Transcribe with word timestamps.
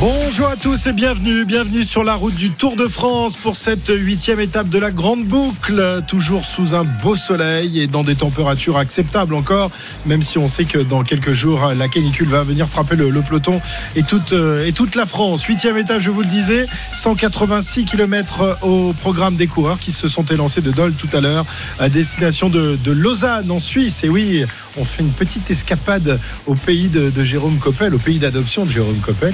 Bonjour 0.00 0.48
à 0.48 0.56
tous 0.56 0.88
et 0.88 0.92
bienvenue, 0.92 1.44
bienvenue 1.44 1.84
sur 1.84 2.02
la 2.02 2.14
route 2.14 2.34
du 2.34 2.50
Tour 2.50 2.74
de 2.74 2.88
France 2.88 3.36
pour 3.36 3.54
cette 3.54 3.88
huitième 3.88 4.40
étape 4.40 4.68
de 4.68 4.78
la 4.78 4.90
Grande 4.90 5.24
Boucle, 5.24 6.02
toujours 6.08 6.44
sous 6.44 6.74
un 6.74 6.82
beau 6.82 7.14
soleil 7.14 7.80
et 7.80 7.86
dans 7.86 8.02
des 8.02 8.16
températures 8.16 8.76
acceptables 8.76 9.34
encore, 9.34 9.70
même 10.04 10.20
si 10.20 10.36
on 10.36 10.48
sait 10.48 10.64
que 10.64 10.78
dans 10.78 11.04
quelques 11.04 11.32
jours 11.32 11.72
la 11.78 11.86
canicule 11.86 12.26
va 12.26 12.42
venir 12.42 12.68
frapper 12.68 12.96
le, 12.96 13.08
peloton 13.22 13.60
et 13.94 14.02
toute, 14.02 14.32
euh, 14.32 14.66
et 14.66 14.72
toute 14.72 14.96
la 14.96 15.06
France. 15.06 15.44
Huitième 15.44 15.78
étape, 15.78 16.00
je 16.00 16.10
vous 16.10 16.22
le 16.22 16.28
disais, 16.28 16.66
186 16.92 17.84
km 17.84 18.58
au 18.62 18.92
programme 18.94 19.36
des 19.36 19.46
coureurs 19.46 19.78
qui 19.78 19.92
se 19.92 20.08
sont 20.08 20.24
élancés 20.24 20.60
de 20.60 20.72
Dole 20.72 20.92
tout 20.94 21.08
à 21.16 21.20
l'heure 21.20 21.46
à 21.78 21.88
destination 21.88 22.48
de, 22.48 22.76
Lausanne 22.90 23.50
en 23.50 23.60
Suisse. 23.60 24.02
Et 24.02 24.08
oui, 24.08 24.44
on 24.76 24.84
fait 24.84 25.02
une 25.02 25.12
petite 25.12 25.50
escapade 25.52 26.18
au 26.46 26.54
pays 26.54 26.88
de, 26.88 27.12
Jérôme 27.24 27.58
Coppel, 27.58 27.94
au 27.94 27.98
pays 27.98 28.18
d'adoption 28.18 28.64
de 28.64 28.70
Jérôme 28.70 28.98
Coppel, 28.98 29.32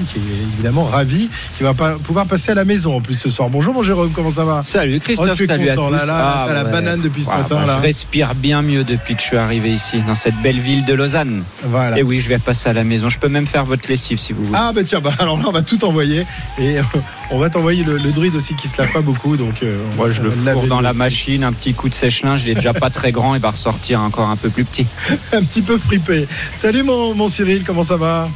évidemment 0.55 0.85
ravi, 0.85 1.29
qui 1.57 1.63
va 1.63 1.75
pas 1.75 1.93
pouvoir 1.99 2.27
passer 2.27 2.53
à 2.53 2.55
la 2.55 2.65
maison 2.65 2.97
en 2.97 3.01
plus 3.01 3.15
ce 3.15 3.31
soir. 3.31 3.49
Bonjour 3.51 3.75
mon 3.75 3.83
Jérôme, 3.83 4.11
comment 4.13 4.31
ça 4.31 4.45
va? 4.45 4.63
Salut 4.63 5.01
Christophe, 5.01 5.29
Oh, 5.33 5.37
tu 5.37 5.45
es 5.45 5.47
salut 5.47 5.69
content, 5.69 5.87
à 5.89 5.99
tous. 6.01 6.07
là, 6.07 6.07
là, 6.07 6.45
t'as 6.47 6.55
la 6.55 6.65
banane 6.65 7.01
depuis 7.01 7.25
ce 7.25 7.31
Ouais, 7.31 7.37
matin, 7.39 7.57
bah, 7.61 7.67
là. 7.67 7.77
Je 7.79 7.83
respire 7.83 8.35
bien 8.35 8.63
mieux 8.63 8.85
depuis 8.85 9.15
que 9.17 9.23
je 9.23 9.27
suis 9.27 9.37
arrivé 9.37 9.71
ici, 9.71 10.03
dans 10.07 10.15
cette 10.15 10.37
belle 10.43 10.59
ville 10.59 10.85
de 10.85 10.95
Lausanne. 10.95 11.43
Voilà. 11.65 11.99
Et 11.99 12.03
oui, 12.03 12.21
je 12.21 12.29
vais 12.29 12.39
passer 12.39 12.69
à 12.69 12.73
la 12.73 12.85
maison. 12.85 13.09
Je 13.09 13.19
peux 13.19 13.29
même 13.29 13.47
faire 13.47 13.65
votre 13.65 13.89
lessive 13.89 14.19
si 14.19 14.33
vous 14.33 14.45
voulez. 14.45 14.59
Ah 14.61 14.73
bah 14.75 14.83
tiens, 14.85 15.01
bah 15.01 15.13
alors 15.19 15.39
là 15.39 15.45
on 15.49 15.53
va 15.53 15.63
tout 15.63 15.83
envoyer 15.85 16.27
et 16.59 16.79
euh, 16.79 16.83
on 17.31 17.39
va 17.39 17.51
t'envoyer 17.51 17.83
le, 17.85 17.97
le 17.98 18.11
druide 18.12 18.35
aussi 18.35 18.55
qui 18.55 18.69
se 18.69 18.81
lave 18.81 18.93
pas 18.93 19.01
beaucoup 19.01 19.37
donc 19.37 19.62
euh, 19.62 19.77
Moi, 19.97 20.11
je 20.11 20.23
le 20.23 20.31
fourre 20.31 20.67
dans 20.67 20.81
la 20.81 20.93
machine, 20.93 21.45
un 21.45 21.53
petit 21.53 21.75
coup 21.75 21.89
de 21.89 21.95
sèche-linge. 21.95 22.43
Il 22.45 22.51
est 22.51 22.55
déjà 22.55 22.75
pas 22.75 22.91
très 22.91 23.12
grand, 23.12 23.35
il 23.35 23.41
va 23.41 23.51
ressortir 23.51 24.01
encore 24.01 24.29
un 24.29 24.37
peu 24.37 24.48
plus 24.51 24.65
petit. 24.65 24.87
un 25.33 25.42
petit 25.42 25.62
peu 25.62 25.79
fripé. 25.79 26.27
Salut 26.55 26.83
mon, 26.83 27.14
mon 27.14 27.29
Cyril, 27.29 27.62
comment 27.64 27.83
ça 27.85 27.97
va? 27.97 28.29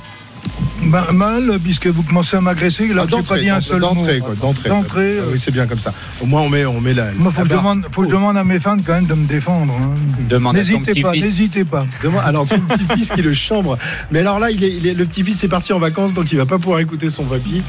Bah, 0.86 1.08
mal, 1.14 1.58
puisque 1.62 1.86
vous 1.86 2.02
commencez 2.02 2.36
à 2.36 2.42
m'agresser, 2.42 2.88
là, 2.88 3.06
Ah, 3.10 3.22
pas 3.26 3.38
dit 3.38 3.48
un 3.48 3.60
seul 3.60 3.80
mot. 3.80 3.86
d'entrée 3.94 4.18
quoi, 4.18 4.34
d'entrée. 4.34 4.68
D'entrée, 4.68 5.14
Ah 5.18 5.22
euh, 5.22 5.30
oui, 5.32 5.40
c'est 5.42 5.50
bien 5.50 5.66
comme 5.66 5.78
ça. 5.78 5.94
Au 6.20 6.26
moins 6.26 6.42
on 6.42 6.50
met 6.50 6.66
on 6.66 6.78
met 6.80 6.92
la 6.92 7.10
Moi, 7.12 7.32
faut 7.32 7.38
la 7.38 7.44
que, 7.44 7.48
je 7.50 7.54
barre. 7.54 7.62
demande, 7.62 7.86
faut 7.90 8.02
que 8.02 8.08
je 8.10 8.14
demande 8.14 8.36
à 8.36 8.44
mes 8.44 8.58
fans 8.60 8.76
quand 8.84 8.92
même 8.92 9.06
de 9.06 9.14
me 9.14 9.26
défendre. 9.26 9.72
hein. 9.80 9.94
Demande 10.28 10.56
à 10.56 10.60
ton 10.60 10.66
N'hésitez 10.68 11.00
pas, 11.00 11.10
petit-fils. 11.12 11.24
n'hésitez 11.24 11.64
pas. 11.64 11.86
Demande- 12.02 12.22
Alors 12.26 12.46
c'est 12.46 12.56
le 12.56 12.62
petit-fils 12.62 13.10
qui 13.12 13.22
le 13.22 13.32
chambre. 13.32 13.78
Mais 14.10 14.18
alors 14.20 14.38
là, 14.38 14.50
il 14.50 14.62
est, 14.62 14.72
il 14.74 14.86
est- 14.86 14.92
le 14.94 15.06
petit-fils 15.06 15.42
est 15.42 15.48
parti 15.48 15.72
en 15.72 15.78
vacances, 15.78 16.12
donc 16.12 16.30
il 16.32 16.36
va 16.36 16.44
pas 16.44 16.58
pouvoir 16.58 16.80
écouter 16.80 17.08
son 17.08 17.24
papy. 17.24 17.62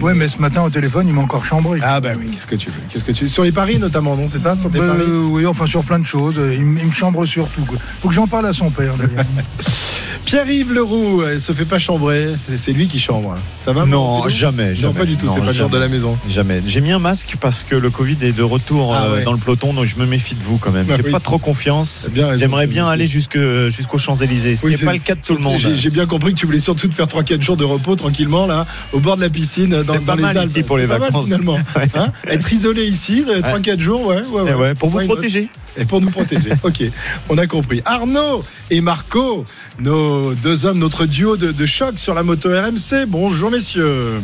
Ouais, 0.00 0.14
mais 0.14 0.26
ce 0.26 0.38
matin 0.38 0.62
au 0.62 0.70
téléphone, 0.70 1.06
il 1.06 1.14
m'a 1.14 1.20
encore 1.20 1.44
chambré. 1.44 1.78
Ah 1.82 2.00
bah 2.00 2.12
oui, 2.18 2.30
qu'est-ce 2.32 2.46
que 2.46 2.56
tu 2.56 2.68
veux 2.70 2.80
Qu'est-ce 2.88 3.04
que 3.04 3.12
tu 3.12 3.28
sur 3.28 3.44
les 3.44 3.52
paris 3.52 3.78
notamment, 3.78 4.16
non 4.16 4.26
C'est 4.26 4.38
ça? 4.38 4.56
Sur 4.56 4.70
tes 4.70 4.78
Bah, 4.78 4.86
paris? 4.88 5.02
euh, 5.06 5.26
oui, 5.28 5.44
enfin 5.44 5.66
sur 5.66 5.84
plein 5.84 5.98
de 5.98 6.06
choses. 6.06 6.36
Il, 6.54 6.64
me 6.64 6.90
chambre 6.90 7.24
sur 7.26 7.46
tout. 7.48 7.64
quoi. 7.66 7.76
Faut 8.00 8.08
que 8.08 8.14
j'en 8.14 8.26
parle 8.26 8.46
à 8.46 8.54
son 8.54 8.70
père 8.70 8.94
d'ailleurs. 8.96 9.26
Pierre-Yves 10.24 10.72
Leroux, 10.72 11.22
elle 11.28 11.40
se 11.40 11.52
fait 11.52 11.64
pas 11.64 11.78
chambrer. 11.78 12.28
C'est- 12.56 12.72
lui 12.72 12.86
qui 12.86 12.98
chambre. 12.98 13.34
Ça 13.60 13.72
va 13.72 13.84
Non, 13.84 14.18
Leroux 14.18 14.28
jamais, 14.30 14.68
Non, 14.70 14.74
jamais. 14.74 14.94
pas 14.94 15.04
du 15.04 15.16
tout. 15.16 15.26
C'est 15.32 15.40
pas 15.40 15.46
le 15.46 15.52
genre 15.52 15.68
de 15.68 15.74
jamais. 15.74 15.84
la 15.86 15.88
maison. 15.92 16.16
Jamais. 16.30 16.62
J'ai 16.66 16.80
mis 16.80 16.92
un 16.92 16.98
masque 16.98 17.34
parce 17.40 17.64
que 17.64 17.74
le 17.74 17.90
Covid 17.90 18.16
est 18.22 18.32
de 18.36 18.42
retour 18.42 18.94
Ah 18.94 19.04
euh, 19.06 19.16
ouais. 19.16 19.24
dans 19.24 19.32
le 19.32 19.38
peloton, 19.38 19.74
donc 19.74 19.84
je 19.86 19.96
me 19.96 20.06
méfie 20.06 20.34
de 20.34 20.42
vous 20.42 20.56
quand 20.58 20.70
même. 20.70 20.86
Bah 20.86 20.94
J'ai 20.96 21.04
oui. 21.04 21.10
pas 21.10 21.20
trop 21.20 21.38
confiance. 21.38 22.08
Bien. 22.10 22.34
J'aimerais 22.36 22.66
bien 22.66 22.86
aller 22.86 23.06
jusqu'aux 23.06 23.98
Champs-Élysées, 23.98 24.56
ce 24.56 24.64
Oui, 24.66 24.72
n'est 24.72 24.78
pas 24.78 24.92
le 24.92 24.98
cas 25.00 25.14
de 25.16 25.20
tout 25.20 25.34
le 25.34 25.40
monde. 25.40 25.58
J'ai 25.58 25.74
j'ai 25.74 25.90
bien 25.90 26.06
compris 26.06 26.32
que 26.32 26.38
tu 26.38 26.46
voulais 26.46 26.60
surtout 26.60 26.88
te 26.88 26.94
faire 26.94 27.06
3-4 27.08 27.42
jours 27.42 27.56
de 27.56 27.64
repos 27.64 27.96
tranquillement 27.96 28.46
là, 28.46 28.66
au 28.92 29.00
bord 29.00 29.16
de 29.16 29.22
la 29.22 29.28
piscine, 29.30 29.70
dans, 29.70 29.78
C'est 29.94 29.98
dans 29.98 30.04
pas 30.04 30.16
les 30.16 30.22
mal 30.22 30.38
Alpes. 30.38 30.48
ici 30.50 30.62
pour 30.62 30.78
les 30.78 30.86
mal, 30.86 31.00
vacances. 31.00 31.24
finalement. 31.26 31.58
Hein 31.94 32.12
Être 32.28 32.50
isolé 32.52 32.84
ici, 32.86 33.24
3-4 33.42 33.80
jours, 33.80 34.06
ouais, 34.06 34.22
ouais, 34.32 34.54
ouais, 34.54 34.74
pour 34.74 34.88
vous 34.88 35.00
protéger. 35.04 35.48
Et 35.76 35.84
pour 35.84 36.00
nous 36.00 36.10
protéger. 36.10 36.50
ok, 36.62 36.82
on 37.28 37.38
a 37.38 37.46
compris. 37.46 37.82
Arnaud 37.84 38.44
et 38.70 38.80
Marco, 38.80 39.44
nos 39.78 40.34
deux 40.34 40.66
hommes, 40.66 40.78
notre 40.78 41.06
duo 41.06 41.36
de, 41.36 41.52
de 41.52 41.66
choc 41.66 41.98
sur 41.98 42.14
la 42.14 42.22
moto 42.22 42.50
RMC. 42.50 43.06
Bonjour 43.06 43.50
messieurs. 43.50 44.20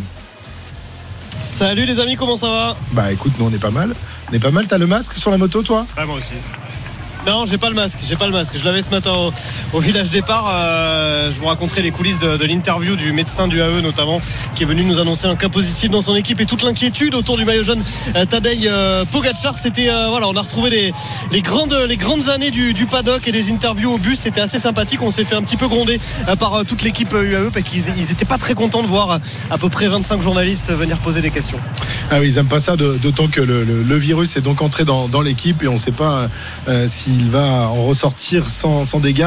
Salut 1.40 1.84
les 1.84 2.00
amis, 2.00 2.16
comment 2.16 2.36
ça 2.36 2.48
va? 2.50 2.76
Bah 2.92 3.12
écoute, 3.12 3.32
nous 3.38 3.46
on 3.46 3.52
est 3.52 3.60
pas 3.60 3.70
mal. 3.70 3.94
On 4.30 4.34
est 4.34 4.38
pas 4.38 4.50
mal. 4.50 4.66
T'as 4.66 4.78
le 4.78 4.86
masque 4.86 5.14
sur 5.14 5.30
la 5.30 5.38
moto, 5.38 5.62
toi? 5.62 5.86
Bah 5.96 6.04
moi 6.04 6.16
aussi. 6.16 6.34
Non, 7.28 7.44
j'ai 7.44 7.58
pas 7.58 7.68
le 7.68 7.74
masque, 7.74 7.98
j'ai 8.08 8.16
pas 8.16 8.24
le 8.24 8.32
masque. 8.32 8.54
Je 8.56 8.64
l'avais 8.64 8.80
ce 8.80 8.88
matin 8.88 9.12
au, 9.74 9.80
village 9.80 10.08
départ. 10.08 10.50
euh, 10.50 11.30
je 11.30 11.38
vous 11.38 11.44
raconterai 11.44 11.82
les 11.82 11.90
coulisses 11.90 12.18
de, 12.18 12.42
l'interview 12.42 12.96
du 12.96 13.12
médecin 13.12 13.46
du 13.46 13.60
AE 13.60 13.82
notamment, 13.82 14.18
qui 14.54 14.62
est 14.62 14.66
venu 14.66 14.82
nous 14.82 14.98
annoncer 14.98 15.26
un 15.26 15.36
cas 15.36 15.50
positif 15.50 15.90
dans 15.90 16.00
son 16.00 16.16
équipe 16.16 16.40
et 16.40 16.46
toute 16.46 16.62
l'inquiétude 16.62 17.14
autour 17.14 17.36
du 17.36 17.44
maillot 17.44 17.64
jaune 17.64 17.82
euh, 18.16 18.24
Tadej 18.24 18.66
euh, 18.66 19.04
Pogacar. 19.04 19.58
C'était 19.58 19.90
euh, 19.90 20.06
voilà, 20.08 20.26
on 20.26 20.36
a 20.36 20.40
retrouvé 20.40 20.94
les, 21.30 21.42
grandes 21.42 21.78
les 21.86 21.98
grandes 21.98 22.30
années 22.30 22.50
du, 22.50 22.72
du 22.72 22.86
paddock 22.86 23.28
et 23.28 23.32
des 23.32 23.52
interviews 23.52 23.92
au 23.92 23.98
bus. 23.98 24.20
C'était 24.20 24.40
assez 24.40 24.58
sympathique. 24.58 25.02
On 25.02 25.10
s'est 25.10 25.24
fait 25.24 25.36
un 25.36 25.42
petit 25.42 25.58
peu 25.58 25.68
gronder 25.68 26.00
par 26.38 26.64
toute 26.66 26.80
l'équipe 26.80 27.12
UAE 27.12 27.50
parce 27.52 27.66
qu'ils 27.66 27.84
ils 27.98 28.10
étaient 28.10 28.24
pas 28.24 28.38
très 28.38 28.54
contents 28.54 28.82
de 28.82 28.88
voir 28.88 29.20
à 29.50 29.58
peu 29.58 29.68
près 29.68 29.88
25 29.88 30.22
journalistes 30.22 30.72
venir 30.72 30.96
poser 30.96 31.20
des 31.20 31.30
questions. 31.30 31.60
Ah 32.10 32.20
oui, 32.20 32.28
ils 32.28 32.38
aiment 32.38 32.46
pas 32.46 32.60
ça, 32.60 32.74
d'autant 32.74 33.26
que 33.26 33.42
le, 33.42 33.96
virus 33.98 34.36
est 34.38 34.40
donc 34.40 34.62
entré 34.62 34.86
dans, 34.86 35.20
l'équipe 35.20 35.62
et 35.62 35.68
on 35.68 35.74
ne 35.74 35.78
sait 35.78 35.92
pas 35.92 36.28
euh, 36.68 36.86
s'il 37.18 37.30
va 37.30 37.68
en 37.68 37.84
ressortir 37.84 38.48
sans, 38.48 38.84
sans 38.84 39.00
dégâts. 39.00 39.26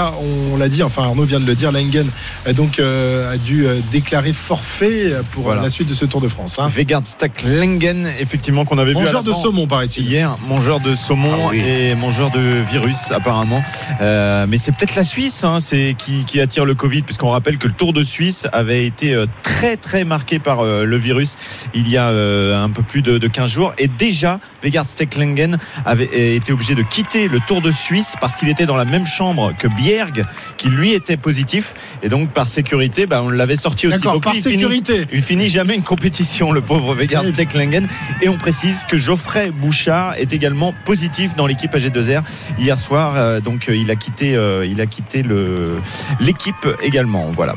On 0.54 0.56
l'a 0.58 0.70
dit, 0.70 0.82
enfin 0.84 1.04
Arnaud 1.04 1.24
vient 1.26 1.40
de 1.40 1.46
le 1.46 1.56
dire, 1.56 1.72
Langen 1.72 2.08
a 2.46 2.54
donc 2.54 2.80
euh, 2.80 3.34
a 3.34 3.38
dû 3.38 3.66
euh, 3.68 3.80
déclarer 3.92 4.32
forfait 4.34 5.12
pour 5.32 5.44
Voilà. 5.44 5.62
la 5.64 5.70
suite 5.70 5.90
de 5.90 5.94
ce 5.94 6.06
Tour 6.06 6.22
de 6.22 6.28
France. 6.28 6.58
Hein. 6.60 6.68
Vegard 6.68 7.02
Stack 7.06 7.44
Lengen, 7.44 8.08
effectivement, 8.20 8.64
qu'on 8.66 8.78
avait 8.78 8.92
vu 8.92 8.96
Mangeur 8.98 9.24
de 9.24 9.34
saumon, 9.34 9.68
paraît-il. 9.68 10.06
hier, 10.08 10.38
mangeur 10.48 10.80
de 10.80 10.96
saumon 10.96 11.32
Ah 11.34 11.48
oui. 11.52 11.60
et 11.66 11.96
mangeur 11.96 12.30
de 12.32 12.40
virus 12.70 13.12
apparemment. 13.12 13.64
Euh, 14.02 14.46
mais 14.48 14.58
c'est 14.58 14.72
peut-être 14.76 14.96
la 14.96 15.04
Suisse 15.04 15.44
hein, 15.44 15.60
c'est 15.60 15.96
qui, 15.98 16.24
qui 16.26 16.40
attire 16.40 16.66
le 16.66 16.76
Covid, 16.76 17.02
puisqu'on 17.02 17.32
rappelle 17.32 17.58
que 17.58 17.68
le 17.68 17.74
Tour 17.74 17.94
de 17.94 18.04
Suisse 18.04 18.48
avait 18.54 18.86
été 18.86 19.22
très 19.44 19.76
très 19.78 20.04
marqué 20.06 20.40
par 20.40 20.60
euh, 20.62 20.86
le 20.86 20.98
virus 20.98 21.36
il 21.74 21.90
y 21.90 21.98
a 21.98 22.08
euh, 22.10 22.62
un 22.64 22.70
peu 22.70 22.84
plus 22.84 23.02
de, 23.02 23.18
de 23.18 23.28
15 23.28 23.50
jours. 23.50 23.74
Et 23.78 23.88
déjà, 23.88 24.40
Vegard 24.64 24.86
Stecklengen 24.86 25.58
avait 25.86 26.36
été 26.36 26.54
obligé 26.54 26.76
de 26.76 26.84
quitter 26.84 27.28
le 27.28 27.40
Tour 27.40 27.62
de 27.62 27.71
Suisse 27.72 28.16
parce 28.22 28.36
qu'il 28.36 28.50
était 28.50 28.66
dans 28.66 28.76
la 28.78 28.86
même 28.86 29.06
chambre 29.06 29.54
que 29.58 29.68
Bierg, 29.68 30.24
qui 30.58 30.70
lui 30.70 30.94
était 30.94 31.18
positif. 31.18 31.74
Et 32.04 32.10
donc 32.10 32.30
par 32.30 32.48
sécurité, 32.48 33.06
bah, 33.06 33.22
on 33.24 33.30
l'avait 33.30 33.58
sorti 33.58 33.88
aussi. 33.88 34.00
Donc, 34.00 34.24
par 34.24 34.36
il 34.36 34.42
finit- 34.42 34.54
sécurité. 34.60 35.06
il 35.12 35.22
finit 35.22 35.50
jamais 35.50 35.76
une 35.76 35.84
compétition, 35.84 36.52
le 36.52 36.62
pauvre 36.62 36.94
Vegard 36.94 37.24
Oui. 37.26 37.34
Stecklengen. 37.34 37.88
Et 38.22 38.30
on 38.30 38.38
précise 38.38 38.86
que 38.90 38.98
Geoffrey 38.98 39.52
Bouchard 39.52 40.16
est 40.18 40.34
également 40.34 40.74
positif 40.86 41.36
dans 41.36 41.48
l'équipe 41.48 41.74
AG2R 41.74 42.22
hier 42.60 42.80
soir. 42.80 43.14
euh, 43.16 43.40
donc 43.40 43.70
euh, 43.70 43.76
il 43.76 43.90
a 43.92 43.96
quitté, 43.96 44.36
euh, 44.36 44.66
il 44.66 44.80
a 44.82 44.86
quitté 44.86 45.24
le 45.24 45.76
l'équipe 46.20 46.68
également. 46.84 47.32
Voilà. 47.36 47.56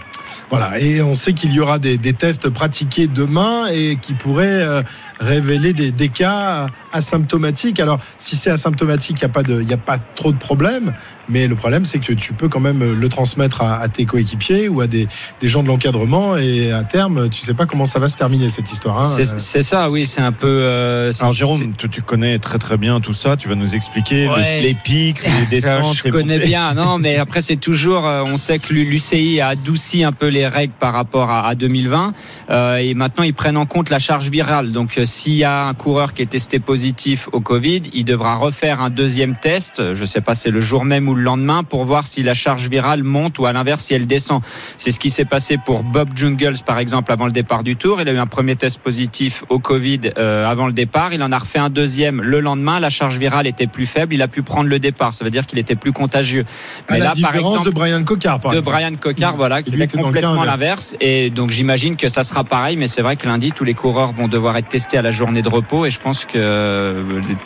Voilà, 0.51 0.79
et 0.79 1.03
on 1.03 1.15
sait 1.15 1.33
qu'il 1.33 1.53
y 1.53 1.61
aura 1.61 1.79
des, 1.79 1.99
tests 2.13 2.49
pratiqués 2.49 3.07
demain 3.07 3.67
et 3.73 3.97
qui 4.01 4.13
pourraient 4.13 4.63
euh, 4.63 4.83
révéler 5.19 5.73
des, 5.73 6.09
cas 6.09 6.67
asymptomatiques. 6.93 7.81
Alors, 7.81 7.99
si 8.19 8.37
c'est 8.37 8.51
asymptomatique, 8.51 9.17
il 9.23 9.25
n'y 9.25 9.31
a, 9.31 9.43
pas 9.43 9.43
y 9.43 9.73
a 9.73 9.79
pas 9.79 9.99
trop 10.15 10.33
de 10.33 10.39
problème, 10.39 10.93
mais 11.29 11.47
le 11.47 11.55
problème, 11.55 11.85
c'est 11.85 11.99
que 11.99 12.13
tu 12.13 12.33
peux 12.33 12.49
quand 12.49 12.61
même 12.61 12.93
le 12.99 13.09
transmettre 13.09 13.63
à, 13.63 13.77
à 13.81 13.89
tes 13.89 14.05
coéquipiers 14.05 14.69
ou 14.69 14.81
à 14.81 14.87
des, 14.87 15.07
des 15.41 15.49
gens 15.49 15.63
de 15.63 15.69
l'encadrement, 15.69 16.37
et 16.37 16.73
à 16.73 16.83
terme, 16.85 17.29
tu 17.29 17.41
sais 17.41 17.55
pas 17.55 17.67
comment 17.67 17.85
ça 17.87 17.99
va 17.99 18.09
se 18.09 18.17
terminer 18.17 18.49
cette 18.49 18.71
histoire. 18.71 19.01
hein. 19.01 19.13
C'est 19.15 19.39
c'est 19.39 19.63
ça, 19.63 19.91
oui, 19.91 20.07
c'est 20.07 20.21
un 20.21 20.33
peu. 20.33 20.47
euh, 20.49 21.13
Alors 21.21 21.33
Jérôme, 21.33 21.73
tu, 21.77 21.89
tu 21.89 22.03
connais 22.03 22.39
très 22.39 22.59
très 22.59 22.77
bien 22.77 23.01
tout 23.01 23.13
ça. 23.13 23.37
Tu 23.37 23.49
vas 23.49 23.55
nous 23.55 23.75
expliquer 23.75 24.29
Ouais. 24.29 24.61
les 24.63 24.75
pics, 24.85 25.23
les 25.25 25.31
Euh, 25.31 25.47
descentes. 25.51 25.97
Je 25.97 26.05
les 26.05 26.11
connais 26.11 26.35
montées. 26.37 26.47
bien, 26.47 26.75
non, 26.75 26.99
mais 26.99 27.17
après 27.17 27.41
c'est 27.41 27.57
toujours, 27.57 28.07
euh, 28.07 28.23
on 28.27 28.37
sait 28.37 28.59
que 28.59 28.73
l'UCI 28.73 29.41
a 29.41 29.49
adouci 29.49 30.05
un 30.05 30.13
peu 30.13 30.29
les 30.29 30.47
règles 30.47 30.73
par 30.79 30.93
rapport 30.93 31.31
à, 31.31 31.47
à 31.49 31.55
2020, 31.55 32.13
euh, 32.51 32.77
et 32.77 32.95
maintenant 32.95 33.25
ils 33.25 33.35
prennent 33.35 33.57
en 33.57 33.67
compte 33.67 33.91
la 33.91 33.99
charge 33.99 34.31
virale. 34.31 34.73
Donc 34.73 34.99
euh, 34.99 35.05
s'il 35.05 35.35
y 35.35 35.45
a 35.45 35.65
un 35.67 35.75
coureur 35.75 36.15
qui 36.15 36.23
est 36.23 36.27
testé 36.27 36.59
positif 36.59 37.29
au 37.33 37.41
Covid, 37.41 37.83
il 37.93 38.05
devra 38.05 38.35
refaire 38.37 38.81
un 38.81 38.91
deuxième 38.91 39.35
test. 39.37 39.95
Je 39.95 40.05
sais 40.05 40.21
pas, 40.21 40.35
c'est 40.35 40.51
le 40.51 40.61
jour 40.61 40.85
même 40.85 41.09
ou 41.09 41.14
le 41.15 41.23
lendemain 41.23 41.63
pour 41.63 41.85
voir 41.85 42.07
si 42.07 42.23
la 42.23 42.35
charge 42.35 42.69
virale 42.69 43.03
monte 43.03 43.39
ou 43.39 43.47
à 43.47 43.53
l'inverse 43.53 43.83
si 43.85 43.95
elle 43.95 44.07
descend. 44.07 44.43
C'est 44.77 44.91
ce 44.91 45.01
qui 45.01 45.11
s'est 45.11 45.25
passé 45.25 45.59
pour 45.59 45.83
Bob 45.83 46.11
Jungles 46.15 46.59
par 46.65 46.79
exemple 46.79 47.13
avant 47.13 47.27
le 47.27 47.33
départ 47.33 47.63
du 47.63 47.77
Tour. 47.77 48.01
Il 48.01 48.09
a 48.09 48.13
eu 48.13 48.19
un 48.19 48.27
premier 48.27 48.57
test 48.57 48.79
positif 48.79 49.45
au 49.49 49.59
Covid 49.59 50.01
euh, 50.19 50.49
avant 50.49 50.67
le 50.67 50.73
départ. 50.73 51.13
Il 51.13 51.23
en 51.23 51.33
a 51.33 51.39
refait 51.39 51.59
un 51.59 51.71
deuxième 51.71 52.23
le 52.23 52.41
lendemain. 52.41 52.81
La 52.81 52.91
charge 52.91 53.19
virale 53.19 53.47
était 53.47 53.67
plus 53.67 53.87
faible. 53.87 54.15
Il 54.15 54.23
a 54.23 54.29
pu 54.29 54.43
prendre 54.43 54.69
le 54.69 54.79
départ. 54.79 55.15
Ça 55.15 55.25
veut 55.25 55.31
dire 55.31 55.47
qu'il 55.47 55.59
était 55.59 55.77
plus 55.77 55.93
contagieux. 55.93 56.45
à 56.89 56.99
la 56.99 57.13
différence 57.13 57.65
de 57.65 57.71
Brian 57.71 58.03
Cocard, 58.05 58.41
par 58.41 58.53
de 58.53 58.59
exemple. 58.59 58.77
Brian 58.77 58.95
Cocard, 58.97 59.37
voilà, 59.37 59.63
Qui 59.63 59.75
était 59.75 59.99
complètement 59.99 60.33
inverse. 60.43 60.47
l'inverse. 60.47 60.97
Et 61.01 61.31
donc 61.31 61.51
j'imagine 61.51 61.97
que 61.97 62.09
ça 62.09 62.23
sera 62.25 62.45
pareil, 62.45 62.77
mais 62.77 62.89
c'est 62.89 63.03
vrai 63.03 63.17
que 63.17 63.27
lundi, 63.27 63.53
tous 63.53 63.65
les 63.65 63.75
coureurs 63.75 64.13
vont 64.13 64.29
devoir 64.29 64.57
être 64.57 64.69
testés 64.69 64.99
à 64.99 65.03
la 65.03 65.11
journée 65.11 65.43
de 65.43 65.49
repos 65.49 65.87
et 65.87 65.91
je 65.91 66.01
pense 66.01 66.25
que 66.25 66.95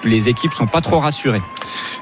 les 0.04 0.28
équipes 0.28 0.52
sont 0.54 0.66
pas 0.66 0.80
trop 0.80 0.98
rassurées. 1.00 1.42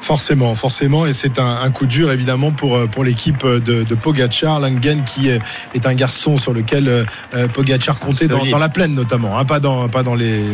Forcément, 0.01 0.55
forcément, 0.55 1.07
et 1.07 1.13
c'est 1.13 1.39
un, 1.39 1.56
un 1.61 1.71
coup 1.71 1.87
dur 1.87 2.11
évidemment 2.13 2.51
pour 2.51 2.77
euh, 2.77 2.87
pour 2.87 3.05
l'équipe 3.05 3.45
de, 3.47 3.83
de 3.83 3.95
Pogacar, 3.95 4.61
Langen 4.61 5.03
qui 5.05 5.29
est, 5.29 5.41
est 5.75 5.87
un 5.87 5.95
garçon 5.95 6.37
sur 6.37 6.53
lequel 6.53 6.89
euh, 6.89 7.05
euh, 7.35 7.49
Pogacar 7.49 7.99
comptait 7.99 8.29
dans, 8.29 8.59
la 8.59 8.69
plaine 8.69 8.95
notamment, 8.95 9.39
hein, 9.39 9.45
pas 9.45 9.61
dans 9.61 9.89
pas 9.89 10.03
dans 10.03 10.15
les 10.15 10.45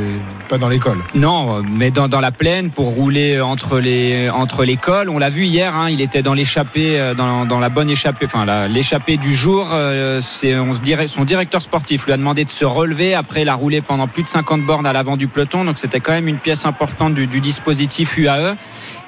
pas 0.49 0.59
dans 0.59 0.69
l'école. 0.69 0.99
Non, 1.15 1.63
mais 1.63 1.91
dans, 1.91 2.09
dans 2.09 2.21
la 2.21 2.31
plaine 2.31 2.71
pour 2.71 2.89
rouler 2.89 3.41
entre 3.41 3.79
les 3.79 4.31
entre 4.31 4.65
les 4.65 4.77
cols. 4.77 5.09
On 5.09 5.19
l'a 5.19 5.31
vu 5.31 5.45
hier, 5.45 5.75
hein, 5.75 5.89
il 5.91 6.01
était 6.01 6.23
dans 6.23 6.35
l'échappée, 6.35 6.99
euh, 6.99 7.15
dans, 7.15 7.45
dans 7.47 7.59
la 7.59 7.69
bonne 7.69 7.91
échappée, 7.91 8.27
enfin 8.27 8.69
l'échappée 8.69 9.17
du 9.17 9.35
jour. 9.35 9.69
euh, 9.73 10.21
c'est 10.23 10.59
on 10.59 10.75
se 10.75 10.81
dirait 10.81 11.07
son 11.07 11.25
directeur 11.25 11.63
sportif 11.63 12.07
lui 12.07 12.13
a 12.13 12.17
demandé 12.17 12.45
de 12.45 12.51
se 12.51 12.65
relever. 12.65 13.15
Après, 13.15 13.43
il 13.43 13.49
a 13.49 13.55
roulé 13.55 13.81
pendant 13.81 14.07
plus 14.07 14.23
de 14.23 14.29
50 14.29 14.63
bornes 14.63 14.87
à 14.87 14.93
l'avant 14.93 15.17
du 15.17 15.29
peloton, 15.29 15.65
donc 15.65 15.79
c'était 15.79 16.01
quand 16.01 16.13
même 16.13 16.29
une 16.29 16.39
pièce 16.39 16.67
importante 16.67 17.15
du, 17.15 17.27
du 17.27 17.41
dispositif 17.41 18.17
UAE. 18.17 18.57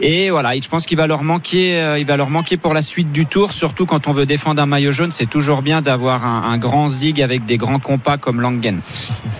Et 0.00 0.30
voilà, 0.30 0.54
je 0.56 0.68
pense 0.68 0.86
qu'il 0.86 0.96
va 0.96 1.06
leur 1.06 1.22
manquer, 1.22 1.74
euh, 1.84 1.98
il 1.98 2.06
va 2.06 2.16
leur 2.16 2.30
manquer 2.30 2.56
pour 2.56 2.74
la 2.74 2.82
suite 2.82 3.12
du 3.12 3.26
tour, 3.26 3.52
surtout 3.52 3.86
quand 3.86 4.08
on 4.08 4.12
veut 4.12 4.26
défendre 4.26 4.62
un 4.62 4.66
maillot 4.66 4.92
jaune. 4.92 5.12
C'est 5.12 5.28
toujours 5.28 5.62
bien 5.62 5.82
d'avoir 5.82 6.24
un, 6.24 6.58
grand 6.58 6.88
zig 6.88 7.20
avec 7.20 7.44
des 7.44 7.56
grands 7.56 7.78
compas 7.78 8.16
comme 8.16 8.40
Langen. 8.40 8.80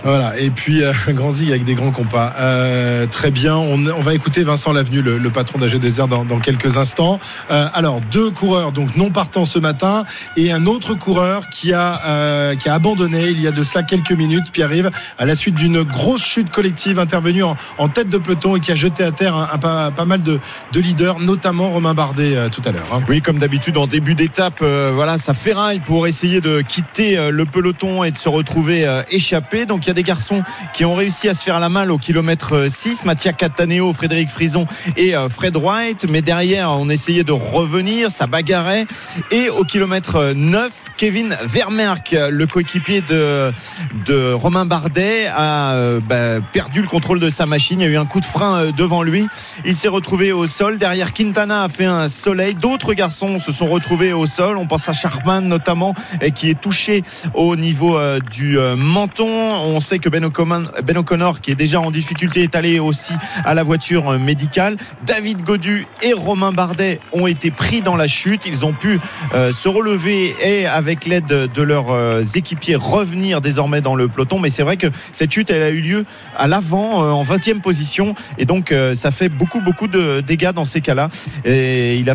Voilà, 0.03 0.37
et 0.39 0.49
puis 0.49 0.83
euh, 0.83 0.93
un 1.07 1.13
grand 1.13 1.31
zig 1.31 1.49
avec 1.49 1.63
des 1.63 1.73
grands 1.73 1.91
compas. 1.91 2.33
Euh, 2.39 3.07
très 3.07 3.31
bien, 3.31 3.55
on, 3.55 3.77
va 3.77 4.13
écouter 4.13 4.43
Vincent 4.43 4.71
Lavenu, 4.71 5.01
le, 5.01 5.29
patron 5.29 5.59
d'AG 5.59 5.75
Désert, 5.77 6.07
dans, 6.07 6.23
dans 6.23 6.39
quelques 6.39 6.77
instants. 6.77 7.19
Alors, 7.49 8.01
deux 8.11 8.29
coureurs 8.29 8.71
donc 8.71 8.95
non 8.95 9.09
partants 9.09 9.45
ce 9.45 9.59
matin 9.59 10.03
et 10.37 10.51
un 10.51 10.65
autre 10.65 10.93
coureur 10.93 11.49
qui 11.49 11.73
a, 11.73 12.53
abandonné 12.65 13.29
il 13.29 13.41
y 13.41 13.47
a 13.47 13.51
de 13.51 13.63
cela 13.63 13.83
quelques 13.83 14.11
minutes, 14.11 14.51
Pierre-Yves, 14.51 14.91
à 15.17 15.25
la 15.25 15.35
suite 15.35 15.55
d'une 15.55 15.83
grosse 15.83 16.23
chute 16.23 16.51
collective 16.51 16.99
intervenue 16.99 17.43
en, 17.43 17.87
tête 17.87 18.09
de 18.09 18.17
peloton 18.17 18.55
et 18.55 18.59
qui 18.59 18.71
a 18.71 18.75
jeté 18.75 19.03
à 19.03 19.11
terre 19.11 19.57
pas, 19.59 20.05
mal 20.05 20.21
de 20.21 20.39
leaders, 20.73 21.19
notamment 21.19 21.69
Romain 21.69 21.93
Bardet 21.93 22.34
euh, 22.35 22.49
tout 22.49 22.61
à 22.65 22.71
l'heure. 22.71 22.85
hein. 22.93 23.01
Oui, 23.09 23.21
comme 23.21 23.39
d'habitude 23.39 23.77
en 23.77 23.87
début 23.87 24.15
d'étape, 24.15 24.59
euh, 24.61 24.91
voilà, 24.93 25.17
ça 25.17 25.33
ferraille 25.33 25.79
pour 25.79 26.07
essayer 26.07 26.41
de 26.41 26.61
quitter 26.61 27.17
euh, 27.17 27.31
le 27.31 27.45
peloton 27.45 28.03
et 28.03 28.11
de 28.11 28.17
se 28.17 28.29
retrouver 28.29 28.87
échappé. 29.11 29.65
Donc 29.65 29.85
il 29.85 29.87
y 29.87 29.91
a 29.91 29.93
des 29.93 30.03
garçons 30.03 30.43
qui 30.73 30.85
ont 30.85 30.95
réussi 30.95 31.29
à 31.29 31.33
se 31.33 31.43
faire 31.43 31.59
la 31.59 31.69
malle 31.69 31.91
au 31.91 31.97
kilomètre 31.97 32.55
euh, 32.55 32.69
6, 32.69 33.05
Mattia 33.05 33.33
Cataneo, 33.33 33.93
Frédéric 33.93 34.29
Frison 34.29 34.65
et 34.97 35.13
Fred 35.29 35.57
White. 35.57 36.05
Mais 36.09 36.21
derrière, 36.21 36.71
on 36.71 36.89
essayait 36.89 37.23
de 37.23 37.31
revenir, 37.31 38.11
ça 38.11 38.27
bagarrait. 38.27 38.85
Et 39.31 39.49
au 39.49 39.63
kilomètre 39.63 40.15
euh, 40.17 40.33
9, 40.35 40.71
Kevin 40.97 41.37
Vermerck, 41.43 42.15
le 42.29 42.47
coéquipier 42.47 43.01
de, 43.01 44.33
Romain 44.33 44.65
Bardet, 44.65 45.27
a 45.27 45.99
bah, 45.99 46.39
perdu 46.53 46.81
le 46.81 46.87
contrôle 46.87 47.19
de 47.19 47.29
sa 47.29 47.45
machine. 47.45 47.81
Il 47.81 47.83
y 47.83 47.89
a 47.89 47.91
eu 47.91 47.97
un 47.97 48.05
coup 48.05 48.21
de 48.21 48.25
frein 48.25 48.71
devant 48.71 49.03
lui. 49.03 49.27
Il 49.65 49.75
s'est 49.75 49.89
retrouvé 49.89 50.31
au 50.31 50.47
sol. 50.47 50.77
Derrière, 50.77 51.11
Quintana 51.11 51.63
a 51.63 51.69
fait 51.69 51.85
un 51.85 52.07
D'autres 52.25 52.93
garçons 52.93 53.37
se 53.37 53.51
sont 53.51 53.67
retrouvés 53.67 54.11
au 54.11 54.25
sol. 54.25 54.57
On 54.57 54.65
pense 54.65 54.89
à 54.89 54.93
Sharman 54.93 55.47
notamment, 55.47 55.93
qui 56.33 56.49
est 56.49 56.59
touché 56.59 57.03
au 57.35 57.55
niveau 57.55 57.97
euh, 57.97 58.19
du 58.31 58.57
euh, 58.57 58.75
menton. 58.75 59.27
On 59.27 59.79
sait 59.79 59.99
que 59.99 60.09
Ben 60.09 60.25
O'Connor, 60.25 60.71
Ben 60.83 60.97
O'Connor, 60.97 61.39
qui 61.39 61.51
est 61.51 61.55
déjà 61.55 61.79
en 61.79 61.91
difficulté, 61.91 62.41
est 62.41 62.55
allé 62.55 62.79
aussi 62.79 63.13
à 63.43 63.53
la 63.53 63.61
voiture 63.61 64.09
euh, 64.09 64.17
médicale. 64.17 64.75
David 65.05 65.43
Godu 65.43 65.85
et 66.01 66.13
Romain 66.13 66.51
Bardet 66.51 66.99
ont 67.13 67.27
été 67.27 67.51
pris 67.51 67.81
dans 67.81 67.95
la 67.95 68.07
chute. 68.07 68.47
Ils 68.47 68.65
ont 68.65 68.73
pu 68.73 68.99
se 69.33 69.67
relever 69.67 70.35
et 70.43 70.65
avec 70.65 71.05
l'aide 71.05 71.27
de 71.27 71.61
leurs 71.61 72.35
équipiers 72.35 72.75
revenir 72.75 73.41
désormais 73.41 73.81
dans 73.81 73.95
le 73.95 74.07
peloton. 74.07 74.39
Mais 74.39 74.49
c'est 74.49 74.63
vrai 74.63 74.77
que 74.77 74.87
cette 75.11 75.31
chute, 75.31 75.49
elle 75.49 75.61
a 75.61 75.69
eu 75.69 75.81
lieu 75.81 76.05
à 76.35 76.47
l'avant, 76.47 76.99
en 76.99 77.23
20e 77.23 77.61
position. 77.61 78.15
Et 78.37 78.45
donc, 78.45 78.73
ça 78.93 79.11
fait 79.11 79.29
beaucoup, 79.29 79.61
beaucoup 79.61 79.87
de 79.87 80.21
dégâts 80.21 80.51
dans 80.51 80.65
ces 80.65 80.81
cas-là. 80.81 81.09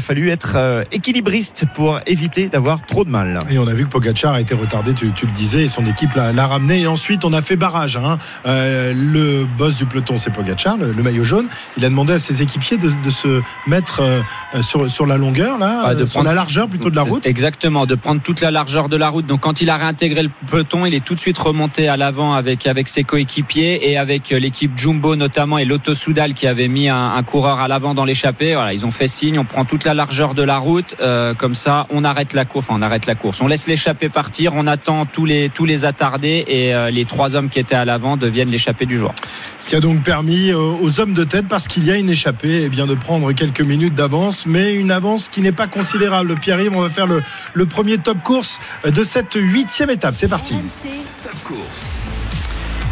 Fallu 0.00 0.31
être 0.31 0.55
euh, 0.56 0.82
équilibriste 0.93 1.64
pour 1.75 2.00
éviter 2.06 2.49
d'avoir 2.49 2.81
trop 2.87 3.05
de 3.05 3.11
mal. 3.11 3.38
Et 3.50 3.58
on 3.58 3.67
a 3.67 3.73
vu 3.73 3.85
que 3.85 3.91
Pogacar 3.91 4.35
a 4.35 4.41
été 4.41 4.55
retardé, 4.55 4.93
tu, 4.94 5.11
tu 5.12 5.26
le 5.26 5.32
disais, 5.32 5.64
et 5.64 5.69
son 5.69 5.87
équipe 5.87 6.11
l'a 6.14 6.47
ramené. 6.47 6.81
Et 6.81 6.87
ensuite, 6.87 7.25
on 7.25 7.32
a 7.32 7.43
fait 7.43 7.56
barrage. 7.56 7.97
hein. 7.97 8.19
Euh, 8.47 8.93
le 8.94 9.44
boss 9.58 9.76
du 9.76 9.87
peloton, 9.87 10.19
c'est 10.19 10.31
Pogacar, 10.32 10.76
le, 10.76 10.93
le 10.93 11.02
maillot 11.02 11.25
jaune. 11.25 11.47
Il 11.76 11.85
a 11.85 11.88
demandé 11.88 12.14
à 12.14 12.19
ses 12.19 12.43
équipiers 12.43 12.76
de, 12.79 12.91
de 13.05 13.11
se 13.11 13.41
mettre 13.67 14.00
euh, 14.02 14.20
sur, 14.62 14.91
sur 14.91 15.06
la 15.06 15.17
longueur, 15.17 15.58
là, 15.58 15.82
Ah, 15.87 15.94
de 15.94 16.05
sur 16.06 16.14
prendre- 16.14 16.29
la 16.29 16.35
largeur 16.35 16.69
plutôt 16.69 16.91
de 16.91 16.97
la 16.97 17.02
route. 17.02 17.26
Exactement, 17.26 17.87
de 17.87 17.94
prendre 17.94 18.20
toute 18.20 18.41
la 18.41 18.50
largeur 18.50 18.88
de 18.88 18.97
la 18.97 19.08
route. 19.08 19.26
Donc 19.26 19.41
quand 19.41 19.61
il 19.61 19.70
a 19.70 19.76
réintégré 19.76 20.23
le 20.23 20.31
peloton, 20.50 20.87
il 20.87 20.94
est 20.94 21.05
tout 21.05 21.14
de 21.14 21.20
suite 21.20 21.38
remonté 21.38 21.88
à 21.88 21.97
l'avant 21.97 22.35
avec, 22.35 22.67
avec 22.67 22.88
ses 22.88 23.05
coéquipiers 23.05 23.91
et 23.91 23.97
avec 23.99 24.31
l'équipe 24.31 24.73
Jumbo 24.76 25.17
notamment 25.17 25.58
et 25.58 25.64
l'Auto 25.64 25.94
Soudal 25.94 26.35
qui 26.35 26.47
avait 26.47 26.69
mis 26.69 26.88
un, 26.88 27.14
un 27.14 27.23
coureur 27.23 27.61
à 27.61 27.69
l'avant 27.69 27.94
dans 27.94 28.05
l'échappée. 28.05 28.55
Voilà, 28.55 28.73
ils 28.73 28.87
ont 28.87 28.91
fait 28.91 29.08
signe, 29.08 29.38
on 29.38 29.44
prend 29.44 29.64
toute 29.64 29.85
la 29.85 29.90
largeur 29.95 30.35
de 30.35 30.43
la 30.43 30.59
route, 30.59 30.97
euh, 31.01 31.35
comme 31.35 31.55
ça 31.55 31.87
on 31.91 32.05
arrête 32.05 32.33
la 32.33 32.45
course, 32.45 32.67
enfin 32.69 32.79
on 32.79 32.83
arrête 32.83 33.07
la 33.07 33.15
course, 33.15 33.41
on 33.41 33.47
laisse 33.47 33.67
l'échappée 33.67 34.09
partir, 34.09 34.55
on 34.55 34.67
attend 34.67 35.07
tous 35.07 35.25
les, 35.25 35.49
tous 35.49 35.65
les 35.65 35.85
attardés 35.85 36.45
et 36.49 36.75
euh, 36.75 36.91
les 36.91 37.05
trois 37.05 37.35
hommes 37.35 37.49
qui 37.49 37.59
étaient 37.59 37.75
à 37.75 37.85
l'avant 37.85 38.17
deviennent 38.17 38.51
l'échappée 38.51 38.87
du 38.87 38.99
jour. 38.99 39.15
Ce 39.59 39.69
qui 39.69 39.77
a 39.77 39.81
donc 39.81 40.03
permis 40.03 40.53
aux, 40.53 40.79
aux 40.81 41.01
hommes 41.01 41.15
de 41.15 41.25
tête, 41.25 41.47
parce 41.49 41.69
qu'il 41.69 41.85
y 41.85 41.91
a 41.91 41.97
une 41.97 42.11
échappée, 42.11 42.63
eh 42.65 42.69
bien 42.69 42.87
de 42.87 42.95
prendre 42.95 43.33
quelques 43.33 43.61
minutes 43.61 43.95
d'avance, 43.95 44.45
mais 44.47 44.75
une 44.75 44.91
avance 44.91 45.29
qui 45.29 45.41
n'est 45.41 45.53
pas 45.53 45.67
considérable. 45.67 46.35
Pierre-Yves, 46.37 46.77
on 46.77 46.83
va 46.83 46.89
faire 46.89 47.07
le, 47.07 47.23
le 47.55 47.67
premier 47.67 47.99
top 47.99 48.23
course 48.23 48.61
de 48.85 49.05
cette 49.05 49.35
huitième 49.35 49.91
étape. 49.91 50.15
C'est 50.15 50.29
parti. 50.29 50.55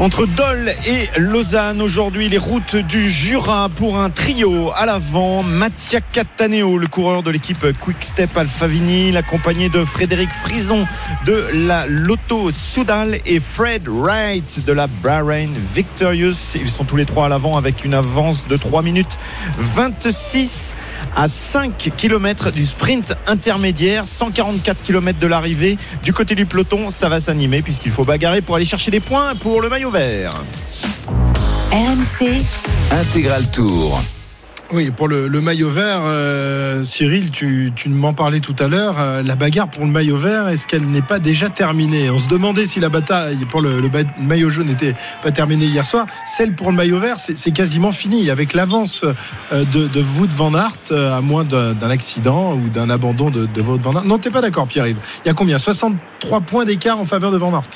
Entre 0.00 0.26
Dole 0.26 0.70
et 0.86 1.08
Lausanne, 1.18 1.82
aujourd'hui, 1.82 2.28
les 2.28 2.38
routes 2.38 2.76
du 2.76 3.10
Jura 3.10 3.68
pour 3.68 3.98
un 3.98 4.10
trio 4.10 4.70
à 4.76 4.86
l'avant. 4.86 5.42
Mattia 5.42 6.00
Cataneo, 6.00 6.78
le 6.78 6.86
coureur 6.86 7.24
de 7.24 7.32
l'équipe 7.32 7.66
Quick 7.80 7.96
Step 8.00 8.36
Alpha 8.36 8.68
Vinyl, 8.68 9.16
accompagné 9.16 9.68
de 9.68 9.84
Frédéric 9.84 10.30
Frison 10.30 10.86
de 11.26 11.48
la 11.66 11.84
Lotto 11.88 12.52
Soudal 12.52 13.18
et 13.26 13.40
Fred 13.40 13.88
Wright 13.88 14.64
de 14.64 14.72
la 14.72 14.86
Bahrain 14.86 15.48
Victorious. 15.74 16.54
Ils 16.54 16.70
sont 16.70 16.84
tous 16.84 16.96
les 16.96 17.04
trois 17.04 17.26
à 17.26 17.28
l'avant 17.28 17.56
avec 17.56 17.84
une 17.84 17.94
avance 17.94 18.46
de 18.46 18.56
3 18.56 18.82
minutes 18.82 19.18
26 19.56 20.76
à 21.14 21.28
5 21.28 21.90
km 21.96 22.50
du 22.50 22.66
sprint 22.66 23.14
intermédiaire, 23.26 24.04
144 24.06 24.82
km 24.82 25.18
de 25.18 25.26
l'arrivée. 25.26 25.78
Du 26.02 26.12
côté 26.12 26.34
du 26.34 26.46
peloton, 26.46 26.90
ça 26.90 27.08
va 27.08 27.20
s'animer 27.20 27.62
puisqu'il 27.62 27.92
faut 27.92 28.04
bagarrer 28.04 28.42
pour 28.42 28.56
aller 28.56 28.64
chercher 28.64 28.90
des 28.90 29.00
points 29.00 29.34
pour 29.36 29.60
le 29.60 29.68
maillot 29.68 29.90
vert. 29.90 30.30
RMC, 31.70 32.42
Intégral 32.90 33.50
Tour. 33.50 34.00
Oui, 34.70 34.90
pour 34.90 35.08
le, 35.08 35.28
le 35.28 35.40
maillot 35.40 35.70
vert, 35.70 36.02
euh, 36.04 36.84
Cyril, 36.84 37.30
tu, 37.30 37.72
tu 37.74 37.88
m'en 37.88 38.12
parlais 38.12 38.40
tout 38.40 38.54
à 38.58 38.68
l'heure. 38.68 38.96
euh, 38.98 39.22
la 39.22 39.34
bagarre 39.34 39.68
pour 39.68 39.86
le 39.86 39.90
maillot 39.90 40.18
vert, 40.18 40.48
est-ce 40.48 40.66
qu'elle 40.66 40.86
n'est 40.90 41.00
pas 41.00 41.18
déjà 41.18 41.48
terminée? 41.48 42.10
On 42.10 42.18
se 42.18 42.28
demandait 42.28 42.66
si 42.66 42.78
la 42.78 42.90
bataille 42.90 43.38
pour 43.50 43.62
le, 43.62 43.80
le 43.80 43.88
maillot 44.20 44.50
jaune 44.50 44.66
n'était 44.66 44.94
pas 45.22 45.32
terminée 45.32 45.64
hier 45.64 45.86
soir. 45.86 46.04
Celle 46.26 46.52
pour 46.52 46.70
le 46.70 46.76
maillot 46.76 46.98
vert, 46.98 47.16
c'est 47.18 47.50
quasiment 47.50 47.92
fini. 47.92 48.28
Avec 48.28 48.52
l'avance 48.52 49.04
euh, 49.04 49.64
de, 49.72 49.88
de 49.88 50.00
van 50.36 50.52
Aert, 50.54 50.72
euh, 50.92 51.16
à 51.16 51.22
moins 51.22 51.44
d'un 51.44 51.72
d'un 51.72 51.88
accident 51.88 52.52
ou 52.52 52.68
d'un 52.68 52.90
abandon 52.90 53.30
de, 53.30 53.46
de 53.46 53.62
Wout 53.62 53.78
van 53.80 53.94
Aert. 53.96 54.04
Non, 54.04 54.18
t'es 54.18 54.30
pas 54.30 54.42
d'accord, 54.42 54.66
Pierre-Yves. 54.66 54.98
Il 55.24 55.28
y 55.28 55.30
a 55.30 55.34
combien? 55.34 55.56
63 55.56 56.42
points 56.42 56.66
d'écart 56.66 56.98
en 56.98 57.06
faveur 57.06 57.32
de 57.32 57.38
Van 57.38 57.54
Aert? 57.54 57.70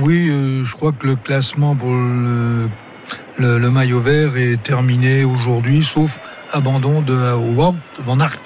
Oui, 0.00 0.28
euh, 0.28 0.64
je 0.64 0.72
crois 0.74 0.90
que 0.90 1.06
le 1.06 1.14
classement 1.14 1.76
pour 1.76 1.90
le, 1.90 2.68
le- 3.38 3.58
le 3.58 3.70
maillot 3.70 4.00
vert 4.00 4.36
est 4.36 4.62
terminé 4.62 5.24
aujourd'hui, 5.24 5.82
sauf 5.84 6.20
abandon 6.52 7.00
de 7.00 7.32
Wout 7.34 7.74
van 8.04 8.20
Aert. 8.20 8.36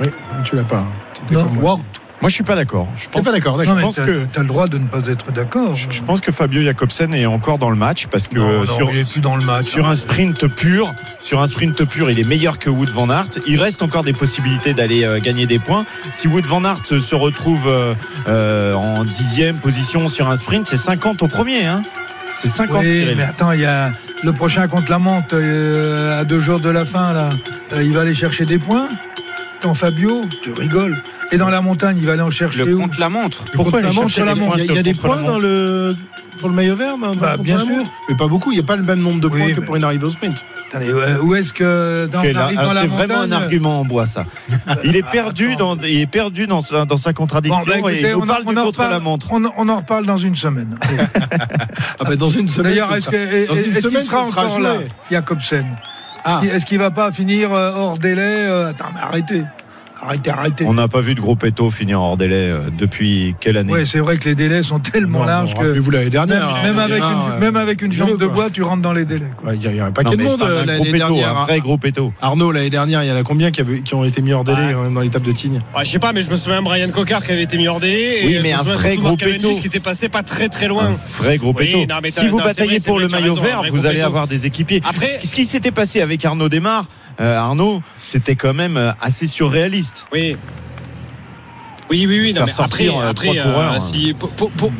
Oui, 0.00 0.08
tu 0.44 0.56
l'as 0.56 0.64
pas. 0.64 0.78
hein. 0.78 0.86
Non, 1.30 1.44
comme 1.44 1.54
moi. 1.60 1.78
Je 2.26 2.30
suis 2.30 2.42
pas 2.42 2.54
d'accord. 2.56 2.88
Je 2.96 3.06
pense, 3.10 3.22
pas 3.22 3.32
d'accord, 3.32 3.58
pense 3.58 3.96
que- 3.96 4.24
t'as 4.32 4.40
le 4.40 4.46
droit 4.46 4.66
de 4.66 4.78
ne 4.78 4.86
pas 4.86 5.06
être 5.08 5.30
d'accord. 5.30 5.74
je, 5.76 5.88
je 5.90 6.00
pense 6.00 6.22
que 6.22 6.32
Fabio 6.32 6.62
Jacobsen 6.62 7.12
est 7.12 7.26
encore 7.26 7.58
dans 7.58 7.68
le 7.68 7.76
match 7.76 8.06
parce 8.06 8.28
que 8.28 8.38
Non, 8.38 8.60
non, 8.60 8.64
sur, 8.64 8.90
il 8.92 9.00
est 9.00 9.12
plus 9.12 9.20
dans 9.20 9.36
le 9.36 9.44
match. 9.44 9.66
sur 9.66 9.86
un 9.86 9.94
sprint 9.94 10.46
pur, 10.48 10.94
sur 11.20 11.42
un 11.42 11.46
sprint 11.46 11.84
pur, 11.84 12.10
il 12.10 12.18
est 12.18 12.26
meilleur 12.26 12.58
que 12.58 12.70
Wood 12.70 12.88
van 12.88 13.10
Aert. 13.10 13.28
Il 13.46 13.60
reste 13.60 13.82
encore 13.82 14.04
des 14.04 14.14
possibilités 14.14 14.72
d'aller 14.72 15.04
euh, 15.04 15.20
gagner 15.20 15.44
des 15.46 15.58
points. 15.58 15.84
Si 16.12 16.26
Wood 16.26 16.46
van 16.46 16.64
Aert 16.64 16.86
se 16.86 17.14
retrouve 17.14 17.66
euh, 17.66 17.94
euh, 18.26 18.72
en 18.72 19.04
dixième 19.04 19.58
position 19.58 20.08
sur 20.08 20.30
un 20.30 20.36
sprint, 20.36 20.66
c'est 20.66 20.78
50 20.78 21.22
au 21.22 21.28
premier. 21.28 21.66
Hein. 21.66 21.82
C'est 22.34 22.48
50. 22.48 22.82
Oui, 22.82 23.14
mais 23.16 23.22
attends, 23.22 23.52
il 23.52 23.60
y 23.60 23.64
a 23.64 23.92
le 24.22 24.32
prochain 24.32 24.66
contre 24.68 24.90
la 24.90 24.98
monte 24.98 25.32
euh, 25.32 26.20
à 26.20 26.24
deux 26.24 26.40
jours 26.40 26.60
de 26.60 26.68
la 26.68 26.84
fin 26.84 27.12
là. 27.12 27.28
Euh, 27.72 27.82
il 27.82 27.92
va 27.92 28.02
aller 28.02 28.14
chercher 28.14 28.44
des 28.44 28.58
points. 28.58 28.88
Dans 29.64 29.74
Fabio, 29.74 30.20
tu 30.42 30.52
rigoles. 30.52 30.96
Et 31.32 31.38
dans 31.38 31.48
la 31.48 31.60
montagne, 31.62 31.96
il 31.98 32.06
va 32.06 32.12
aller 32.12 32.22
en 32.22 32.30
chercher 32.30 32.64
Le 32.64 32.74
où 32.74 32.80
contre-la-montre. 32.82 33.44
Pourquoi 33.54 33.80
la 33.80 33.92
montre 33.92 34.10
sur 34.10 34.24
la 34.24 34.34
montre 34.34 34.58
Il 34.58 34.66
y 34.66 34.68
a, 34.68 34.72
il 34.72 34.76
y 34.76 34.78
a 34.78 34.82
des 34.82 34.92
contre 34.92 35.06
la 35.08 35.14
points 35.14 35.22
dans 35.22 35.32
montre 35.32 35.42
le, 35.46 35.96
pour 36.38 36.48
le 36.50 36.54
maillot 36.54 36.76
vert 36.76 36.96
Bah, 37.18 37.36
bien 37.38 37.58
sûr. 37.58 37.82
Mais 38.08 38.14
pas 38.16 38.28
beaucoup, 38.28 38.52
il 38.52 38.56
n'y 38.56 38.60
a 38.60 38.66
pas 38.66 38.76
le 38.76 38.82
même 38.82 39.00
nombre 39.00 39.20
de 39.20 39.26
Oui, 39.28 39.40
points 39.40 39.52
que 39.54 39.60
mais- 39.60 39.66
pour 39.66 39.76
une 39.76 39.84
arrivée 39.84 40.06
au 40.06 40.10
sprint. 40.10 40.44
Attendez, 40.68 40.92
où 41.22 41.34
est-ce 41.34 41.52
que 41.54 42.06
dans, 42.12 42.20
Ok, 42.20 42.26
on 42.30 42.32
là, 42.34 42.46
alors 42.46 42.62
dans 42.66 42.72
la 42.74 42.80
c'est 42.82 42.86
vraiment 42.88 43.20
un 43.20 43.32
argument 43.32 43.80
en 43.80 43.84
bois, 43.86 44.04
ça. 44.06 44.24
Il 44.84 44.96
est 44.96 45.02
perdu, 45.10 45.52
Attends. 45.52 45.76
dans, 45.76 45.82
il 45.82 46.00
est 46.00 46.06
perdu 46.06 46.46
dans, 46.46 46.60
sa, 46.60 46.84
dans 46.84 46.96
sa 46.98 47.12
contradiction 47.14 47.60
Bon, 47.60 47.66
bah, 47.66 47.78
écoutez, 47.78 48.00
et 48.08 48.14
on, 48.14 48.22
en- 48.22 48.26
parle 48.26 48.42
on 48.46 48.50
du 48.50 48.56
contre 48.56 48.80
la 48.80 48.86
reparle- 48.88 49.02
montre. 49.02 49.32
on, 49.32 49.42
on 49.56 49.68
en 49.70 49.76
reparle 49.76 50.04
dans 50.06 50.18
une 50.18 50.36
semaine. 50.36 50.76
Ah 52.00 52.04
bah 52.04 52.16
dans 52.16 52.28
une 52.28 52.48
semaine. 52.48 52.72
D'ailleurs, 52.72 52.90
c'est 52.92 52.98
est-ce 52.98 53.08
que- 53.10 53.48
Dans 53.48 53.54
une 53.54 53.60
est-ce 53.60 53.70
qu'il 53.72 53.82
semaine, 53.82 54.02
sera 54.04 54.20
encore 54.24 54.58
là, 54.60 54.74
Jacobsen 55.10 55.64
Ah. 56.24 56.40
Est-ce 56.42 56.64
qu'il 56.64 56.78
va 56.78 56.90
pas 56.90 57.12
finir 57.12 57.52
euh, 57.52 57.72
hors 57.74 57.98
délai 57.98 58.46
euh, 58.46 58.70
Attends, 58.70 58.90
mais 58.94 59.00
arrêtez. 59.00 59.44
Arrêtez, 60.06 60.30
arrêtez. 60.30 60.64
On 60.66 60.74
n'a 60.74 60.86
pas 60.88 61.00
vu 61.00 61.14
de 61.14 61.20
gros 61.20 61.34
péto 61.34 61.70
finir 61.70 62.00
hors 62.00 62.16
délai 62.18 62.50
euh, 62.50 62.58
depuis 62.76 63.34
quelle 63.40 63.56
année 63.56 63.72
Ouais, 63.72 63.84
c'est 63.86 64.00
vrai 64.00 64.18
que 64.18 64.24
les 64.28 64.34
délais 64.34 64.62
sont 64.62 64.78
tellement 64.78 65.20
Non, 65.20 65.24
larges 65.24 65.54
que 65.54 65.58
Rappelez-vous 65.58 65.90
l'année 65.90 66.04
même, 66.04 66.10
dernière. 66.12 66.48
hein, 66.56 66.62
même 66.62 66.78
avec 66.78 67.00
Ah, 67.02 67.12
une, 67.12 67.32
ouais. 67.32 67.38
même 67.40 67.56
avec 67.56 67.80
une 67.82 67.88
Désolé, 67.88 68.10
jambe 68.12 68.20
de 68.20 68.26
bois, 68.26 68.50
tu 68.50 68.62
rentres 68.62 68.82
dans 68.82 68.92
les 68.92 69.04
délais. 69.06 69.30
Il 69.54 69.62
y, 69.62 69.66
a- 69.66 69.70
il 69.70 69.76
y 69.76 69.80
a 69.80 69.86
un 69.86 69.92
paquet 69.92 70.16
de 70.16 70.22
monde 70.22 70.42
euh, 70.42 70.58
gros 70.58 70.66
l'année 70.66 70.92
dernière. 70.92 71.36
un 71.36 71.40
hein. 71.42 71.44
vrai 71.46 71.60
gros 71.60 71.78
péto. 71.78 72.12
Arnaud, 72.20 72.52
l'année 72.52 72.68
dernière, 72.70 73.02
il 73.02 73.08
y 73.08 73.12
en 73.12 73.16
a 73.16 73.22
combien 73.22 73.50
qui, 73.50 73.62
avaient- 73.62 73.80
qui 73.80 73.94
ont 73.94 74.04
été 74.04 74.20
mis 74.20 74.32
hors 74.34 74.44
délai 74.44 74.74
hein, 74.74 74.90
dans 74.92 75.00
l'étape 75.00 75.22
de 75.22 75.32
Tignes? 75.32 75.60
Ouais, 75.76 75.84
je 75.84 75.90
sais 75.90 75.98
pas, 75.98 76.12
mais 76.12 76.22
je 76.22 76.30
me 76.30 76.36
souviens 76.36 76.58
de 76.60 76.64
Brian 76.64 76.90
Cocard 76.90 77.24
qui 77.24 77.32
avait 77.32 77.42
été 77.44 77.56
mis 77.56 77.66
hors 77.68 77.80
délai. 77.80 78.18
Oui, 78.26 78.34
et 78.34 78.40
mais 78.42 78.50
je 78.52 78.56
un 78.58 78.62
vrai 78.62 78.96
gros 78.96 79.16
péto. 79.16 79.58
qui 79.58 79.66
était 79.66 79.80
passé 79.80 80.08
pas 80.10 80.22
très 80.22 80.48
très 80.50 80.68
loin. 80.68 80.84
Un 80.84 81.22
vrai 81.22 81.38
gros 81.38 81.54
Oui, 81.58 81.66
péto. 81.72 81.78
si 82.10 82.28
vous 82.28 82.38
bataillez 82.38 82.80
pour 82.80 82.98
le 82.98 83.08
maillot 83.08 83.36
vert, 83.36 83.62
vous 83.70 83.86
allez 83.86 84.02
avoir 84.02 84.26
des 84.26 84.44
équipiers. 84.44 84.82
Après- 84.84 85.20
ce 85.22 85.34
qui 85.34 85.46
s'était 85.46 85.70
passé 85.70 86.02
avec 86.02 86.22
Arnaud 86.24 86.48
Desmar, 86.50 86.84
euh, 87.20 87.36
Arnaud, 87.38 87.82
c'était 88.02 88.36
quand 88.36 88.54
même 88.54 88.76
euh, 88.76 88.92
assez 89.00 89.26
surréaliste. 89.26 90.06
Oui. 90.12 90.36
Oui, 91.90 92.06
oui, 92.06 92.20
oui. 92.20 92.32
non, 92.32 92.40
mais 92.46 92.52
après, 92.64 92.84
après 92.88 93.26
trois 93.28 93.34
coureurs, 93.42 93.74
euh, 93.74 93.80
si, 93.80 94.14
pour, 94.14 94.30
pour- 94.30 94.50
pour- 94.50 94.72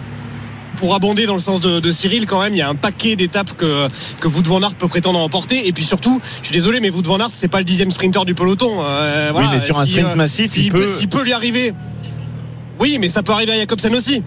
pour 0.76 0.94
abonder 0.96 1.24
dans 1.26 1.34
le 1.34 1.40
sens 1.40 1.60
de, 1.60 1.78
de 1.78 1.92
Cyril, 1.92 2.26
quand 2.26 2.40
même, 2.42 2.52
il 2.52 2.58
y 2.58 2.62
a 2.62 2.68
un 2.68 2.74
paquet 2.74 3.14
d'étapes 3.14 3.56
que, 3.56 3.86
que 4.20 4.26
Wout 4.26 4.42
van 4.44 4.60
Aert 4.62 4.74
peut 4.74 4.88
prétendre 4.88 5.20
remporter. 5.20 5.68
Et 5.68 5.72
puis 5.72 5.84
surtout, 5.84 6.20
je 6.40 6.46
suis 6.46 6.52
désolé, 6.52 6.80
mais 6.80 6.90
Wout 6.90 7.02
van 7.06 7.18
Aert, 7.20 7.30
c'est 7.32 7.46
pas 7.48 7.58
le 7.58 7.64
dixième 7.64 7.92
sprinter 7.92 8.24
du 8.24 8.34
peloton. 8.34 8.70
Euh, 8.82 9.28
voilà, 9.32 9.50
mais 9.52 9.60
sur 9.60 9.78
un 9.78 9.86
sprint 9.86 10.08
euh, 10.08 10.16
massif, 10.16 10.50
s'il 10.50 10.64
il 10.64 10.72
peut- 10.72 10.88
s'il 10.88 11.08
peut 11.08 11.22
lui 11.22 11.32
arriver. 11.32 11.72
Oui, 12.80 12.98
mais 13.00 13.08
ça 13.08 13.22
peut 13.22 13.32
arriver 13.32 13.52
à 13.52 13.56
Jacobsen 13.56 13.94
aussi. 13.94 14.22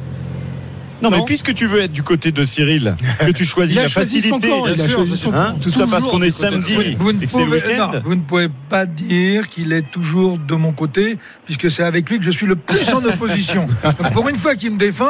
Non, 1.01 1.09
mais 1.11 1.19
puisque 1.25 1.53
tu 1.53 1.67
veux 1.67 1.81
être 1.81 1.91
du 1.93 2.03
côté 2.03 2.31
de 2.31 2.43
Cyril, 2.45 2.95
que 3.19 3.31
tu 3.31 3.45
choisis 3.45 3.75
Il 3.75 3.79
a 3.79 3.83
la 3.83 3.89
facilité, 3.89 4.29
camp, 4.49 4.65
il 4.65 4.71
a 4.71 4.73
bien 4.73 4.85
sûr, 4.87 4.93
choisi 4.95 5.17
son 5.17 5.33
hein, 5.33 5.55
tout 5.61 5.69
ça 5.69 5.79
parce 5.85 5.97
Toujours 5.97 6.11
qu'on 6.11 6.21
est 6.21 6.29
samedi. 6.29 6.95
Vous 6.99 7.11
ne, 7.11 7.21
et 7.21 7.25
que 7.25 7.31
c'est 7.31 7.37
le 7.39 7.45
pouvez, 7.45 7.57
week-end. 7.67 7.91
non, 7.93 8.01
vous 8.03 8.15
ne 8.15 8.21
pouvez 8.21 8.49
pas 8.69 8.85
dire 8.85 9.47
qu'il 9.49 9.73
est 9.73 9.89
toujours 9.91 10.37
de 10.37 10.55
mon 10.55 10.71
côté, 10.71 11.17
puisque 11.45 11.69
c'est 11.69 11.83
avec 11.83 12.09
lui 12.09 12.17
que 12.19 12.25
je 12.25 12.31
suis 12.31 12.45
le 12.47 12.55
plus 12.55 12.89
en 12.93 13.03
opposition. 13.05 13.67
Donc 13.83 14.11
pour 14.13 14.27
une 14.29 14.35
fois 14.35 14.55
qu'il 14.55 14.71
me 14.71 14.77
défend, 14.77 15.05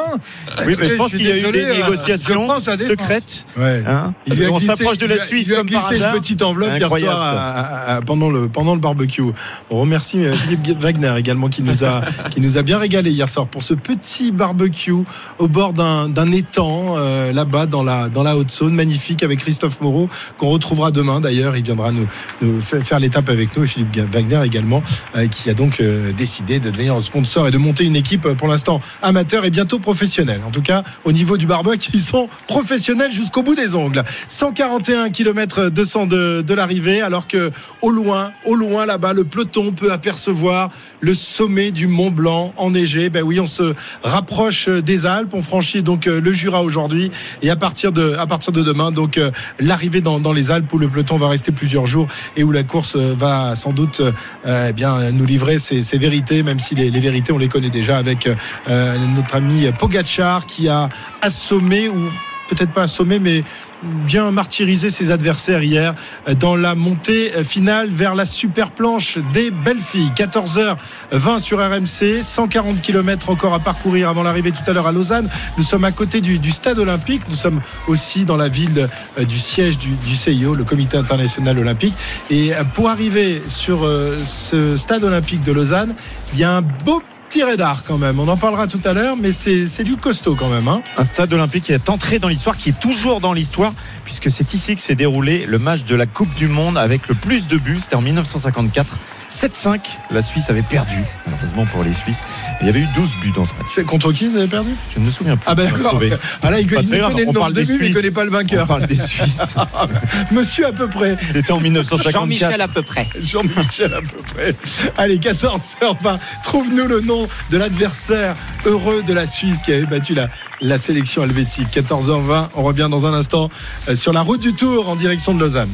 Oui, 0.65 0.75
mais 0.79 0.87
je 0.89 0.95
pense 0.95 1.11
qu'il 1.11 1.21
y 1.27 1.31
a 1.31 1.37
eu 1.37 1.51
des 1.51 1.63
euh, 1.65 1.75
négociations 1.81 2.47
secrètes. 2.77 3.45
Ouais. 3.57 3.83
hein. 3.87 4.13
Il 4.27 4.47
on 4.49 4.59
s'approche 4.59 4.97
de 4.97 5.05
la 5.05 5.15
a- 5.15 5.19
Suisse 5.19 5.47
il 5.47 5.49
lui 5.49 5.55
a 5.55 5.57
comme 5.59 5.69
par 5.69 5.91
hasard. 5.91 6.13
une 6.15 6.19
petite 6.21 6.41
enveloppe 6.41 6.71
hier 6.77 6.89
soir 6.89 7.01
ça. 7.01 7.11
à- 7.21 7.61
à- 7.93 7.95
à- 7.97 8.01
pendant, 8.01 8.29
le, 8.29 8.47
pendant 8.47 8.73
le 8.73 8.79
barbecue. 8.79 9.21
On 9.69 9.79
remercie 9.79 10.19
euh, 10.19 10.31
Philippe 10.31 10.79
Wagner 10.81 11.13
également 11.17 11.47
qui 11.49 11.63
nous, 11.63 11.83
a, 11.83 12.01
qui 12.31 12.41
nous 12.41 12.57
a 12.57 12.61
bien 12.61 12.77
régalé 12.77 13.11
hier 13.11 13.29
soir 13.29 13.47
pour 13.47 13.63
ce 13.63 13.73
petit 13.73 14.31
barbecue 14.31 14.91
au 15.39 15.47
bord 15.47 15.73
d'un 15.77 16.31
étang 16.31 16.95
euh, 16.97 17.31
là-bas 17.31 17.65
dans 17.67 17.83
la, 17.83 18.09
dans 18.09 18.23
la 18.23 18.35
Haute-Saône, 18.35 18.73
magnifique 18.73 19.23
avec 19.23 19.39
Christophe 19.39 19.79
Moreau 19.81 20.09
qu'on 20.37 20.49
retrouvera 20.49 20.91
demain 20.91 21.21
d'ailleurs. 21.21 21.55
Il 21.55 21.63
viendra 21.63 21.91
nous, 21.91 22.07
nous 22.41 22.59
fa- 22.59 22.81
faire 22.81 22.99
l'étape 22.99 23.29
avec 23.29 23.55
nous 23.55 23.63
et 23.63 23.67
Philippe 23.67 23.95
Wagner 24.11 24.41
également 24.43 24.81
euh, 25.15 25.27
qui 25.27 25.49
a 25.49 25.53
donc 25.53 25.79
euh, 25.79 26.11
décidé 26.11 26.59
de 26.59 26.69
devenir 26.71 27.01
sponsor 27.01 27.47
et 27.47 27.51
de 27.51 27.57
monter 27.57 27.85
une 27.85 27.95
équipe 27.95 28.27
pour 28.33 28.47
l'instant 28.47 28.81
amateur 29.01 29.45
et 29.45 29.49
bientôt 29.51 29.77
professionnelle. 29.79 30.41
En 30.47 30.51
tout 30.51 30.61
cas, 30.63 30.83
au 31.05 31.11
niveau 31.11 31.37
du 31.37 31.45
barbecue, 31.45 31.91
ils 31.93 32.01
sont 32.01 32.27
professionnels 32.47 33.11
jusqu'au 33.11 33.43
bout 33.43 33.55
des 33.55 33.75
ongles. 33.75 34.03
141 34.27 35.09
km 35.09 35.69
200 35.69 36.05
de, 36.07 36.41
de 36.41 36.53
l'arrivée, 36.53 37.01
alors 37.01 37.27
que 37.27 37.51
au 37.81 37.89
loin, 37.91 38.31
au 38.45 38.55
loin 38.55 38.85
là-bas, 38.85 39.13
le 39.13 39.23
peloton 39.25 39.71
peut 39.73 39.91
apercevoir 39.91 40.69
le 41.01 41.13
sommet 41.13 41.71
du 41.71 41.87
Mont 41.87 42.09
Blanc 42.11 42.53
enneigé. 42.57 43.09
Ben 43.09 43.23
oui, 43.23 43.39
on 43.39 43.45
se 43.45 43.73
rapproche 44.03 44.69
des 44.69 45.05
Alpes. 45.05 45.33
On 45.33 45.41
franchit 45.41 45.66
donc 45.75 46.07
euh, 46.07 46.21
le 46.21 46.33
Jura 46.33 46.63
aujourd'hui. 46.63 47.11
Et 47.41 47.49
à 47.49 47.55
partir 47.55 47.91
de, 47.91 48.15
à 48.17 48.25
partir 48.25 48.53
de 48.53 48.63
demain, 48.63 48.91
donc 48.91 49.17
euh, 49.17 49.31
l'arrivée 49.59 50.01
dans, 50.01 50.33
les 50.33 50.51
Alpes 50.51 50.71
où 50.73 50.77
le 50.77 50.87
peloton 50.87 51.17
va 51.17 51.29
rester 51.29 51.51
plusieurs 51.51 51.85
jours 51.85 52.07
et 52.35 52.43
où 52.43 52.51
la 52.51 52.63
course 52.63 52.95
euh, 52.95 53.13
va 53.17 53.55
sans 53.55 53.71
doute 53.71 54.01
eh 54.45 54.73
bien 54.73 55.11
nous 55.11 55.25
livrer 55.25 55.59
ses, 55.59 55.97
vérités, 55.97 56.43
même 56.43 56.59
si 56.59 56.75
les, 56.75 56.89
vérités 56.89 57.31
on 57.31 57.37
les 57.37 57.47
connaît 57.47 57.69
déjà 57.69 57.97
avec 57.97 58.29
notre 58.67 59.35
ami 59.35 59.67
Pogachar 59.79 60.45
qui 60.45 60.69
a 60.69 60.89
assommé 61.21 61.89
ou 61.89 62.09
peut-être 62.47 62.71
pas 62.71 62.83
assommé, 62.83 63.19
mais 63.19 63.43
bien 63.83 64.31
martyrisé 64.31 64.89
ses 64.89 65.11
adversaires 65.11 65.61
hier 65.61 65.93
dans 66.39 66.55
la 66.55 66.73
montée 66.73 67.31
finale 67.43 67.89
vers 67.89 68.15
la 68.15 68.25
super 68.25 68.71
planche 68.71 69.19
des 69.33 69.51
belles 69.51 69.79
filles. 69.79 70.11
14h20 70.15 71.39
sur 71.39 71.59
RMC, 71.59 72.23
140 72.23 72.81
km 72.81 73.29
encore 73.29 73.53
à 73.53 73.59
parcourir 73.59 74.09
avant 74.09 74.23
l'arrivée 74.23 74.51
tout 74.51 74.69
à 74.69 74.73
l'heure 74.73 74.87
à 74.87 74.91
Lausanne. 74.91 75.29
Nous 75.57 75.63
sommes 75.63 75.83
à 75.83 75.91
côté 75.91 76.21
du, 76.21 76.39
du 76.39 76.51
stade 76.51 76.79
olympique. 76.79 77.21
Nous 77.29 77.35
sommes 77.35 77.61
aussi 77.87 78.25
dans 78.25 78.37
la 78.37 78.47
ville 78.47 78.87
euh, 79.19 79.25
du 79.25 79.37
siège 79.37 79.77
du, 79.77 79.89
du 79.89 80.15
CIO, 80.15 80.55
le 80.55 80.63
Comité 80.63 80.97
international 80.97 81.59
olympique. 81.59 81.93
Et 82.29 82.53
euh, 82.53 82.63
pour 82.73 82.89
arriver 82.89 83.41
sur 83.47 83.85
euh, 83.85 84.19
ce 84.25 84.77
stade 84.77 85.03
olympique 85.03 85.43
de 85.43 85.51
Lausanne, 85.51 85.95
il 86.33 86.39
y 86.39 86.43
a 86.43 86.51
un 86.51 86.61
beau 86.61 87.01
petit 87.29 87.43
radar 87.43 87.83
quand 87.83 87.97
même. 87.97 88.19
On 88.19 88.27
en 88.27 88.37
parlera 88.37 88.67
tout 88.67 88.81
à 88.83 88.93
l'heure, 88.93 89.15
mais 89.17 89.31
c'est 89.31 89.83
du 89.83 89.97
costaud 89.97 90.35
quand 90.35 90.49
même. 90.49 90.67
Hein. 90.67 90.81
Un 90.97 91.03
stade 91.03 91.33
olympique 91.33 91.65
qui 91.65 91.73
est 91.73 91.89
entré 91.89 92.19
dans 92.19 92.27
l'histoire, 92.27 92.55
qui 92.57 92.69
est 92.69 92.79
toujours 92.79 93.19
dans 93.19 93.33
l'histoire, 93.33 93.73
puisque 94.05 94.31
c'est 94.31 94.53
ici 94.53 94.75
que 94.75 94.81
s'est 94.81 94.95
déroulé 94.95 95.45
le 95.45 95.59
match 95.59 95.83
de 95.83 95.95
la 95.95 96.05
Coupe 96.05 96.33
du 96.35 96.47
Monde 96.47 96.77
avec 96.77 97.07
le 97.07 97.15
plus 97.15 97.47
de 97.47 97.57
buts. 97.57 97.79
C'était 97.81 97.95
en 97.95 98.01
1954. 98.01 98.95
7-5. 99.31 99.79
La 100.11 100.21
Suisse 100.21 100.49
avait 100.49 100.61
perdu, 100.61 100.95
malheureusement 101.25 101.65
pour 101.65 101.83
les 101.83 101.93
Suisses. 101.93 102.23
Il 102.61 102.67
y 102.67 102.69
avait 102.69 102.79
eu 102.79 102.87
12 102.95 103.09
buts 103.21 103.31
dans 103.35 103.45
ce 103.45 103.53
match. 103.53 103.67
C'est 103.67 103.83
contre 103.83 104.11
qui 104.11 104.27
vous 104.27 104.37
avez 104.37 104.47
perdu? 104.47 104.69
Je 104.95 104.99
ne 104.99 105.05
me 105.05 105.11
souviens 105.11 105.35
plus. 105.35 105.43
Ah 105.45 105.53
ben 105.55 105.69
On 105.73 105.77
d'accord. 105.77 106.01
Ah 106.41 106.51
là, 106.51 106.59
il, 106.59 106.67
Pas 106.67 106.81
il 106.81 106.87
connaît 106.89 106.97
le 106.99 107.27
on 107.29 107.33
nombre 107.33 107.51
de 107.51 107.61
buts, 107.63 107.77
mais 107.79 107.87
il 107.87 107.93
connaît 107.93 108.11
pas 108.11 108.23
le 108.23 108.29
On 108.29 108.33
vainqueur. 108.33 108.67
parle 108.67 108.87
des 108.87 108.95
Suisses. 108.97 109.41
Monsieur 110.31 110.65
à 110.67 110.71
peu 110.71 110.87
près. 110.87 111.17
C'était 111.33 111.51
en 111.51 111.59
1954. 111.59 112.11
Jean-Michel 112.21 112.61
à 112.61 112.67
peu 112.67 112.81
près. 112.81 113.07
Jean-Michel 113.21 113.93
à 113.93 114.01
peu 114.01 114.21
près. 114.33 114.55
Allez, 114.97 115.17
14h20. 115.17 116.17
Trouve-nous 116.43 116.87
le 116.87 117.01
nom 117.01 117.27
de 117.51 117.57
l'adversaire 117.57 118.35
heureux 118.65 119.03
de 119.03 119.13
la 119.13 119.27
Suisse 119.27 119.61
qui 119.61 119.73
avait 119.73 119.85
battu 119.85 120.13
la, 120.13 120.29
la 120.61 120.77
sélection 120.77 121.23
helvétique. 121.23 121.67
14h20. 121.75 122.49
On 122.55 122.63
revient 122.63 122.87
dans 122.89 123.05
un 123.05 123.13
instant 123.13 123.49
euh, 123.89 123.95
sur 123.95 124.13
la 124.13 124.21
route 124.21 124.41
du 124.41 124.53
Tour 124.53 124.89
en 124.89 124.95
direction 124.95 125.33
de 125.33 125.39
Lausanne. 125.39 125.69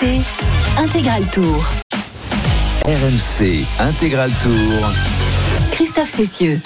RMC 0.00 0.22
Intégral 0.78 1.22
Tour. 1.30 1.70
RMC 2.84 3.64
Intégral 3.78 4.30
Tour. 4.42 4.92
Christophe 5.72 6.12
Cessieux. 6.12 6.60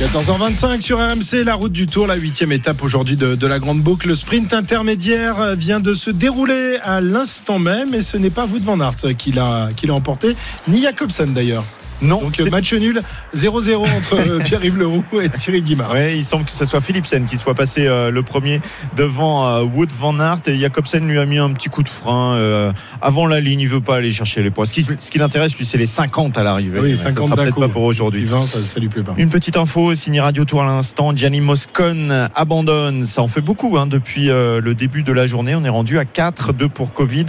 14h25 0.00 0.80
sur 0.80 0.98
RMC, 0.98 1.44
la 1.44 1.54
route 1.54 1.70
du 1.70 1.86
Tour, 1.86 2.06
la 2.06 2.16
huitième 2.16 2.50
étape 2.50 2.82
aujourd'hui 2.82 3.16
de, 3.16 3.36
de 3.36 3.46
la 3.46 3.60
Grande 3.60 3.80
Boucle. 3.80 4.08
Le 4.08 4.16
sprint 4.16 4.52
intermédiaire 4.52 5.54
vient 5.54 5.80
de 5.80 5.92
se 5.92 6.10
dérouler 6.10 6.78
à 6.82 7.00
l'instant 7.00 7.58
même 7.60 7.94
et 7.94 8.02
ce 8.02 8.16
n'est 8.16 8.30
pas 8.30 8.46
Wout 8.46 8.62
van 8.62 8.80
Aert 8.80 9.16
qui 9.16 9.30
l'a 9.30 9.68
qui 9.76 9.86
l'a 9.86 9.94
emporté, 9.94 10.34
ni 10.66 10.82
Jacobsen 10.82 11.32
d'ailleurs. 11.34 11.64
Non, 12.02 12.20
Donc 12.20 12.38
match 12.50 12.72
nul 12.74 13.00
0-0 13.34 13.76
entre 13.96 14.14
euh, 14.18 14.38
Pierre-Yves 14.40 14.78
Leroux 14.78 15.04
et 15.22 15.28
Cyril 15.30 15.62
Guimard. 15.62 15.92
Ouais, 15.92 16.16
il 16.16 16.24
semble 16.24 16.44
que 16.44 16.50
ce 16.50 16.64
soit 16.64 16.80
Philipsen 16.80 17.24
qui 17.24 17.36
soit 17.36 17.54
passé 17.54 17.86
euh, 17.86 18.10
le 18.10 18.22
premier 18.22 18.60
devant 18.96 19.46
euh, 19.46 19.62
Wood 19.62 19.90
van 19.96 20.18
Aert 20.18 20.40
et 20.46 20.56
Jacobsen 20.58 21.06
lui 21.06 21.18
a 21.18 21.26
mis 21.26 21.38
un 21.38 21.50
petit 21.52 21.68
coup 21.68 21.82
de 21.82 21.88
frein 21.88 22.34
euh, 22.34 22.72
avant 23.00 23.26
la 23.26 23.40
ligne. 23.40 23.60
Il 23.60 23.68
veut 23.68 23.80
pas 23.80 23.96
aller 23.96 24.12
chercher 24.12 24.42
les 24.42 24.50
points. 24.50 24.64
Ce 24.64 24.72
qui, 24.72 24.82
ce 24.82 25.10
qui 25.10 25.18
l'intéresse, 25.18 25.56
lui, 25.56 25.64
c'est 25.64 25.78
les 25.78 25.86
50 25.86 26.36
à 26.36 26.42
l'arrivée. 26.42 26.80
Oui, 26.80 26.96
Ça 26.96 27.04
50 27.04 27.24
sera 27.24 27.36
d'un 27.36 27.42
peut-être 27.44 27.60
pas 27.60 27.68
pour 27.68 27.82
aujourd'hui. 27.82 28.22
Puis 28.22 28.30
20, 28.30 28.46
ça, 28.46 28.58
ça 28.60 28.80
lui 28.80 28.88
plaît 28.88 29.02
pas. 29.02 29.14
Une 29.16 29.30
petite 29.30 29.56
info, 29.56 29.94
signé 29.94 30.20
Radio 30.20 30.44
Tour 30.44 30.62
à 30.62 30.66
l'instant, 30.66 31.14
Gianni 31.14 31.40
Moscon 31.40 32.28
abandonne. 32.34 33.04
Ça 33.04 33.22
en 33.22 33.28
fait 33.28 33.40
beaucoup 33.40 33.78
hein, 33.78 33.86
depuis 33.86 34.26
le 34.26 34.74
début 34.74 35.02
de 35.02 35.12
la 35.12 35.26
journée. 35.26 35.54
On 35.54 35.64
est 35.64 35.68
rendu 35.68 35.98
à 35.98 36.04
4, 36.04 36.52
2 36.52 36.68
pour 36.68 36.92
Covid, 36.92 37.26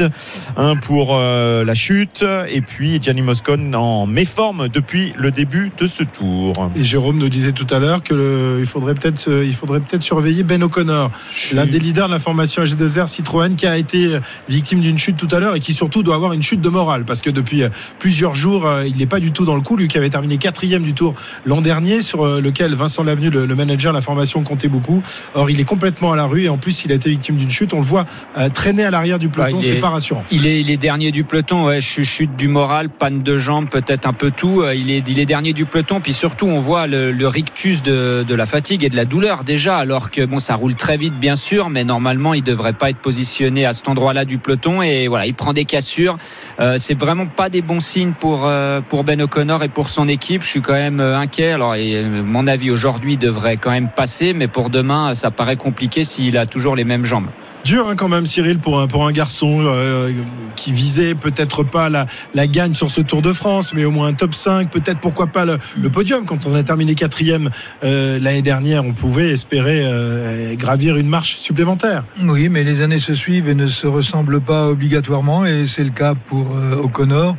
1 0.57 0.75
pour 0.77 1.17
la 1.17 1.73
chute. 1.73 2.25
Et 2.49 2.61
puis 2.61 2.99
Gianni 3.01 3.21
Moscon 3.21 3.73
en 3.73 4.05
méforme 4.05 4.62
forme 4.63 4.69
depuis 4.73 5.13
le 5.17 5.31
début 5.31 5.71
de 5.77 5.85
ce 5.85 6.03
tour. 6.03 6.53
Et 6.75 6.83
Jérôme 6.83 7.17
nous 7.17 7.29
disait 7.29 7.51
tout 7.51 7.67
à 7.69 7.79
l'heure 7.79 8.03
que 8.03 8.13
le- 8.13 8.57
il 8.59 8.65
faudrait 8.65 8.93
peut-être 8.95 9.29
il 9.43 9.53
faudrait 9.53 9.79
peut-être 9.79 10.03
surveiller 10.03 10.43
Ben 10.43 10.61
O'Connor, 10.63 11.11
l'un 11.53 11.65
des 11.65 11.79
leaders 11.79 12.07
de 12.07 12.13
la 12.13 12.19
formation 12.19 12.63
AG2R 12.63 13.07
Citroën 13.07 13.55
qui 13.55 13.65
a 13.67 13.77
été 13.77 14.05
euh, 14.15 14.19
victime 14.49 14.79
d'une 14.79 14.97
chute 14.97 15.17
tout 15.17 15.27
à 15.31 15.39
l'heure 15.39 15.55
et 15.55 15.59
qui 15.59 15.73
surtout 15.73 16.03
doit 16.03 16.15
avoir 16.15 16.33
une 16.33 16.41
chute 16.43 16.61
de 16.61 16.69
morale 16.69 17.05
parce 17.05 17.21
que 17.21 17.29
depuis 17.29 17.63
euh, 17.63 17.69
plusieurs 17.99 18.35
jours 18.35 18.65
euh, 18.65 18.85
il 18.85 18.97
n'est 18.97 19.05
pas 19.05 19.19
du 19.19 19.31
tout 19.31 19.45
dans 19.45 19.55
le 19.55 19.61
coup 19.61 19.75
lui 19.77 19.87
qui 19.87 19.97
avait 19.97 20.09
terminé 20.09 20.37
quatrième 20.37 20.83
du 20.83 20.93
tour 20.93 21.13
l'an 21.45 21.61
dernier 21.61 22.01
sur 22.01 22.25
lequel 22.25 22.73
Vincent 22.75 23.03
Lavenu 23.03 23.29
le, 23.29 23.45
le 23.45 23.55
manager 23.55 23.91
de 23.91 23.97
la 23.97 24.01
formation 24.01 24.43
comptait 24.43 24.67
beaucoup. 24.67 25.01
Or 25.35 25.49
il 25.49 25.59
est 25.59 25.63
complètement 25.65 26.11
à 26.11 26.15
la 26.15 26.25
rue 26.25 26.43
et 26.43 26.49
en 26.49 26.57
plus 26.57 26.85
il 26.85 26.91
a 26.91 26.95
été 26.95 27.09
victime 27.09 27.35
d'une 27.35 27.49
chute. 27.49 27.73
On 27.73 27.77
le 27.79 27.85
voit 27.85 28.05
euh, 28.37 28.49
traîner 28.49 28.83
à 28.85 28.91
l'arrière 28.91 29.19
du 29.19 29.29
peloton, 29.29 29.57
Ouais, 29.57 29.61
c'est 29.61 29.69
est- 29.77 29.81
pas 29.81 29.89
rassurant. 29.89 30.23
Il 30.31 30.45
est, 30.45 30.61
il 30.61 30.69
est 30.71 30.77
dernier 30.77 31.11
du 31.11 31.23
peloton, 31.23 31.65
ouais, 31.65 31.81
chute 31.81 32.35
du 32.35 32.47
moral, 32.47 32.89
panne 32.89 33.23
de 33.23 33.37
jambes, 33.37 33.69
peut-être 33.69 34.07
un 34.07 34.13
peu 34.13 34.31
tout. 34.31 34.42
Euh, 34.43 34.75
Il 34.75 34.91
est, 34.91 35.25
dernier 35.25 35.53
du 35.53 35.65
peloton, 35.65 36.01
puis 36.01 36.11
surtout 36.11 36.47
on 36.47 36.59
voit 36.59 36.85
le, 36.85 37.27
rictus 37.27 37.81
de, 37.81 38.25
la 38.33 38.45
fatigue 38.45 38.83
et 38.83 38.89
de 38.89 38.95
la 38.95 39.05
douleur 39.05 39.43
déjà, 39.43 39.77
alors 39.77 40.11
que 40.11 40.25
bon, 40.25 40.39
ça 40.39 40.55
roule 40.55 40.75
très 40.75 40.97
vite 40.97 41.13
bien 41.13 41.37
sûr, 41.37 41.69
mais 41.69 41.85
normalement 41.85 42.33
il 42.33 42.43
devrait 42.43 42.73
pas 42.73 42.89
être 42.89 42.97
positionné 42.97 43.65
à 43.65 43.71
cet 43.71 43.87
endroit-là 43.87 44.25
du 44.25 44.37
peloton 44.37 44.81
et 44.81 45.07
voilà, 45.07 45.27
il 45.27 45.33
prend 45.33 45.53
des 45.53 45.63
cassures. 45.63 46.17
Euh, 46.59 46.75
c'est 46.77 46.97
vraiment 46.97 47.25
pas 47.25 47.49
des 47.49 47.61
bons 47.61 47.79
signes 47.79 48.11
pour 48.19 48.41
euh, 48.45 48.81
Ben 49.05 49.21
O'Connor 49.21 49.63
et 49.63 49.69
pour 49.69 49.87
son 49.87 50.07
équipe. 50.07 50.43
Je 50.43 50.49
suis 50.49 50.61
quand 50.61 50.73
même 50.73 50.99
euh, 50.99 51.17
inquiet. 51.17 51.51
Alors, 51.51 51.75
et, 51.75 52.03
mon 52.03 52.45
avis 52.47 52.69
aujourd'hui 52.69 53.15
devrait 53.15 53.57
quand 53.57 53.71
même 53.71 53.89
passer, 53.89 54.33
mais 54.33 54.47
pour 54.47 54.69
demain, 54.69 55.15
ça 55.15 55.31
paraît 55.31 55.55
compliqué 55.55 56.03
s'il 56.03 56.37
a 56.37 56.45
toujours 56.45 56.75
les 56.75 56.83
mêmes 56.83 57.05
jambes. 57.05 57.27
Dur 57.63 57.87
hein, 57.87 57.95
quand 57.95 58.09
même 58.09 58.25
Cyril 58.25 58.59
pour 58.59 58.79
un, 58.79 58.87
pour 58.87 59.05
un 59.07 59.11
garçon 59.11 59.59
euh, 59.61 60.11
qui 60.55 60.71
visait 60.71 61.15
peut-être 61.15 61.63
pas 61.63 61.89
la, 61.89 62.05
la 62.33 62.47
gagne 62.47 62.73
sur 62.73 62.91
ce 62.91 63.01
Tour 63.01 63.21
de 63.21 63.33
France 63.33 63.73
mais 63.73 63.85
au 63.85 63.91
moins 63.91 64.07
un 64.07 64.13
top 64.13 64.35
5 64.35 64.69
peut-être 64.69 64.99
pourquoi 64.99 65.27
pas 65.27 65.45
le, 65.45 65.57
le 65.81 65.89
podium. 65.89 66.25
Quand 66.25 66.45
on 66.45 66.55
a 66.55 66.63
terminé 66.63 66.95
quatrième 66.95 67.49
euh, 67.83 68.19
l'année 68.19 68.41
dernière 68.41 68.83
on 68.85 68.93
pouvait 68.93 69.31
espérer 69.31 69.83
euh, 69.85 70.55
gravir 70.55 70.97
une 70.97 71.07
marche 71.07 71.35
supplémentaire. 71.37 72.03
Oui, 72.21 72.49
mais 72.49 72.63
les 72.63 72.81
années 72.81 72.99
se 72.99 73.13
suivent 73.13 73.49
et 73.49 73.55
ne 73.55 73.67
se 73.67 73.87
ressemblent 73.87 74.41
pas 74.41 74.67
obligatoirement, 74.67 75.45
et 75.45 75.65
c'est 75.67 75.83
le 75.83 75.89
cas 75.89 76.15
pour 76.15 76.55
euh, 76.55 76.75
O'Connor. 76.75 77.35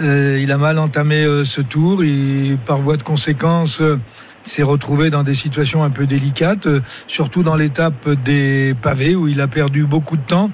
Euh, 0.00 0.38
il 0.40 0.52
a 0.52 0.58
mal 0.58 0.78
entamé 0.78 1.24
euh, 1.24 1.44
ce 1.44 1.60
tour, 1.60 2.02
et 2.02 2.56
par 2.66 2.78
voie 2.78 2.96
de 2.96 3.02
conséquence, 3.02 3.82
s'est 4.46 4.62
retrouvé 4.62 5.10
dans 5.10 5.22
des 5.22 5.34
situations 5.34 5.82
un 5.82 5.90
peu 5.90 6.06
délicates, 6.06 6.66
euh, 6.66 6.80
surtout 7.06 7.42
dans 7.42 7.56
l'étape 7.56 8.08
des 8.24 8.74
pavés 8.80 9.14
où 9.14 9.28
il 9.28 9.40
a 9.40 9.48
perdu 9.48 9.84
beaucoup 9.84 10.16
de 10.16 10.22
temps. 10.22 10.50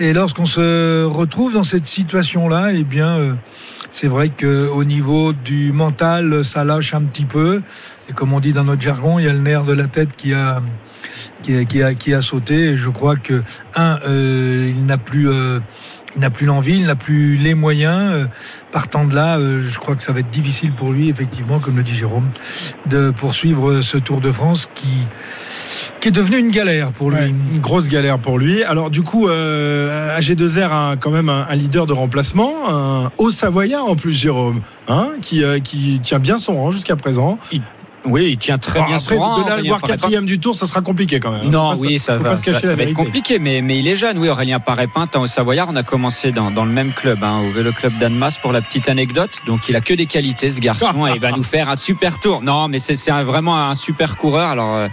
Et 0.00 0.12
lorsqu'on 0.12 0.46
se 0.46 1.04
retrouve 1.04 1.54
dans 1.54 1.64
cette 1.64 1.86
situation-là, 1.86 2.72
eh 2.72 2.84
bien, 2.84 3.16
euh, 3.16 3.34
c'est 3.90 4.06
vrai 4.06 4.30
qu'au 4.30 4.84
niveau 4.84 5.32
du 5.32 5.72
mental, 5.72 6.44
ça 6.44 6.64
lâche 6.64 6.94
un 6.94 7.02
petit 7.02 7.24
peu. 7.24 7.62
Et 8.08 8.12
comme 8.12 8.32
on 8.32 8.40
dit 8.40 8.52
dans 8.52 8.64
notre 8.64 8.82
jargon, 8.82 9.18
il 9.18 9.24
y 9.24 9.28
a 9.28 9.32
le 9.32 9.40
nerf 9.40 9.64
de 9.64 9.72
la 9.72 9.86
tête 9.86 10.10
qui 10.16 10.34
a 10.34 10.62
qui 11.42 11.82
a, 11.82 11.94
qui 11.94 12.14
a, 12.14 12.20
sauté. 12.20 12.54
Et 12.54 12.76
je 12.76 12.90
crois 12.90 13.16
que 13.16 13.42
un, 13.74 13.98
euh, 14.06 14.72
il 14.74 14.86
n'a 14.86 14.98
plus, 14.98 15.28
il 16.14 16.20
n'a 16.20 16.30
plus 16.30 16.46
l'envie, 16.46 16.76
il 16.76 16.86
n'a 16.86 16.94
plus 16.94 17.36
les 17.36 17.54
moyens. 17.54 18.12
Euh, 18.12 18.26
partant 18.72 19.04
de 19.04 19.14
là, 19.14 19.38
euh, 19.38 19.60
je 19.60 19.78
crois 19.78 19.94
que 19.94 20.02
ça 20.02 20.12
va 20.12 20.20
être 20.20 20.30
difficile 20.30 20.72
pour 20.72 20.92
lui, 20.92 21.08
effectivement, 21.08 21.58
comme 21.58 21.76
le 21.76 21.82
dit 21.82 21.94
Jérôme, 21.94 22.28
de 22.86 23.10
poursuivre 23.10 23.80
ce 23.80 23.98
Tour 23.98 24.20
de 24.20 24.32
France 24.32 24.68
qui 24.74 25.06
qui 26.00 26.08
est 26.08 26.12
devenu 26.12 26.38
une 26.38 26.50
galère 26.50 26.92
pour 26.92 27.10
lui. 27.10 27.18
Ouais, 27.18 27.28
une 27.28 27.60
grosse 27.60 27.88
galère 27.88 28.18
pour 28.18 28.38
lui 28.38 28.62
alors 28.62 28.90
du 28.90 29.02
coup 29.02 29.28
euh, 29.28 30.16
AG2R 30.18 30.70
a 30.70 30.96
quand 30.96 31.10
même 31.10 31.28
un, 31.28 31.46
un 31.48 31.54
leader 31.56 31.86
de 31.86 31.92
remplacement 31.92 32.52
un 32.68 33.10
haut 33.18 33.30
savoyard 33.30 33.86
en 33.86 33.96
plus 33.96 34.12
Jérôme 34.12 34.60
hein, 34.86 35.10
qui, 35.22 35.42
euh, 35.42 35.58
qui 35.58 36.00
tient 36.02 36.18
bien 36.18 36.38
son 36.38 36.56
rang 36.56 36.70
jusqu'à 36.70 36.96
présent 36.96 37.38
Oui, 38.10 38.30
il 38.30 38.38
tient 38.38 38.58
très 38.58 38.80
bien 38.80 38.96
après 38.96 39.14
son 39.14 39.20
rang. 39.20 39.42
de 39.42 39.48
là 39.48 39.58
voir 39.66 39.80
quatrième 39.80 40.26
du 40.26 40.38
tour 40.38 40.54
ça 40.54 40.66
sera 40.66 40.80
compliqué 40.80 41.20
quand 41.20 41.30
même. 41.30 41.50
Non, 41.50 41.72
oui, 41.78 41.98
ça 41.98 42.16
va, 42.16 42.36
ça 42.36 42.50
être 42.50 42.92
compliqué, 42.94 43.38
mais, 43.38 43.62
mais 43.62 43.78
il 43.78 43.86
est 43.86 43.96
jeune, 43.96 44.18
oui, 44.18 44.28
Aurélien 44.28 44.60
Parépin, 44.60 45.08
au 45.14 45.26
Savoyard, 45.26 45.68
on 45.70 45.76
a 45.76 45.82
commencé 45.82 46.32
dans, 46.32 46.50
dans 46.50 46.64
le 46.64 46.72
même 46.72 46.92
club, 46.92 47.18
hein, 47.22 47.40
au 47.44 47.50
Vélo 47.50 47.72
Club 47.72 47.92
d'Annemasse 47.98 48.38
pour 48.38 48.52
la 48.52 48.60
petite 48.60 48.88
anecdote. 48.88 49.30
Donc 49.46 49.68
il 49.68 49.76
a 49.76 49.80
que 49.80 49.94
des 49.94 50.06
qualités, 50.06 50.50
ce 50.50 50.60
garçon, 50.60 51.06
et 51.06 51.12
il 51.14 51.20
va 51.20 51.32
nous 51.36 51.42
faire 51.42 51.68
un 51.68 51.76
super 51.76 52.20
tour. 52.20 52.42
Non, 52.42 52.68
mais 52.68 52.78
c'est 52.78 52.94
vraiment 53.22 53.56
un 53.56 53.74
super 53.74 54.16
coureur. 54.16 54.50
Alors, 54.50 54.74
euh, 54.74 54.88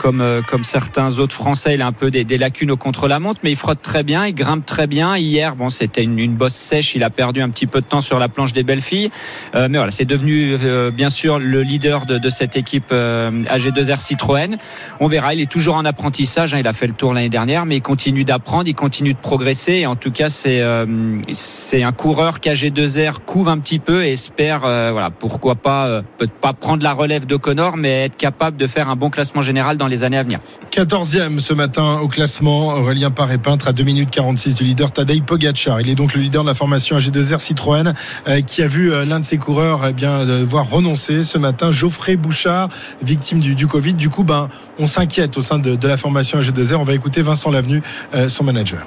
comme, 0.00 0.20
euh, 0.20 0.40
comme 0.42 0.64
certains 0.64 1.18
autres 1.18 1.34
Français, 1.34 1.74
il 1.74 1.82
a 1.82 1.86
un 1.86 1.92
peu 1.92 2.10
des, 2.10 2.24
des 2.24 2.38
lacunes 2.38 2.70
au 2.70 2.76
contre-la-montre, 2.76 3.40
mais 3.42 3.50
il 3.50 3.56
frotte 3.56 3.82
très 3.82 4.02
bien, 4.02 4.26
il 4.26 4.34
grimpe 4.34 4.64
très 4.64 4.86
bien. 4.86 5.16
Hier, 5.16 5.56
bon, 5.56 5.68
c'était 5.68 6.02
une, 6.02 6.18
une 6.18 6.34
bosse 6.34 6.54
sèche, 6.54 6.94
il 6.94 7.04
a 7.04 7.10
perdu 7.10 7.42
un 7.42 7.50
petit 7.50 7.66
peu 7.66 7.80
de 7.80 7.86
temps 7.86 8.00
sur 8.00 8.18
la 8.18 8.28
planche 8.28 8.52
des 8.52 8.62
belles 8.62 8.80
filles. 8.80 9.10
Euh, 9.54 9.68
mais 9.70 9.78
voilà, 9.78 9.90
c'est 9.90 10.04
devenu 10.04 10.56
bien 10.92 11.10
sûr 11.10 11.38
le 11.38 11.62
leader 11.62 12.06
de, 12.06 12.18
de 12.18 12.30
cette 12.30 12.56
équipe 12.56 12.59
euh, 12.92 13.44
AG2R 13.44 13.98
Citroën. 13.98 14.56
On 15.00 15.08
verra, 15.08 15.34
il 15.34 15.40
est 15.40 15.50
toujours 15.50 15.76
en 15.76 15.84
apprentissage. 15.84 16.54
hein, 16.54 16.58
il 16.58 16.66
a 16.66 16.72
fait 16.72 16.86
le 16.86 16.92
tour 16.92 17.14
l'année 17.14 17.28
dernière, 17.28 17.66
mais 17.66 17.76
il 17.76 17.82
continue 17.82 18.24
d'apprendre, 18.24 18.68
il 18.68 18.74
continue 18.74 19.14
de 19.14 19.18
progresser. 19.18 19.72
Et 19.74 19.86
en 19.86 19.96
tout 19.96 20.10
cas, 20.10 20.28
c'est 20.28 20.60
euh, 20.60 21.18
un 21.72 21.92
coureur 21.92 22.38
qu'AG2R 22.38 23.14
couvre 23.26 23.50
un 23.50 23.58
petit 23.58 23.78
peu 23.78 24.04
et 24.04 24.12
espère, 24.12 24.62
euh, 24.64 24.90
voilà, 24.92 25.10
pourquoi 25.10 25.54
pas, 25.54 25.86
euh, 25.86 26.02
peut 26.18 26.28
pas 26.28 26.52
prendre 26.52 26.82
la 26.82 26.92
relève 26.92 27.26
de 27.26 27.36
Connor, 27.36 27.76
mais 27.76 28.04
être 28.04 28.16
capable 28.16 28.56
de 28.56 28.66
faire 28.66 28.88
un 28.88 28.96
bon 28.96 29.10
classement 29.10 29.42
général 29.42 29.76
dans 29.76 29.86
les 29.86 30.02
années 30.02 30.18
à 30.18 30.22
venir. 30.22 30.40
14e 30.70 31.40
ce 31.40 31.54
matin 31.54 31.98
au 32.00 32.08
classement, 32.08 32.74
Aurélien 32.74 33.10
Paré 33.10 33.38
peintre 33.38 33.68
à 33.68 33.72
2 33.72 33.82
minutes 33.82 34.10
46 34.10 34.54
du 34.54 34.64
leader 34.64 34.92
Tadej 34.92 35.22
Pogacar. 35.22 35.80
Il 35.80 35.88
est 35.88 35.94
donc 35.94 36.14
le 36.14 36.20
leader 36.20 36.42
de 36.42 36.48
la 36.48 36.54
formation 36.54 36.96
AG2R 36.96 37.40
Citroën 37.40 37.94
qui 38.46 38.62
a 38.62 38.66
vu 38.66 38.92
l'un 39.04 39.20
de 39.20 39.24
ses 39.24 39.38
coureurs 39.38 39.86
eh 39.88 39.92
bien 39.92 40.24
devoir 40.24 40.68
renoncer 40.68 41.22
ce 41.22 41.38
matin, 41.38 41.70
Geoffrey 41.70 42.16
Bouchard, 42.16 42.49
victime 43.02 43.40
du, 43.40 43.66
Covid. 43.66 43.94
Du 43.94 44.08
coup, 44.08 44.24
ben, 44.24 44.48
on 44.78 44.86
s'inquiète 44.86 45.36
au 45.36 45.40
sein 45.40 45.58
de, 45.58 45.74
de 45.76 45.88
la 45.88 45.96
formation 45.96 46.38
AG2R. 46.40 46.76
On 46.76 46.82
va 46.82 46.94
écouter 46.94 47.22
Vincent 47.22 47.50
Lavenu, 47.50 47.82
euh, 48.14 48.28
son 48.28 48.44
manager. 48.44 48.86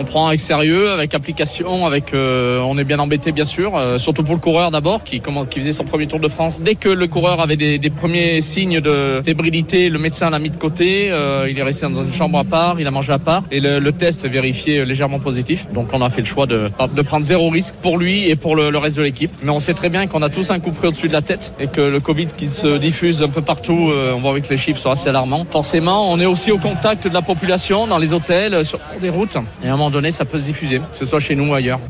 On 0.00 0.04
prend 0.04 0.28
avec 0.28 0.38
sérieux, 0.38 0.90
avec 0.90 1.12
application, 1.12 1.84
avec 1.84 2.14
euh, 2.14 2.60
on 2.60 2.78
est 2.78 2.84
bien 2.84 3.00
embêté 3.00 3.32
bien 3.32 3.44
sûr, 3.44 3.76
euh, 3.76 3.98
surtout 3.98 4.22
pour 4.22 4.34
le 4.36 4.40
coureur 4.40 4.70
d'abord 4.70 5.02
qui, 5.02 5.20
comment, 5.20 5.44
qui 5.44 5.58
faisait 5.58 5.72
son 5.72 5.82
premier 5.82 6.06
Tour 6.06 6.20
de 6.20 6.28
France. 6.28 6.60
Dès 6.60 6.76
que 6.76 6.88
le 6.88 7.08
coureur 7.08 7.40
avait 7.40 7.56
des, 7.56 7.78
des 7.78 7.90
premiers 7.90 8.40
signes 8.40 8.80
de 8.80 9.20
fébrilité, 9.24 9.88
le 9.88 9.98
médecin 9.98 10.30
l'a 10.30 10.38
mis 10.38 10.50
de 10.50 10.56
côté, 10.56 11.08
euh, 11.10 11.48
il 11.50 11.58
est 11.58 11.62
resté 11.64 11.88
dans 11.88 12.04
une 12.04 12.12
chambre 12.12 12.38
à 12.38 12.44
part, 12.44 12.80
il 12.80 12.86
a 12.86 12.92
mangé 12.92 13.12
à 13.12 13.18
part 13.18 13.42
et 13.50 13.58
le, 13.58 13.80
le 13.80 13.92
test 13.92 14.20
s'est 14.20 14.28
vérifié 14.28 14.84
légèrement 14.84 15.18
positif. 15.18 15.66
Donc 15.72 15.88
on 15.92 16.00
a 16.00 16.10
fait 16.10 16.20
le 16.20 16.26
choix 16.26 16.46
de, 16.46 16.70
de 16.94 17.02
prendre 17.02 17.26
zéro 17.26 17.50
risque 17.50 17.74
pour 17.82 17.98
lui 17.98 18.28
et 18.28 18.36
pour 18.36 18.54
le, 18.54 18.70
le 18.70 18.78
reste 18.78 18.96
de 18.98 19.02
l'équipe. 19.02 19.32
Mais 19.42 19.50
on 19.50 19.58
sait 19.58 19.74
très 19.74 19.88
bien 19.88 20.06
qu'on 20.06 20.22
a 20.22 20.28
tous 20.28 20.52
un 20.52 20.60
coup 20.60 20.70
près 20.70 20.86
au-dessus 20.86 21.08
de 21.08 21.12
la 21.12 21.22
tête 21.22 21.52
et 21.58 21.66
que 21.66 21.80
le 21.80 21.98
Covid 21.98 22.28
qui 22.36 22.46
se 22.46 22.78
diffuse 22.78 23.20
un 23.20 23.28
peu 23.28 23.42
partout, 23.42 23.90
euh, 23.90 24.12
on 24.14 24.20
voit 24.20 24.38
que 24.38 24.48
les 24.48 24.56
chiffres 24.58 24.78
sont 24.78 24.92
assez 24.92 25.08
alarmants. 25.08 25.44
Forcément, 25.50 26.12
on 26.12 26.20
est 26.20 26.26
aussi 26.26 26.52
au 26.52 26.58
contact 26.58 27.08
de 27.08 27.12
la 27.12 27.22
population, 27.22 27.88
dans 27.88 27.98
les 27.98 28.12
hôtels, 28.12 28.64
sur 28.64 28.78
des 29.02 29.10
routes. 29.10 29.36
Donné, 29.90 30.10
ça 30.10 30.24
peut 30.24 30.38
se 30.38 30.44
diffuser, 30.44 30.78
que 30.78 30.96
ce 30.96 31.04
soit 31.04 31.20
chez 31.20 31.34
nous 31.34 31.50
ou 31.50 31.54
ailleurs. 31.54 31.80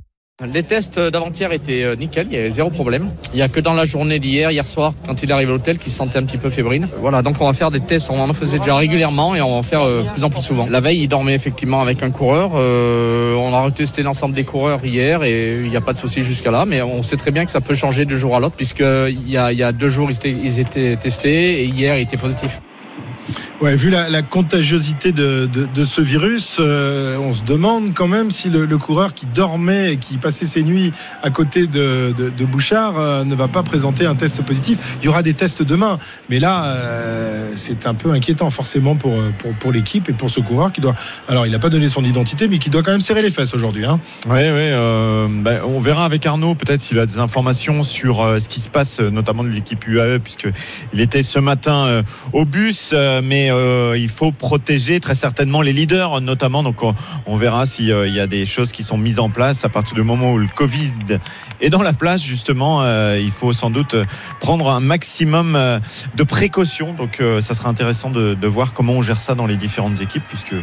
Les 0.54 0.62
tests 0.62 1.00
d'avant-hier 1.00 1.50
étaient 1.50 1.82
euh, 1.82 1.96
nickel, 1.96 2.28
il 2.30 2.36
y 2.36 2.38
avait 2.38 2.52
zéro 2.52 2.70
problème. 2.70 3.10
Il 3.32 3.36
n'y 3.38 3.42
a 3.42 3.48
que 3.48 3.58
dans 3.58 3.74
la 3.74 3.84
journée 3.84 4.20
d'hier, 4.20 4.52
hier 4.52 4.68
soir, 4.68 4.94
quand 5.04 5.20
il 5.24 5.32
arrive 5.32 5.48
à 5.48 5.52
l'hôtel, 5.52 5.78
qu'il 5.78 5.90
se 5.90 5.98
sentait 5.98 6.16
un 6.20 6.22
petit 6.22 6.38
peu 6.38 6.48
fébrile. 6.48 6.86
Voilà, 6.98 7.22
donc 7.22 7.40
on 7.40 7.46
va 7.46 7.52
faire 7.52 7.72
des 7.72 7.80
tests, 7.80 8.08
on 8.08 8.20
en 8.20 8.32
faisait 8.32 8.60
déjà 8.60 8.76
régulièrement 8.76 9.34
et 9.34 9.40
on 9.40 9.50
va 9.50 9.56
en 9.56 9.64
faire 9.64 9.82
euh, 9.82 10.04
de 10.04 10.08
plus 10.10 10.22
en 10.22 10.30
plus 10.30 10.42
souvent. 10.42 10.68
La 10.70 10.78
veille, 10.78 11.02
il 11.02 11.08
dormait 11.08 11.34
effectivement 11.34 11.80
avec 11.80 12.04
un 12.04 12.12
coureur. 12.12 12.52
Euh, 12.54 13.34
on 13.34 13.52
a 13.52 13.60
retesté 13.62 14.04
l'ensemble 14.04 14.36
des 14.36 14.44
coureurs 14.44 14.78
hier 14.84 15.24
et 15.24 15.54
il 15.54 15.70
n'y 15.70 15.76
a 15.76 15.80
pas 15.80 15.92
de 15.92 15.98
souci 15.98 16.22
jusqu'à 16.22 16.52
là, 16.52 16.66
mais 16.66 16.82
on 16.82 17.02
sait 17.02 17.16
très 17.16 17.32
bien 17.32 17.44
que 17.44 17.50
ça 17.50 17.60
peut 17.60 17.74
changer 17.74 18.04
de 18.04 18.16
jour 18.16 18.36
à 18.36 18.38
l'autre, 18.38 18.54
puisque 18.54 18.78
il 18.78 19.28
y 19.28 19.36
a, 19.36 19.50
il 19.50 19.58
y 19.58 19.64
a 19.64 19.72
deux 19.72 19.88
jours, 19.88 20.08
ils 20.08 20.14
étaient, 20.14 20.30
ils 20.30 20.60
étaient 20.60 20.94
testés 20.94 21.62
et 21.62 21.64
hier, 21.64 21.98
ils 21.98 22.02
étaient 22.02 22.16
positifs. 22.16 22.60
Vu 23.60 23.90
la, 23.90 24.08
la 24.08 24.22
contagiosité 24.22 25.10
de, 25.10 25.48
ce 25.84 26.00
virus, 26.00 26.58
euh, 26.60 27.18
on 27.18 27.34
se 27.34 27.42
demande 27.42 27.92
quand 27.92 28.06
même 28.06 28.30
si 28.30 28.50
le, 28.50 28.78
coureur 28.78 29.14
qui 29.14 29.26
dormait 29.26 29.94
et 29.94 29.96
qui 29.96 30.16
passait 30.16 30.46
ses 30.46 30.62
nuits 30.62 30.92
à 31.22 31.30
côté 31.30 31.66
de, 31.66 32.14
Bouchard 32.46 32.98
euh, 32.98 33.24
ne 33.24 33.34
va 33.34 33.48
pas 33.48 33.64
présenter 33.64 34.06
un 34.06 34.14
test 34.14 34.42
positif. 34.42 34.96
Il 35.02 35.06
y 35.06 35.08
aura 35.08 35.22
des 35.22 35.34
tests 35.34 35.62
demain, 35.62 35.98
mais 36.30 36.38
là, 36.38 36.66
euh, 36.66 37.52
c'est 37.56 37.86
un 37.86 37.94
peu 37.94 38.12
inquiétant 38.12 38.48
forcément 38.50 38.94
pour, 38.94 39.12
l'équipe 39.72 40.08
et 40.08 40.12
pour 40.12 40.30
ce 40.30 40.40
coureur 40.40 40.72
qui 40.72 40.80
doit. 40.80 40.94
Alors, 41.28 41.44
il 41.44 41.52
n'a 41.52 41.58
pas 41.58 41.68
donné 41.68 41.88
son 41.88 42.04
identité, 42.04 42.46
mais 42.46 42.58
qui 42.58 42.70
doit 42.70 42.82
quand 42.82 42.92
même 42.92 43.00
serrer 43.00 43.22
les 43.22 43.30
fesses 43.30 43.54
aujourd'hui. 43.54 43.84
Hein. 43.84 43.98
Oui, 44.26 44.38
oui. 44.38 44.40
euh, 44.44 45.26
bah, 45.30 45.62
on 45.66 45.80
verra 45.80 46.04
avec 46.04 46.24
Arnaud 46.24 46.54
peut-être 46.54 46.80
s'il 46.80 46.98
a 47.00 47.06
des 47.06 47.18
informations 47.18 47.82
sur 47.82 48.18
ce 48.40 48.48
qui 48.48 48.60
se 48.60 48.68
passe, 48.68 49.00
notamment 49.00 49.42
de 49.42 49.48
l'équipe 49.48 49.84
UAE, 49.86 50.20
puisque 50.20 50.48
il 50.94 51.00
était 51.00 51.22
ce 51.22 51.40
matin 51.40 52.02
au 52.32 52.44
bus, 52.44 52.94
euh, 53.08 53.20
euh, 53.50 53.96
il 53.98 54.08
faut 54.08 54.32
protéger 54.32 55.00
très 55.00 55.14
certainement 55.14 55.62
les 55.62 55.72
leaders, 55.72 56.20
notamment. 56.20 56.62
Donc 56.62 56.82
on, 56.82 57.36
verra 57.36 57.66
s'il 57.66 57.86
y 57.86 58.20
a 58.20 58.26
des 58.26 58.46
choses 58.46 58.72
qui 58.72 58.82
sont 58.82 58.98
mises 58.98 59.18
en 59.18 59.30
place 59.30 59.64
à 59.64 59.68
partir 59.68 59.94
du 59.94 60.02
moment 60.02 60.32
où 60.32 60.38
le 60.38 60.48
Covid 60.54 60.92
est 61.60 61.70
dans 61.70 61.82
la 61.82 61.92
place. 61.92 62.22
Justement, 62.22 62.82
euh, 62.82 63.18
il 63.20 63.30
faut 63.30 63.52
sans 63.52 63.70
doute 63.70 63.96
prendre 64.40 64.70
un 64.70 64.80
maximum 64.80 65.56
euh, 65.56 65.78
de 66.16 66.22
précautions. 66.22 66.94
Donc 66.94 67.20
euh, 67.20 67.40
ça 67.40 67.54
sera 67.54 67.68
intéressant 67.68 68.10
de, 68.10 68.46
voir 68.46 68.72
comment 68.72 68.94
on 68.94 69.02
gère 69.02 69.20
ça 69.20 69.34
dans 69.34 69.46
les 69.46 69.56
différentes 69.56 70.00
équipes, 70.00 70.22
puisque 70.28 70.54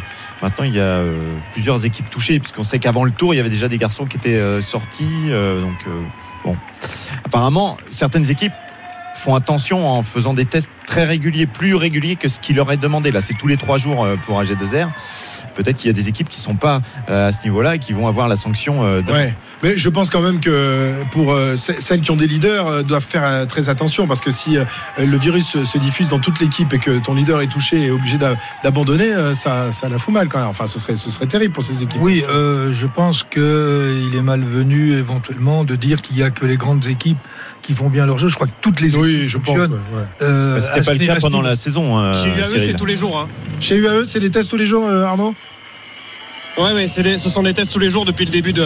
Maintenant, 0.42 0.64
il 0.64 0.74
y 0.74 0.80
a 0.80 0.82
euh, 0.82 1.18
plusieurs 1.52 1.84
équipes 1.84 2.10
touchées, 2.10 2.38
puisqu'on 2.38 2.64
sait 2.64 2.78
qu'avant 2.78 3.04
le 3.04 3.10
tour, 3.10 3.32
il 3.32 3.38
y 3.38 3.40
avait 3.40 3.50
déjà 3.50 3.68
des 3.68 3.78
garçons 3.78 4.04
qui 4.04 4.18
étaient 4.18 4.36
euh, 4.36 4.60
sortis. 4.60 5.30
euh, 5.30 5.62
donc 5.62 5.78
euh, 5.86 5.90
Bon, 6.44 6.56
apparemment, 7.24 7.76
certaines 7.88 8.30
équipes 8.30 8.52
font 9.18 9.34
attention 9.34 9.88
en 9.88 10.02
faisant 10.02 10.34
des 10.34 10.44
tests 10.44 10.68
très 10.86 11.04
réguliers, 11.04 11.46
plus 11.46 11.74
réguliers 11.74 12.16
que 12.16 12.28
ce 12.28 12.38
qui 12.38 12.52
leur 12.54 12.70
est 12.70 12.76
demandé. 12.76 13.10
Là, 13.10 13.20
c'est 13.20 13.34
tous 13.34 13.48
les 13.48 13.56
trois 13.56 13.76
jours 13.78 14.04
euh, 14.04 14.16
pour 14.24 14.40
AG2R. 14.40 14.88
Peut-être 15.54 15.76
qu'il 15.78 15.88
y 15.88 15.90
a 15.90 15.94
des 15.94 16.08
équipes 16.08 16.28
qui 16.28 16.38
sont 16.40 16.54
pas 16.54 16.82
euh, 17.08 17.28
à 17.28 17.32
ce 17.32 17.42
niveau-là 17.42 17.76
et 17.76 17.78
qui 17.78 17.92
vont 17.92 18.06
avoir 18.06 18.28
la 18.28 18.36
sanction. 18.36 18.84
euh, 18.84 19.00
de- 19.02 19.10
Ouais, 19.10 19.34
mais 19.62 19.76
je 19.78 19.88
pense 19.88 20.10
quand 20.10 20.20
même 20.20 20.38
que 20.40 20.92
pour 21.12 21.34
ce- 21.56 21.80
celles 21.80 22.00
qui 22.02 22.10
ont 22.10 22.16
des 22.16 22.26
leaders 22.26 22.84
doivent 22.84 23.04
faire 23.06 23.46
très 23.46 23.68
attention 23.68 24.06
parce 24.06 24.20
que 24.20 24.30
si 24.30 24.56
le 24.98 25.16
virus 25.16 25.46
se- 25.48 25.64
se 25.64 25.78
diffuse 25.78 26.08
dans 26.08 26.18
toute 26.18 26.40
l'équipe 26.40 26.72
et 26.74 26.78
que 26.78 26.98
ton 26.98 27.14
leader 27.14 27.40
est 27.40 27.46
touché 27.46 27.86
et 27.86 27.90
obligé 27.90 28.18
d'a- 28.18 28.36
d'abandonner, 28.62 29.10
ça, 29.34 29.72
ça 29.72 29.88
la 29.88 29.98
fout 29.98 30.12
mal 30.12 30.28
quand 30.28 30.38
même. 30.38 30.48
Enfin, 30.48 30.66
ce 30.66 30.78
serait, 30.78 30.96
ce 30.96 31.10
serait 31.10 31.26
terrible 31.26 31.54
pour 31.54 31.62
ces 31.62 31.82
équipes. 31.82 32.00
Oui, 32.02 32.22
euh, 32.28 32.70
je 32.72 32.86
pense 32.86 33.22
qu'il 33.22 33.42
est 34.14 34.22
malvenu 34.22 34.92
éventuellement 34.98 35.64
de 35.64 35.74
dire 35.74 36.02
qu'il 36.02 36.16
n'y 36.16 36.22
a 36.22 36.30
que 36.30 36.44
les 36.44 36.56
grandes 36.56 36.86
équipes 36.86 37.18
qui 37.66 37.74
font 37.74 37.88
bien 37.88 38.06
leur 38.06 38.16
jeu. 38.18 38.28
Je 38.28 38.34
crois 38.36 38.46
que 38.46 38.52
toutes 38.60 38.80
les 38.80 38.94
Oui, 38.96 39.28
je 39.28 39.38
pense. 39.38 39.46
fonctionnent. 39.48 39.72
ouais, 39.72 39.98
ouais. 39.98 40.04
Euh, 40.22 40.54
Bah, 40.54 40.60
C'était 40.60 40.82
pas 40.82 40.94
le 40.94 41.06
cas 41.06 41.16
pendant 41.20 41.42
la 41.42 41.54
saison. 41.56 41.98
euh, 41.98 42.12
Chez 42.12 42.28
UAE, 42.28 42.64
c'est 42.66 42.74
tous 42.76 42.86
les 42.86 42.96
jours. 42.96 43.18
hein. 43.18 43.28
Chez 43.60 43.76
UAE, 43.76 44.04
c'est 44.06 44.20
des 44.20 44.30
tests 44.30 44.50
tous 44.50 44.56
les 44.56 44.66
jours, 44.66 44.86
euh, 44.86 45.02
Arnaud? 45.04 45.34
Ouais, 46.58 46.72
mais 46.74 46.86
des- 47.02 47.18
ce 47.18 47.28
sont 47.28 47.42
des 47.42 47.52
tests 47.52 47.70
tous 47.70 47.78
les 47.78 47.90
jours 47.90 48.06
depuis 48.06 48.24
le 48.24 48.30
début 48.30 48.54
de, 48.54 48.64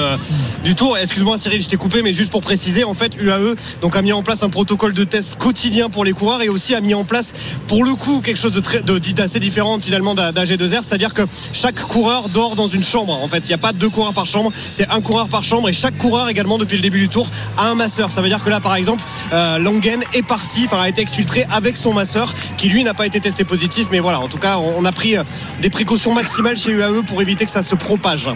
du 0.62 0.76
tour. 0.76 0.96
Excuse-moi 0.96 1.36
Cyril, 1.38 1.60
je 1.60 1.68
t'ai 1.68 1.76
coupé, 1.76 2.02
mais 2.02 2.14
juste 2.14 2.30
pour 2.30 2.40
préciser, 2.40 2.84
en 2.84 2.94
fait, 2.94 3.16
UAE 3.20 3.56
donc 3.82 3.96
a 3.96 4.02
mis 4.02 4.12
en 4.12 4.22
place 4.22 4.44
un 4.44 4.48
protocole 4.48 4.94
de 4.94 5.02
test 5.02 5.34
quotidien 5.34 5.90
pour 5.90 6.04
les 6.04 6.12
coureurs 6.12 6.40
et 6.40 6.48
aussi 6.48 6.72
a 6.76 6.80
mis 6.80 6.94
en 6.94 7.02
place, 7.04 7.32
pour 7.66 7.84
le 7.84 7.96
coup, 7.96 8.20
quelque 8.20 8.36
chose 8.38 8.52
de 8.52 8.60
très, 8.60 8.82
de, 8.82 8.98
d'assez 8.98 9.40
différent 9.40 9.80
finalement 9.80 10.14
d'A- 10.14 10.30
d'AG2R, 10.30 10.84
c'est-à-dire 10.84 11.14
que 11.14 11.22
chaque 11.52 11.80
coureur 11.80 12.28
dort 12.28 12.54
dans 12.54 12.68
une 12.68 12.84
chambre. 12.84 13.12
En 13.24 13.26
fait, 13.26 13.38
il 13.40 13.48
n'y 13.48 13.54
a 13.54 13.58
pas 13.58 13.72
deux 13.72 13.88
coureurs 13.90 14.14
par 14.14 14.26
chambre, 14.26 14.52
c'est 14.54 14.88
un 14.88 15.00
coureur 15.00 15.26
par 15.26 15.42
chambre 15.42 15.68
et 15.68 15.72
chaque 15.72 15.98
coureur 15.98 16.28
également 16.28 16.58
depuis 16.58 16.76
le 16.76 16.82
début 16.82 17.00
du 17.00 17.08
tour 17.08 17.28
a 17.58 17.68
un 17.70 17.74
masseur. 17.74 18.12
Ça 18.12 18.22
veut 18.22 18.28
dire 18.28 18.44
que 18.44 18.50
là, 18.50 18.60
par 18.60 18.76
exemple, 18.76 19.02
euh, 19.32 19.58
Langen 19.58 20.00
est 20.14 20.22
parti, 20.22 20.62
enfin 20.64 20.80
a 20.80 20.88
été 20.88 21.02
exfiltré 21.02 21.44
avec 21.50 21.76
son 21.76 21.92
masseur, 21.92 22.32
qui 22.56 22.68
lui 22.68 22.84
n'a 22.84 22.94
pas 22.94 23.06
été 23.06 23.18
testé 23.18 23.42
positif, 23.42 23.88
mais 23.90 23.98
voilà, 23.98 24.20
en 24.20 24.28
tout 24.28 24.38
cas, 24.38 24.58
on, 24.58 24.74
on 24.78 24.84
a 24.84 24.92
pris 24.92 25.16
euh, 25.16 25.24
des 25.60 25.70
précautions 25.70 26.14
maximales 26.14 26.56
chez 26.56 26.70
UAE 26.70 27.02
pour 27.04 27.20
éviter 27.20 27.44
que 27.46 27.50
ça 27.50 27.64
se 27.64 27.74
propage. 27.80 28.28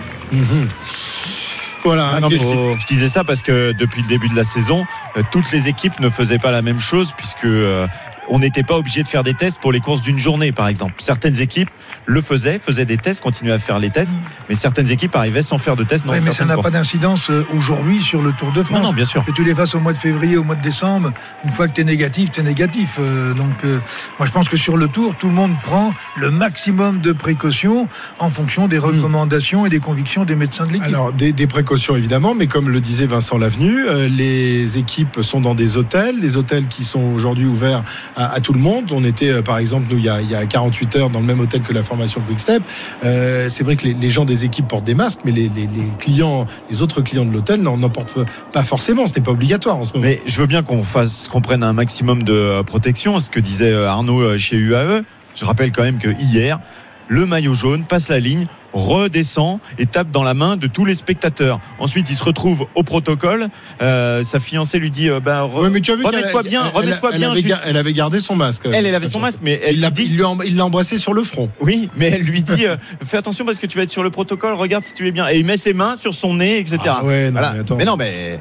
Voilà. 1.84 2.12
Ah 2.16 2.20
non, 2.20 2.30
je 2.30 2.86
disais 2.86 3.08
ça 3.08 3.24
parce 3.24 3.42
que 3.42 3.72
depuis 3.72 4.02
le 4.02 4.08
début 4.08 4.28
de 4.28 4.36
la 4.36 4.44
saison, 4.44 4.86
euh, 5.16 5.22
toutes 5.30 5.52
les 5.52 5.68
équipes 5.68 6.00
ne 6.00 6.08
faisaient 6.08 6.38
pas 6.38 6.50
la 6.50 6.62
même 6.62 6.80
chose 6.80 7.12
puisque 7.16 7.44
euh, 7.44 7.86
on 8.28 8.38
n'était 8.38 8.62
pas 8.62 8.76
obligé 8.76 9.02
de 9.02 9.08
faire 9.08 9.22
des 9.22 9.34
tests 9.34 9.60
pour 9.60 9.72
les 9.72 9.80
courses 9.80 10.02
d'une 10.02 10.18
journée, 10.18 10.52
par 10.52 10.68
exemple. 10.68 10.94
Certaines 10.98 11.40
équipes 11.40 11.70
le 12.06 12.20
faisaient, 12.20 12.58
faisaient 12.58 12.84
des 12.84 12.98
tests, 12.98 13.22
continuaient 13.22 13.52
à 13.52 13.58
faire 13.58 13.78
les 13.78 13.90
tests, 13.90 14.12
mais 14.48 14.54
certaines 14.54 14.90
équipes 14.90 15.14
arrivaient 15.16 15.42
sans 15.42 15.58
faire 15.58 15.76
de 15.76 15.84
tests. 15.84 16.06
dans 16.06 16.12
Oui, 16.12 16.20
mais 16.22 16.32
ça 16.32 16.44
n'a 16.44 16.56
pas 16.56 16.70
d'incidence 16.70 17.30
euh, 17.30 17.46
aujourd'hui 17.56 18.02
sur 18.02 18.22
le 18.22 18.32
Tour 18.32 18.52
de 18.52 18.62
France. 18.62 18.78
Non, 18.78 18.88
non, 18.88 18.92
bien 18.92 19.04
sûr. 19.04 19.24
Que 19.24 19.32
tu 19.32 19.44
les 19.44 19.54
fasses 19.54 19.74
au 19.74 19.80
mois 19.80 19.92
de 19.92 19.98
février, 19.98 20.36
au 20.36 20.44
mois 20.44 20.54
de 20.54 20.62
décembre, 20.62 21.12
une 21.44 21.50
fois 21.50 21.68
que 21.68 21.74
tu 21.74 21.80
es 21.80 21.84
négatif, 21.84 22.30
tu 22.30 22.40
es 22.40 22.42
négatif. 22.42 22.98
Euh, 22.98 23.32
donc, 23.34 23.64
euh, 23.64 23.78
moi, 24.18 24.26
je 24.26 24.32
pense 24.32 24.48
que 24.48 24.56
sur 24.56 24.76
le 24.76 24.88
Tour, 24.88 25.14
tout 25.18 25.28
le 25.28 25.34
monde 25.34 25.52
prend 25.62 25.92
le 26.16 26.30
maximum 26.30 27.00
de 27.00 27.12
précautions 27.12 27.88
en 28.18 28.30
fonction 28.30 28.68
des 28.68 28.78
recommandations 28.78 29.66
et 29.66 29.70
des 29.70 29.80
convictions 29.80 30.24
des 30.24 30.34
médecins 30.34 30.64
de 30.64 30.72
l'équipe. 30.72 30.88
Alors, 30.88 31.12
des, 31.12 31.32
des 31.32 31.46
précautions 31.46 31.96
évidemment, 31.96 32.34
mais 32.34 32.46
comme 32.46 32.68
le 32.68 32.80
disait 32.80 33.06
Vincent 33.06 33.38
Lavenu, 33.38 33.86
euh, 33.86 34.08
les 34.08 34.78
équipes 34.78 35.20
sont 35.22 35.40
dans 35.40 35.54
des 35.54 35.76
hôtels, 35.76 36.20
des 36.20 36.36
hôtels 36.36 36.66
qui 36.68 36.84
sont 36.84 37.02
aujourd'hui 37.14 37.46
ouverts 37.46 37.82
à, 38.16 38.32
à 38.34 38.40
tout 38.40 38.52
le 38.52 38.58
monde. 38.60 38.90
On 38.92 39.04
était, 39.04 39.28
euh, 39.30 39.42
par 39.42 39.58
exemple, 39.58 39.86
nous, 39.90 39.98
il 39.98 40.04
y, 40.04 40.08
a, 40.08 40.20
il 40.20 40.30
y 40.30 40.34
a 40.34 40.44
48 40.46 40.96
heures 40.96 41.10
dans 41.10 41.20
le 41.20 41.26
même 41.26 41.40
hôtel 41.40 41.62
que 41.62 41.72
la 41.72 41.82
formation 41.82 42.20
Quick 42.26 42.40
Step. 42.40 42.62
Euh, 43.04 43.48
c'est 43.48 43.64
vrai 43.64 43.76
que 43.76 43.84
les, 43.88 43.94
les 43.94 44.10
gens 44.10 44.24
des 44.24 44.44
équipes 44.44 44.68
portent 44.68 44.84
des 44.84 44.94
masques, 44.94 45.20
mais 45.24 45.32
les, 45.32 45.50
les- 45.54 45.62
les 45.74 45.88
clients, 45.98 46.46
les 46.70 46.82
autres 46.82 47.00
clients 47.00 47.24
de 47.24 47.32
l'hôtel 47.32 47.60
n'en 47.62 47.78
portent 47.88 48.18
pas 48.52 48.62
forcément. 48.64 49.06
Ce 49.06 49.14
n'est 49.14 49.22
pas 49.22 49.32
obligatoire 49.32 49.76
en 49.78 49.82
ce 49.84 49.92
moment. 49.94 50.04
Mais 50.04 50.20
je 50.26 50.40
veux 50.40 50.46
bien 50.46 50.62
qu'on 50.62 50.82
fasse, 50.82 51.28
qu'on 51.28 51.40
prenne 51.40 51.62
un 51.62 51.72
maximum 51.72 52.22
de 52.22 52.32
euh, 52.32 52.62
protection, 52.62 53.18
ce 53.20 53.30
que 53.30 53.40
disait 53.40 53.72
euh, 53.72 53.88
Arnaud 53.88 54.36
chez 54.38 54.56
UAE. 54.56 55.02
Je 55.34 55.44
rappelle 55.44 55.72
quand 55.72 55.82
même 55.82 55.98
que 55.98 56.10
hier, 56.20 56.60
le 57.08 57.26
maillot 57.26 57.54
jaune 57.54 57.84
passe 57.84 58.08
la 58.08 58.20
ligne, 58.20 58.46
redescend 58.74 59.58
et 59.78 59.86
tape 59.86 60.10
dans 60.10 60.22
la 60.22 60.34
main 60.34 60.56
de 60.56 60.66
tous 60.66 60.84
les 60.84 60.94
spectateurs. 60.94 61.60
Ensuite, 61.78 62.10
il 62.10 62.16
se 62.16 62.24
retrouve 62.24 62.66
au 62.74 62.82
protocole. 62.82 63.48
Euh, 63.80 64.22
sa 64.24 64.40
fiancée 64.40 64.78
lui 64.78 64.90
dit, 64.90 65.08
euh, 65.08 65.20
bah, 65.20 65.42
re- 65.52 65.62
Ouais, 65.62 65.70
mais 65.70 65.80
tu 65.80 65.92
as 65.92 65.96
vu 65.96 66.02
qu'elle- 66.02 66.16
remets-toi 66.16 66.42
bien, 66.42 66.64
elle- 66.66 66.76
remets-toi 66.76 67.10
elle 67.12 67.18
bien. 67.18 67.30
avait, 67.30 67.36
juste- 67.40 67.48
ga- 67.48 67.60
elle 67.66 67.76
avait 67.76 67.92
gardé 67.92 68.20
son 68.20 68.36
masque. 68.36 68.62
Elle, 68.72 68.86
elle 68.86 68.94
avait 68.94 69.08
son 69.08 69.20
masque, 69.20 69.38
mais 69.42 69.60
elle 69.64 69.76
Il 69.76 69.80
l'a 69.80 69.90
dit, 69.90 70.10
il 70.46 70.60
embrassé 70.62 70.98
sur 70.98 71.14
le 71.14 71.22
front. 71.24 71.48
oui, 71.60 71.88
mais 71.96 72.10
elle 72.10 72.22
lui 72.22 72.42
dit, 72.42 72.66
euh, 72.66 72.76
fais 73.04 73.16
attention 73.16 73.44
parce 73.44 73.58
que 73.58 73.66
tu 73.66 73.76
vas 73.78 73.84
être 73.84 73.90
sur 73.90 74.02
le 74.02 74.10
protocole. 74.10 74.54
Regarde 74.54 74.84
si 74.84 74.94
tu 74.94 75.06
es 75.06 75.12
bien. 75.12 75.28
Et 75.28 75.38
il 75.38 75.46
met 75.46 75.56
ses 75.56 75.72
mains 75.72 75.96
sur 75.96 76.12
son 76.14 76.34
nez, 76.34 76.58
etc. 76.58 76.78
Ah 76.86 77.04
ouais, 77.04 77.26
non, 77.26 77.32
Voilà. 77.32 77.52
mais 77.54 77.60
attends. 77.60 77.76
mais 77.76 77.84
non, 77.84 77.96
mais 77.96 78.40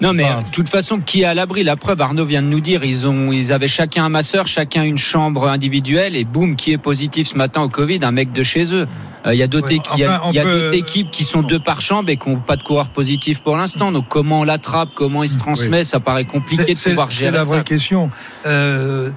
Non, 0.00 0.12
mais 0.12 0.24
Ah. 0.28 0.42
de 0.44 0.50
toute 0.50 0.68
façon, 0.68 0.98
qui 0.98 1.22
est 1.22 1.24
à 1.24 1.34
l'abri? 1.34 1.62
La 1.62 1.76
preuve, 1.76 2.00
Arnaud 2.00 2.24
vient 2.24 2.42
de 2.42 2.48
nous 2.48 2.58
dire, 2.60 2.84
ils 2.84 3.06
ont, 3.06 3.30
ils 3.30 3.52
avaient 3.52 3.68
chacun 3.68 4.04
un 4.04 4.08
masseur, 4.08 4.48
chacun 4.48 4.82
une 4.82 4.98
chambre 4.98 5.46
individuelle, 5.48 6.16
et 6.16 6.24
boum, 6.24 6.56
qui 6.56 6.72
est 6.72 6.78
positif 6.78 7.28
ce 7.28 7.36
matin 7.36 7.62
au 7.62 7.68
Covid? 7.68 8.00
Un 8.02 8.10
mec 8.10 8.32
de 8.32 8.42
chez 8.42 8.74
eux. 8.74 8.88
Euh, 9.26 9.34
Il 9.34 9.38
y 9.38 9.42
a 9.42 9.46
d'autres 9.46 9.68
Ouais, 9.68 9.80
enfin, 10.06 10.70
équipes 10.72 11.10
qui 11.10 11.24
sont 11.24 11.42
deux 11.42 11.58
par 11.58 11.80
chambre 11.80 12.10
et 12.10 12.16
qui 12.16 12.28
n'ont 12.28 12.36
pas 12.36 12.56
de 12.56 12.62
coureur 12.62 12.88
positif 12.88 13.40
pour 13.40 13.56
l'instant. 13.56 13.90
Donc 13.90 14.06
comment 14.08 14.40
on 14.40 14.44
l'attrape, 14.44 14.90
comment 14.94 15.22
il 15.22 15.30
se 15.30 15.38
transmet, 15.38 15.82
ça 15.84 15.98
paraît 16.00 16.24
compliqué 16.26 16.74
de 16.74 16.78
C'est- 16.78 16.90
pouvoir 16.90 17.10
c'est 17.10 17.18
gérer 17.20 17.32
la 17.38 17.44
vraie 17.44 17.58
ça. 17.58 17.62
question. 17.64 18.10
Euh, 18.46 19.10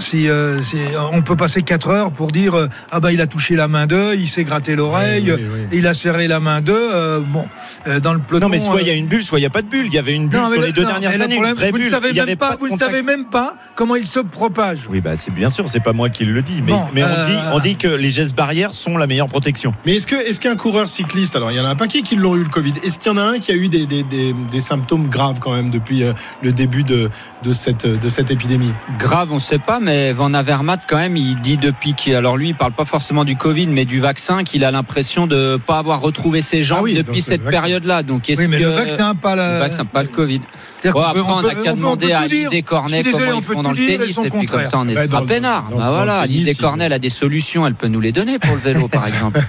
si, 0.00 0.28
euh, 0.28 0.60
si 0.62 0.78
on 1.12 1.22
peut 1.22 1.36
passer 1.36 1.62
4 1.62 1.88
heures 1.88 2.10
pour 2.12 2.32
dire 2.32 2.54
euh, 2.56 2.68
ah 2.90 2.98
bah 3.00 3.12
il 3.12 3.20
a 3.20 3.26
touché 3.26 3.54
la 3.54 3.68
main 3.68 3.86
d'eux, 3.86 4.14
il 4.16 4.28
s'est 4.28 4.44
gratté 4.44 4.74
l'oreille, 4.74 5.30
Oui, 5.32 5.40
oui, 5.42 5.48
oui. 5.70 5.78
il 5.78 5.86
a 5.86 5.94
serré 5.94 6.26
la 6.28 6.40
main 6.40 6.60
d'eux. 6.60 6.72
euh, 6.92 7.20
bon, 7.20 7.46
euh, 7.86 8.00
dans 8.00 8.14
le 8.14 8.18
peloton. 8.20 8.46
non, 8.46 8.50
mais 8.50 8.58
soit 8.58 8.80
il 8.82 8.88
y 8.88 8.90
a 8.90 8.94
une 8.94 9.06
bulle, 9.06 9.22
soit 9.22 9.38
il 9.38 9.42
n'y 9.42 9.46
a 9.46 9.50
pas 9.50 9.62
de 9.62 9.68
bulle. 9.68 9.86
Il 9.86 9.94
y 9.94 9.98
avait 9.98 10.14
une 10.14 10.28
bulle 10.28 10.40
non, 10.40 10.50
sur 10.50 10.60
le- 10.60 10.66
les 10.66 10.72
deux 10.72 10.82
non, 10.82 10.88
dernières 10.88 11.20
années. 11.20 11.34
problème, 11.36 11.50
une 11.52 11.56
vraie 11.56 11.70
vous 11.70 11.78
ne 11.78 11.88
savez 11.88 12.12
même 12.12 12.36
pas, 12.36 12.56
vous 12.58 12.68
ne 12.68 12.76
savez 12.78 13.02
même 13.02 13.26
pas 13.26 13.54
comment 13.76 13.94
il 13.96 14.06
se 14.06 14.20
propage. 14.20 14.86
Oui, 14.90 15.00
bah 15.00 15.12
c'est 15.16 15.32
bien 15.34 15.48
sûr, 15.48 15.68
c'est 15.68 15.80
pas 15.80 15.92
moi 15.92 16.08
qui 16.10 16.24
le 16.24 16.42
dis, 16.42 16.62
mais, 16.62 16.72
Bon, 16.72 16.82
mais 16.92 17.02
on, 17.04 17.06
dit, 17.28 17.36
on 17.54 17.58
dit 17.60 17.76
que 17.76 17.88
les 17.88 18.10
gestes 18.10 18.34
barrières 18.34 18.72
sont 18.72 18.96
la 18.96 19.06
meilleure 19.06 19.26
protection. 19.28 19.51
Mais 19.86 19.96
est-ce 19.96 20.06
que 20.06 20.14
est-ce 20.16 20.40
qu'un 20.40 20.56
coureur 20.56 20.88
cycliste, 20.88 21.36
alors 21.36 21.50
il 21.50 21.56
y 21.56 21.60
en 21.60 21.64
a 21.64 21.68
un 21.70 21.76
paquet 21.76 22.02
qui 22.02 22.16
l'ont 22.16 22.36
eu 22.36 22.42
le 22.42 22.48
Covid, 22.48 22.74
est-ce 22.82 22.98
qu'il 22.98 23.10
y 23.10 23.14
en 23.14 23.18
a 23.18 23.22
un 23.22 23.38
qui 23.38 23.50
a 23.52 23.54
eu 23.54 23.68
des, 23.68 23.86
des, 23.86 24.02
des, 24.02 24.34
des 24.50 24.60
symptômes 24.60 25.08
graves 25.08 25.38
quand 25.40 25.52
même 25.54 25.70
depuis 25.70 26.02
euh, 26.04 26.12
le 26.42 26.52
début 26.52 26.82
de, 26.84 27.10
de, 27.42 27.52
cette, 27.52 27.86
de 27.86 28.08
cette 28.08 28.30
épidémie? 28.30 28.70
Grave, 28.98 29.32
on 29.32 29.38
sait 29.38 29.58
pas, 29.58 29.80
mais 29.80 30.12
Van 30.12 30.32
Avermaet 30.34 30.78
quand 30.88 30.98
même, 30.98 31.16
il 31.16 31.40
dit 31.40 31.56
depuis 31.56 31.94
qu'il, 31.94 32.14
alors 32.14 32.36
lui, 32.36 32.48
il 32.50 32.54
parle 32.54 32.72
pas 32.72 32.84
forcément 32.84 33.24
du 33.24 33.36
Covid, 33.36 33.66
mais 33.68 33.84
du 33.84 34.00
vaccin, 34.00 34.44
qu'il 34.44 34.64
a 34.64 34.70
l'impression 34.70 35.26
de 35.26 35.58
pas 35.64 35.78
avoir 35.78 36.00
retrouvé 36.00 36.40
ses 36.40 36.62
jambes 36.62 36.78
Ah 36.80 36.84
oui, 36.84 36.94
depuis 36.94 37.20
cette 37.20 37.44
période-là. 37.44 38.02
Donc 38.02 38.28
est-ce 38.30 38.40
Oui, 38.40 38.48
mais 38.48 38.58
que 38.58 38.64
le 38.64 38.70
vaccin, 38.70 39.14
pas 39.14 39.34
la. 39.36 39.54
le 39.54 39.58
vaccin, 39.58 39.84
pas 39.84 40.02
le 40.02 40.08
Covid. 40.08 40.40
Peut- 40.90 40.98
après, 41.00 41.20
on 41.20 41.40
peut- 41.42 41.48
n'a 41.48 41.54
qu'à 41.54 41.72
demander 41.74 42.12
à 42.12 42.26
Je 42.28 42.60
Cornet 42.62 43.02
désolé, 43.02 43.24
comment 43.26 43.36
on 43.36 43.40
ils 43.40 43.44
font 43.44 43.62
dans 43.62 43.70
le 43.70 43.76
dire 43.76 43.98
tennis, 44.00 44.18
et 44.18 44.30
puis 44.30 44.46
comme 44.46 44.64
ça, 44.64 44.78
on 44.78 44.88
est 44.88 45.08
pas 45.08 45.20
le- 45.20 45.26
peinard. 45.26 45.64
dans- 45.70 45.78
Bah 45.78 45.90
voilà, 45.90 46.24
Cornet, 46.58 46.84
elle 46.86 46.92
a 46.92 46.98
des 46.98 47.08
solutions, 47.08 47.66
elle 47.66 47.74
peut 47.74 47.86
nous 47.88 48.00
les 48.00 48.10
donner 48.12 48.38
pour 48.38 48.54
le 48.54 48.60
vélo, 48.60 48.88
par 48.88 49.06
exemple. 49.08 49.40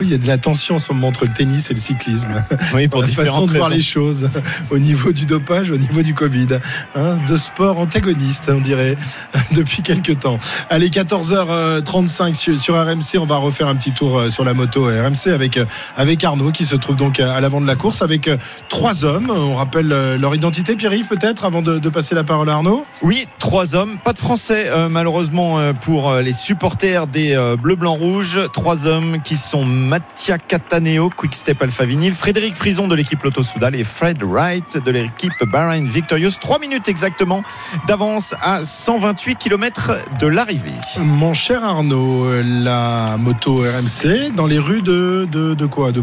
Oui, 0.00 0.06
Il 0.06 0.10
y 0.10 0.14
a 0.14 0.18
de 0.18 0.26
la 0.26 0.38
tension 0.38 0.74
en 0.74 0.78
ce 0.78 0.92
moment 0.92 1.08
entre 1.08 1.24
le 1.24 1.32
tennis 1.32 1.70
et 1.70 1.74
le 1.74 1.80
cyclisme. 1.80 2.28
Oui, 2.74 2.88
Pour 2.88 3.00
la 3.02 3.08
façon 3.08 3.46
de 3.46 3.52
voir 3.56 3.68
les 3.70 3.80
choses 3.80 4.28
au 4.70 4.78
niveau 4.78 5.12
du 5.12 5.24
dopage, 5.26 5.70
au 5.70 5.76
niveau 5.78 6.02
du 6.02 6.14
Covid. 6.14 6.48
Hein, 6.94 7.18
deux 7.26 7.38
sports 7.38 7.78
antagonistes, 7.78 8.44
on 8.48 8.60
dirait, 8.60 8.96
depuis 9.52 9.82
quelques 9.82 10.18
temps. 10.20 10.38
Allez, 10.68 10.90
14h35 10.90 12.34
sur, 12.34 12.60
sur 12.60 12.74
RMC, 12.74 13.18
on 13.18 13.26
va 13.26 13.36
refaire 13.36 13.68
un 13.68 13.76
petit 13.76 13.92
tour 13.92 14.18
euh, 14.18 14.30
sur 14.30 14.44
la 14.44 14.54
moto 14.54 14.84
RMC 14.84 15.28
avec, 15.32 15.56
euh, 15.56 15.64
avec 15.96 16.22
Arnaud 16.24 16.50
qui 16.50 16.64
se 16.64 16.76
trouve 16.76 16.96
donc 16.96 17.18
à 17.18 17.30
à 17.34 17.40
l'avant 17.40 17.60
de 17.60 17.66
la 17.66 17.76
course 17.76 18.02
avec 18.02 18.26
euh, 18.28 18.36
trois 18.68 19.04
hommes. 19.04 19.30
On 19.30 19.54
rappelle 19.54 19.92
euh, 19.92 20.18
leur 20.18 20.34
identité, 20.34 20.49
Pierre-Yves, 20.50 21.06
peut-être, 21.06 21.44
avant 21.44 21.62
de, 21.62 21.78
de 21.78 21.88
passer 21.88 22.14
la 22.14 22.24
parole 22.24 22.48
à 22.50 22.54
Arnaud 22.54 22.84
Oui, 23.02 23.26
trois 23.38 23.74
hommes, 23.74 23.98
pas 24.02 24.12
de 24.12 24.18
français 24.18 24.66
euh, 24.68 24.88
malheureusement 24.88 25.58
euh, 25.58 25.72
pour 25.72 26.10
euh, 26.10 26.22
les 26.22 26.32
supporters 26.32 27.06
des 27.06 27.34
euh, 27.34 27.56
Bleus 27.56 27.76
Blancs 27.76 27.98
Rouges. 27.98 28.40
Trois 28.52 28.86
hommes 28.86 29.20
qui 29.22 29.36
sont 29.36 29.64
Mattia 29.64 30.38
Cataneo, 30.38 31.10
Quick 31.10 31.34
Step 31.34 31.62
Alpha 31.62 31.84
Vinyl, 31.84 32.14
Frédéric 32.14 32.54
Frison 32.54 32.88
de 32.88 32.94
l'équipe 32.94 33.22
Lotto 33.22 33.42
Soudal 33.42 33.74
et 33.74 33.84
Fred 33.84 34.22
Wright 34.22 34.78
de 34.84 34.90
l'équipe 34.90 35.32
Bahrain 35.52 35.84
Victorious. 35.84 36.32
Trois 36.40 36.58
minutes 36.58 36.88
exactement 36.88 37.42
d'avance 37.86 38.34
à 38.42 38.64
128 38.64 39.36
km 39.36 39.92
de 40.20 40.26
l'arrivée. 40.26 40.70
Mon 40.98 41.32
cher 41.32 41.64
Arnaud, 41.64 42.28
la 42.42 43.16
moto 43.18 43.54
RMC 43.56 44.32
dans 44.34 44.46
les 44.46 44.58
rues 44.58 44.82
de, 44.82 45.28
de, 45.30 45.54
de 45.54 45.66
quoi? 45.66 45.92
De, 45.92 46.02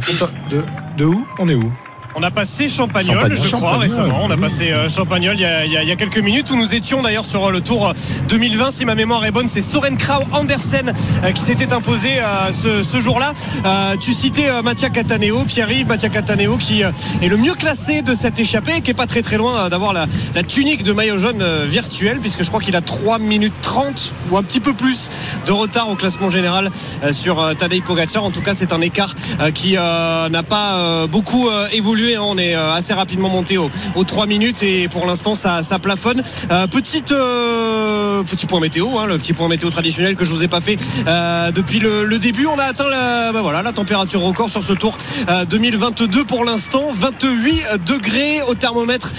de, 0.50 0.64
de 0.98 1.06
où? 1.06 1.26
On 1.40 1.48
est 1.50 1.56
où? 1.56 1.72
On 2.20 2.24
a 2.24 2.32
passé 2.32 2.68
Champagnol, 2.68 3.16
Champagnol. 3.16 3.38
je 3.38 3.48
crois, 3.50 3.60
Champagnol, 3.60 3.80
récemment. 3.82 4.20
On 4.24 4.32
a 4.32 4.38
passé 4.38 4.72
euh, 4.72 4.90
Champagnol 4.90 5.36
il 5.36 5.42
y, 5.42 5.46
a, 5.46 5.66
il 5.66 5.72
y 5.72 5.78
a- 5.78 5.84
il 5.84 5.90
y 5.90 5.92
a 5.92 5.96
quelques 5.96 6.18
minutes 6.18 6.50
où 6.50 6.56
nous 6.56 6.74
étions 6.74 7.04
d'ailleurs 7.04 7.28
sur 7.28 7.46
euh, 7.46 7.52
le 7.52 7.62
Tour 7.62 7.94
2020. 8.28 8.72
Si 8.72 8.86
ma 8.86 8.96
mémoire 8.96 9.24
est 9.26 9.32
bonne, 9.32 9.48
c'est 9.48 9.62
Soren 9.62 9.96
Krau 9.98 10.24
Andersen 10.32 10.92
euh, 11.24 11.32
qui 11.32 11.42
s'était 11.42 11.72
imposé 11.74 12.18
euh, 12.20 12.24
ce, 12.52 12.82
ce 12.82 13.00
jour-là. 13.00 13.34
Euh, 13.66 13.96
tu 14.00 14.16
citais 14.16 14.50
euh, 14.50 14.64
Mattia 14.64 14.90
Cataneo, 14.90 15.44
Pierre-Yves, 15.44 15.86
Mattia 15.88 16.10
Cataneo 16.10 16.58
qui 16.58 16.84
euh, 16.84 16.90
est 17.22 17.28
le 17.28 17.38
mieux 17.38 17.54
classé 17.54 18.02
de 18.02 18.16
cette 18.16 18.40
échappée, 18.40 18.82
qui 18.82 18.90
est 18.90 18.96
pas 18.96 19.06
très 19.06 19.22
très 19.22 19.38
loin 19.38 19.66
euh, 19.66 19.70
d'avoir 19.70 19.94
la, 19.94 20.08
la 20.34 20.42
tunique 20.42 20.82
de 20.84 20.94
maillot 20.94 21.20
jaune 21.20 21.44
euh, 21.44 21.66
virtuel, 21.70 22.20
puisque 22.20 22.42
je 22.42 22.48
crois 22.48 22.62
qu'il 22.62 22.76
a 22.76 22.82
3 22.82 23.20
minutes 23.20 23.54
30 23.62 24.12
ou 24.32 24.38
un 24.38 24.44
petit 24.44 24.60
peu 24.60 24.74
plus 24.74 25.10
de 25.46 25.52
retard 25.52 25.88
au 25.90 25.96
classement 25.96 26.32
général 26.32 26.72
euh, 27.04 27.14
sur 27.14 27.40
euh, 27.40 27.54
Tadej 27.54 27.84
Pogacar. 27.84 28.24
En 28.24 28.32
tout 28.32 28.42
cas, 28.42 28.56
c'est 28.56 28.74
un 28.74 28.82
écart 28.82 29.14
euh, 29.40 29.52
qui 29.52 29.76
euh, 29.78 30.30
n'a 30.30 30.42
pas 30.42 30.78
euh, 30.78 31.06
beaucoup 31.08 31.48
euh, 31.50 31.68
évolué 31.74 32.07
hein. 32.16 32.22
On 32.24 32.38
est 32.38 32.56
euh, 32.56 32.74
assez 32.74 32.94
rapidement 32.94 33.30
monté 33.30 33.58
aux, 33.58 33.70
aux 33.96 34.04
3 34.04 34.26
minutes 34.26 34.64
et 34.64 34.88
pour 34.88 35.06
l'instant 35.06 35.36
ça, 35.36 35.62
plafonne. 35.80 36.22
Euh, 36.52 36.66
euh, 37.12 38.24
petit 38.24 38.46
point 38.46 38.60
météo, 38.60 38.98
hein, 38.98 39.06
le 39.06 39.18
petit 39.18 39.34
point 39.34 39.48
météo 39.48 39.70
traditionnel 39.70 40.16
que 40.16 40.26
je 40.26 40.32
vous 40.32 40.44
ai 40.44 40.48
pas 40.48 40.62
fait 40.62 40.78
depuis 41.54 41.80
le, 41.80 42.18
début. 42.18 42.48
On 42.48 42.58
a 42.58 42.64
atteint 42.64 42.90
la, 42.90 43.32
bah 43.32 43.42
voilà, 43.42 43.62
la 43.62 43.74
température 43.74 44.22
record 44.22 44.50
sur 44.50 44.64
ce 44.64 44.74
tour 44.74 44.98
euh, 45.30 45.46
2022 45.46 46.26
pour 46.26 46.44
l'instant. 46.44 46.86
28 46.94 47.64
degrés 47.86 48.42
au 48.48 48.56
thermomètre 48.56 49.12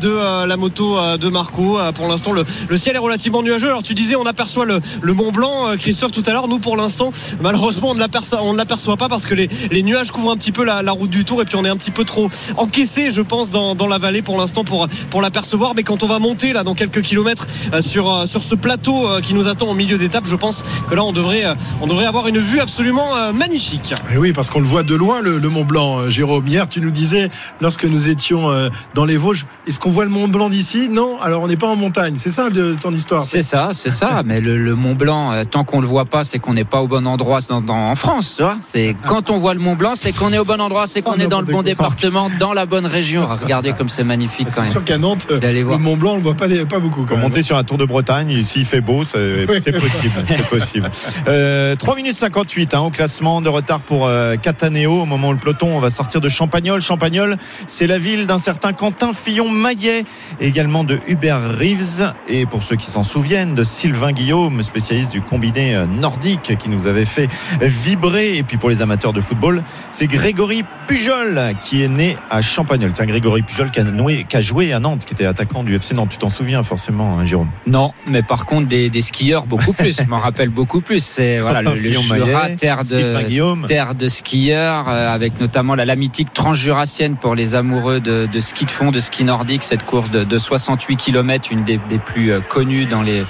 de 0.00 0.46
la 0.46 0.56
moto 0.56 0.96
de 1.16 1.28
Marco. 1.28 1.78
Pour 1.94 2.08
l'instant, 2.08 2.32
le, 2.32 2.44
ciel 2.76 2.96
est 2.96 3.00
relativement 3.00 3.42
nuageux. 3.42 3.68
Alors 3.68 3.82
tu 3.82 3.94
disais, 3.94 4.16
on 4.16 4.26
aperçoit 4.26 4.64
le, 4.64 4.80
Mont 5.12 5.32
Blanc, 5.32 5.76
Christophe, 5.78 6.12
tout 6.12 6.22
à 6.26 6.32
l'heure. 6.32 6.48
Nous, 6.48 6.58
pour 6.58 6.76
l'instant, 6.76 7.10
malheureusement, 7.40 7.90
on 7.90 7.94
ne 7.94 8.56
l'aperçoit, 8.58 8.96
pas 8.96 9.08
parce 9.08 9.26
que 9.26 9.34
les, 9.34 9.82
nuages 9.82 10.10
couvrent 10.10 10.30
un 10.30 10.36
petit 10.36 10.52
peu 10.52 10.64
la 10.64 10.92
route 10.92 11.10
du 11.10 11.24
Tour 11.24 11.42
et 11.42 11.44
puis 11.44 11.56
on 11.56 11.64
est 11.64 11.68
un 11.68 11.76
petit 11.76 11.90
peu 11.90 12.04
trop 12.04 12.15
encaissé, 12.56 13.10
je 13.10 13.20
pense, 13.22 13.50
dans, 13.50 13.74
dans 13.74 13.86
la 13.88 13.98
vallée 13.98 14.22
pour 14.22 14.38
l'instant 14.38 14.64
pour, 14.64 14.88
pour 15.10 15.22
l'apercevoir. 15.22 15.74
Mais 15.74 15.82
quand 15.82 16.02
on 16.02 16.06
va 16.06 16.18
monter 16.18 16.52
là 16.52 16.64
dans 16.64 16.74
quelques 16.74 17.02
kilomètres 17.02 17.46
euh, 17.72 17.82
sur, 17.82 18.10
euh, 18.12 18.26
sur 18.26 18.42
ce 18.42 18.54
plateau 18.54 19.08
euh, 19.08 19.20
qui 19.20 19.34
nous 19.34 19.48
attend 19.48 19.68
au 19.68 19.74
milieu 19.74 19.98
d'étape, 19.98 20.24
je 20.26 20.34
pense 20.36 20.62
que 20.88 20.94
là, 20.94 21.04
on 21.04 21.12
devrait, 21.12 21.44
on 21.80 21.86
devrait 21.86 22.06
avoir 22.06 22.26
une 22.28 22.38
vue 22.38 22.60
absolument 22.60 23.06
magnifique. 23.34 23.94
Et 24.12 24.16
oui, 24.18 24.32
parce 24.32 24.50
qu'on 24.50 24.60
le 24.60 24.66
voit 24.66 24.82
de 24.82 24.94
loin, 24.94 25.20
le, 25.20 25.38
le 25.38 25.48
Mont 25.48 25.64
Blanc, 25.64 26.08
Jérôme. 26.10 26.46
Hier, 26.46 26.68
tu 26.68 26.80
nous 26.80 26.90
disais, 26.90 27.28
lorsque 27.60 27.84
nous 27.84 28.08
étions 28.08 28.50
dans 28.94 29.04
les 29.04 29.16
Vosges, 29.16 29.46
est-ce 29.66 29.78
qu'on 29.78 29.90
voit 29.90 30.04
le 30.04 30.10
Mont 30.10 30.28
Blanc 30.28 30.48
d'ici? 30.48 30.88
Non, 30.90 31.20
alors 31.20 31.42
on 31.42 31.48
n'est 31.48 31.56
pas 31.56 31.68
en 31.68 31.76
montagne. 31.76 32.14
C'est 32.18 32.30
ça 32.30 32.48
le- 32.48 32.76
ton 32.76 32.92
histoire? 32.92 33.22
C'est 33.22 33.42
ça, 33.42 33.70
c'est 33.72 33.90
ça. 33.90 34.22
Mais 34.26 34.40
le, 34.40 34.56
le 34.56 34.74
Mont 34.74 34.94
Blanc, 34.94 35.32
tant 35.50 35.64
qu'on 35.64 35.80
le 35.80 35.86
voit 35.86 36.04
pas, 36.04 36.24
c'est 36.24 36.38
qu'on 36.38 36.54
n'est 36.54 36.64
pas 36.64 36.82
au 36.82 36.88
bon 36.88 37.06
endroit 37.06 37.40
dans, 37.48 37.60
dans- 37.60 37.74
en 37.90 37.94
France. 37.94 38.34
Tu 38.36 38.42
vois 38.42 38.56
c'est 38.62 38.96
quand 39.06 39.30
on 39.30 39.38
voit 39.38 39.54
le 39.54 39.60
Mont 39.60 39.76
Blanc, 39.76 39.92
c'est 39.94 40.12
qu'on 40.12 40.32
est 40.32 40.38
au 40.38 40.44
bon 40.44 40.60
endroit, 40.60 40.86
c'est 40.86 41.02
qu'on 41.02 41.14
Oh, 41.18 41.20
est 41.22 41.26
dans 41.28 41.40
le 41.40 41.46
bon 41.46 41.62
n'importe 41.62 42.05
département, 42.10 42.38
dans 42.38 42.52
la 42.52 42.66
bonne 42.66 42.86
région. 42.86 43.26
Regardez 43.26 43.72
comme 43.72 43.88
c'est 43.88 44.04
magnifique 44.04 44.48
quand 44.54 44.64
C'est 44.64 44.70
sûr 44.70 44.84
qu'à 44.84 44.98
Nantes, 44.98 45.26
euh, 45.30 45.40
le. 45.40 45.64
Mont 45.78 45.96
Blanc, 45.96 46.12
on 46.12 46.16
le 46.16 46.22
voit 46.22 46.34
pas, 46.34 46.48
pas 46.68 46.78
beaucoup. 46.78 47.04
Quand 47.04 47.16
monter 47.16 47.42
sur 47.42 47.56
un 47.56 47.64
Tour 47.64 47.78
de 47.78 47.84
Bretagne, 47.84 48.42
s'il 48.44 48.64
fait 48.64 48.80
beau, 48.80 49.04
c'est 49.04 49.46
Oui. 49.48 49.60
possible. 49.60 50.24
C'est 50.26 50.48
possible. 50.48 50.90
Euh, 51.28 51.76
3 51.76 51.96
minutes 51.96 52.16
58 52.16 52.74
hein, 52.74 52.80
au 52.80 52.90
classement 52.90 53.40
de 53.40 53.48
retard 53.48 53.80
pour 53.80 54.06
euh, 54.06 54.36
Cataneo. 54.36 55.02
Au 55.02 55.06
moment 55.06 55.28
où 55.28 55.32
le 55.32 55.38
peloton 55.38 55.78
va 55.78 55.90
sortir 55.90 56.20
de 56.20 56.28
Champagnol. 56.28 56.80
Champagnol, 56.82 57.36
c'est 57.66 57.86
la 57.86 57.98
ville 57.98 58.26
d'un 58.26 58.38
certain 58.38 58.72
Quentin 58.72 59.12
Fillon-Maillet, 59.12 60.04
également 60.40 60.84
de 60.84 60.98
Hubert 61.08 61.56
Reeves. 61.58 62.12
Et 62.28 62.46
pour 62.46 62.62
ceux 62.62 62.76
qui 62.76 62.90
s'en 62.90 63.02
souviennent, 63.02 63.54
de 63.54 63.62
Sylvain 63.62 64.12
Guillaume, 64.12 64.62
spécialiste 64.62 65.12
du 65.12 65.20
combiné 65.20 65.74
euh, 65.74 65.86
nordique 65.86 66.56
qui 66.58 66.68
nous 66.68 66.86
avait 66.86 67.04
fait 67.04 67.28
vibrer. 67.60 68.36
Et 68.36 68.42
puis 68.42 68.56
pour 68.56 68.70
les 68.70 68.82
amateurs 68.82 69.12
de 69.12 69.20
football, 69.20 69.62
c'est 69.92 70.06
Grégory 70.06 70.64
Pujol 70.86 71.40
qui 71.62 71.82
est 71.82 71.88
né 71.96 72.16
à 72.30 72.40
Champagnol. 72.42 72.92
Tiens, 72.92 73.06
Grégory 73.06 73.42
Pujol 73.42 73.70
qui 73.70 73.80
a, 73.80 73.84
noué- 73.84 74.24
qui 74.28 74.36
a 74.36 74.40
joué 74.40 74.72
à 74.72 74.78
Nantes, 74.78 75.04
qui 75.04 75.14
était 75.14 75.26
attaquant 75.26 75.64
du 75.64 75.74
FC 75.74 75.94
Nantes. 75.94 76.10
Tu 76.10 76.18
t'en 76.18 76.28
souviens 76.28 76.62
forcément, 76.62 77.18
hein, 77.18 77.26
Jérôme? 77.26 77.48
Non, 77.66 77.92
mais 78.06 78.22
par 78.22 78.46
contre 78.46 78.68
des, 78.68 78.90
des 78.90 79.00
skieurs 79.00 79.46
beaucoup 79.46 79.72
plus. 79.72 79.96
Je 80.02 80.08
m'en 80.08 80.18
rappelle 80.18 80.50
beaucoup 80.50 80.80
plus. 80.80 81.02
C'est 81.02 81.38
voilà 81.38 81.62
le, 81.62 81.70
le 81.74 81.90
Jura, 81.90 82.48
terre 82.56 82.82
de 82.84 83.66
terre 83.66 83.94
de 83.94 84.08
skieurs, 84.08 84.86
euh, 84.88 85.14
avec 85.14 85.40
notamment 85.40 85.74
la, 85.74 85.84
la 85.84 85.96
mythique 85.96 86.32
transjurassienne 86.32 87.16
pour 87.16 87.34
les 87.34 87.54
amoureux 87.54 88.00
de, 88.00 88.28
de 88.32 88.40
ski 88.40 88.64
de 88.66 88.70
fond, 88.70 88.90
de 88.92 89.00
ski 89.00 89.24
nordique. 89.24 89.62
Cette 89.62 89.84
course 89.84 90.10
de, 90.10 90.24
de 90.24 90.38
68 90.38 90.96
km, 90.96 91.48
une 91.50 91.64
des, 91.64 91.78
des 91.88 91.98
plus 91.98 92.30
euh, 92.32 92.40
connues 92.40 92.84
dans 92.84 93.02
les 93.02 93.24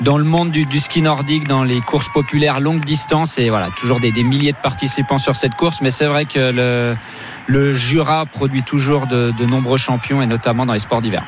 dans 0.00 0.18
le 0.18 0.24
monde 0.24 0.50
du, 0.50 0.80
ski 0.80 1.02
nordique, 1.02 1.46
dans 1.46 1.64
les 1.64 1.80
courses 1.80 2.08
populaires 2.08 2.60
longue 2.60 2.84
distance, 2.84 3.38
et 3.38 3.50
voilà, 3.50 3.68
toujours 3.76 4.00
des, 4.00 4.12
milliers 4.22 4.52
de 4.52 4.58
participants 4.58 5.18
sur 5.18 5.36
cette 5.36 5.54
course. 5.54 5.80
Mais 5.80 5.90
c'est 5.90 6.06
vrai 6.06 6.24
que 6.24 6.96
le, 7.48 7.74
Jura 7.74 8.26
produit 8.26 8.62
toujours 8.62 9.06
de 9.06 9.44
nombreux 9.46 9.78
champions, 9.78 10.22
et 10.22 10.26
notamment 10.26 10.66
dans 10.66 10.72
les 10.72 10.78
sports 10.78 11.02
d'hiver. 11.02 11.24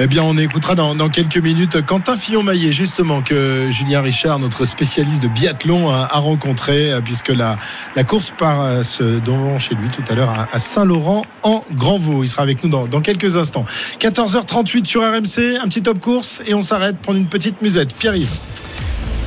Eh 0.00 0.08
bien, 0.08 0.24
on 0.24 0.36
écoutera 0.36 0.74
dans, 0.74 0.96
dans 0.96 1.08
quelques 1.08 1.36
minutes 1.36 1.80
Quentin 1.86 2.16
Fillon-Maillet, 2.16 2.72
justement, 2.72 3.22
que 3.22 3.68
Julien 3.70 4.00
Richard, 4.00 4.40
notre 4.40 4.64
spécialiste 4.64 5.22
de 5.22 5.28
biathlon, 5.28 5.88
a, 5.88 6.08
a 6.10 6.18
rencontré, 6.18 6.92
euh, 6.92 7.00
puisque 7.00 7.28
la, 7.28 7.58
la 7.94 8.02
course 8.02 8.32
part 8.36 8.62
euh, 8.62 8.82
se 8.82 9.04
devant 9.04 9.60
chez 9.60 9.76
lui 9.76 9.88
tout 9.90 10.02
à 10.10 10.16
l'heure 10.16 10.30
à, 10.30 10.48
à 10.52 10.58
Saint-Laurent 10.58 11.24
en 11.44 11.64
Grand-Vaux. 11.72 12.24
Il 12.24 12.28
sera 12.28 12.42
avec 12.42 12.64
nous 12.64 12.70
dans, 12.70 12.86
dans 12.86 13.00
quelques 13.02 13.36
instants. 13.36 13.66
14h38 14.00 14.84
sur 14.84 15.02
RMC, 15.02 15.60
un 15.62 15.68
petit 15.68 15.82
top 15.82 16.00
course 16.00 16.42
et 16.44 16.54
on 16.54 16.60
s'arrête 16.60 16.98
prendre 16.98 17.18
une 17.18 17.28
petite 17.28 17.62
musette. 17.62 17.92
Pierre-Yves. 17.94 18.40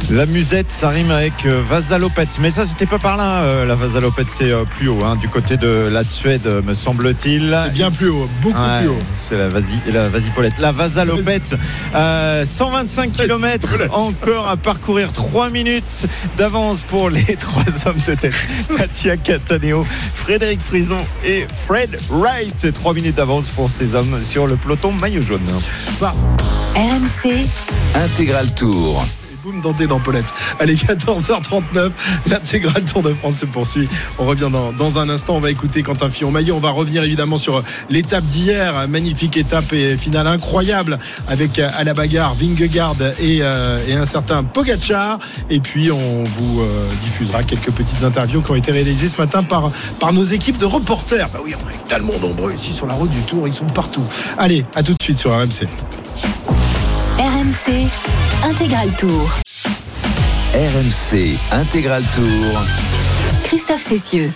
La 0.10 0.25
musette, 0.25 0.71
ça 0.71 0.88
rime 0.88 1.12
avec 1.12 1.33
euh, 1.45 1.62
Vasalopette. 1.67 2.38
Mais 2.39 2.49
ça, 2.49 2.65
c'était 2.65 2.86
pas 2.86 2.97
par 2.97 3.17
là. 3.17 3.41
euh, 3.41 3.65
la 3.65 3.75
Vasalopette, 3.75 4.29
c'est 4.29 4.51
euh, 4.51 4.63
plus 4.63 4.88
haut, 4.88 5.03
hein, 5.03 5.17
du 5.17 5.27
côté 5.27 5.57
de 5.57 5.89
la 5.91 6.01
Suède, 6.01 6.47
me 6.65 6.73
semble-t-il. 6.73 7.53
C'est 7.65 7.73
bien 7.73 7.91
plus 7.91 8.07
haut, 8.07 8.29
beaucoup 8.41 8.57
Ouais, 8.57 8.79
plus 8.79 8.88
haut. 8.88 8.99
c'est 9.15 9.38
la 9.38 9.49
vasi, 9.49 9.73
la 9.91 10.07
vasipolette. 10.07 10.53
La 10.60 10.71
Vasalopette, 10.71 11.55
euh, 11.93 12.45
125 12.45 13.12
km 13.12 13.67
encore 13.91 14.47
à 14.47 14.55
parcourir, 14.55 15.12
3 15.12 15.49
minutes 15.49 16.07
d'avance 16.38 16.83
pour 16.83 17.10
les 17.10 17.23
trois 17.39 17.63
hommes 17.86 17.99
de 18.07 18.15
tête. 18.15 18.33
Mattia 18.77 19.17
Cataneo, 19.17 19.86
Frédéric 20.13 20.62
Frison 20.62 20.99
et 21.25 21.45
Fred 21.67 21.99
Wright. 22.10 22.53
C'est 22.57 22.71
3 22.73 22.93
minutes 22.93 23.15
d'avance 23.15 23.49
pour 23.49 23.69
ces 23.71 23.93
hommes 23.93 24.23
sur 24.23 24.47
le 24.47 24.55
peloton 24.55 24.93
maillot 24.93 25.21
jaune. 25.21 25.41
RMC, 25.99 27.45
Intégral 27.95 28.53
Tour. 28.55 29.05
Boum, 29.47 29.62
dans 29.62 29.73
tes 29.73 29.88
dents-polettes. 29.88 30.33
Allez, 30.60 30.75
14h39, 30.75 31.91
l'intégral 32.27 32.83
Tour 32.83 33.01
de 33.01 33.13
France 33.13 33.36
se 33.36 33.45
poursuit. 33.45 33.88
On 34.19 34.25
revient 34.25 34.49
dans, 34.51 34.73
dans 34.73 34.99
un 34.99 35.10
instant. 35.10 35.36
On 35.36 35.39
va 35.39 35.51
écouter 35.51 35.83
Quentin 35.83 36.10
Fillon-Maillet. 36.10 36.51
On 36.51 36.60
va 36.60 36.71
revenir 36.71 37.03
évidemment 37.03 37.38
sur 37.38 37.63
l'étape 37.89 38.25
d'hier. 38.25 38.88
Magnifique 38.89 39.38
étape 39.38 39.71
et 39.71 39.95
finale 39.95 40.27
incroyable 40.27 40.99
avec 41.27 41.60
euh, 41.60 41.69
à 41.77 41.83
la 41.83 41.93
bagarre 41.93 42.33
Vingegaard 42.33 42.95
et, 43.19 43.39
euh, 43.41 43.77
et 43.88 43.93
un 43.93 44.05
certain 44.05 44.43
Pogachar. 44.43 45.19
Et 45.49 45.60
puis, 45.60 45.91
on 45.91 46.23
vous 46.23 46.62
euh, 46.62 46.89
diffusera 47.05 47.43
quelques 47.43 47.71
petites 47.71 48.03
interviews 48.03 48.41
qui 48.41 48.51
ont 48.51 48.55
été 48.55 48.71
réalisées 48.71 49.07
ce 49.07 49.17
matin 49.17 49.43
par, 49.43 49.71
par 49.99 50.12
nos 50.12 50.25
équipes 50.25 50.57
de 50.57 50.65
reporters. 50.65 51.29
Bah 51.31 51.39
oui, 51.43 51.53
on 51.55 51.69
est 51.69 51.88
tellement 51.88 52.19
nombreux 52.19 52.53
ici 52.53 52.73
sur 52.73 52.86
la 52.86 52.93
route 52.93 53.12
du 53.12 53.21
Tour. 53.21 53.47
Ils 53.47 53.53
sont 53.53 53.65
partout. 53.67 54.03
Allez, 54.38 54.65
à 54.75 54.83
tout 54.83 54.93
de 54.93 55.03
suite 55.03 55.19
sur 55.19 55.31
RMC. 55.31 55.67
RMC, 57.65 57.87
intégral 58.43 58.89
tour. 58.97 59.29
RMC 60.53 61.37
Intégral 61.51 62.03
Tour. 62.13 62.61
Christophe 63.45 63.83
Cessieux. 63.87 64.31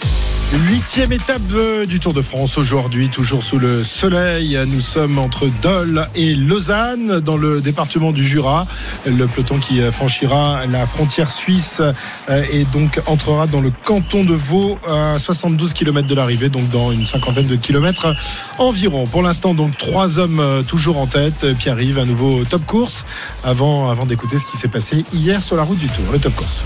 Huitième 0.54 1.14
étape 1.14 1.42
du 1.88 2.02
Tour 2.02 2.14
de 2.14 2.20
France 2.20 2.58
aujourd'hui, 2.58 3.08
toujours 3.08 3.42
sous 3.42 3.58
le 3.58 3.86
soleil. 3.86 4.60
Nous 4.68 4.82
sommes 4.82 5.18
entre 5.18 5.48
Dole 5.62 6.10
et 6.14 6.36
Lausanne, 6.36 7.22
dans 7.22 7.38
le 7.38 7.62
département 7.62 8.12
du 8.12 8.28
Jura. 8.28 8.68
Le 9.06 9.28
peloton 9.28 9.60
qui 9.60 9.80
franchira 9.92 10.66
la 10.66 10.86
frontière 10.86 11.32
suisse 11.32 11.82
euh, 12.30 12.44
et 12.52 12.66
donc 12.74 13.02
entrera 13.06 13.48
dans 13.48 13.62
le 13.62 13.72
canton 13.86 14.26
de 14.26 14.34
Vaud 14.34 14.78
à 14.90 15.20
72 15.20 15.72
km 15.72 16.06
de 16.06 16.16
l'arrivée, 16.16 16.50
donc 16.50 16.70
dans 16.70 16.92
une 16.92 17.08
cinquantaine 17.08 17.48
de 17.48 17.56
kilomètres 17.56 18.14
environ. 18.58 19.06
Pour 19.06 19.24
l'instant, 19.24 19.54
donc 19.54 19.78
trois 19.78 20.20
hommes 20.20 20.42
euh, 20.42 20.64
toujours 20.64 20.98
en 20.98 21.08
tête. 21.08 21.46
Pierre-Yves, 21.60 22.00
un 22.00 22.06
nouveau 22.06 22.44
top 22.44 22.66
course 22.66 23.06
avant, 23.46 23.90
avant 23.90 24.06
d'écouter 24.06 24.38
ce 24.38 24.46
qui 24.46 24.58
s'est 24.58 24.68
passé 24.68 25.06
hier 25.14 25.42
sur 25.42 25.56
la 25.56 25.64
route 25.64 25.80
du 25.80 25.88
Tour, 25.88 26.12
le 26.12 26.20
top 26.20 26.36
course. 26.36 26.66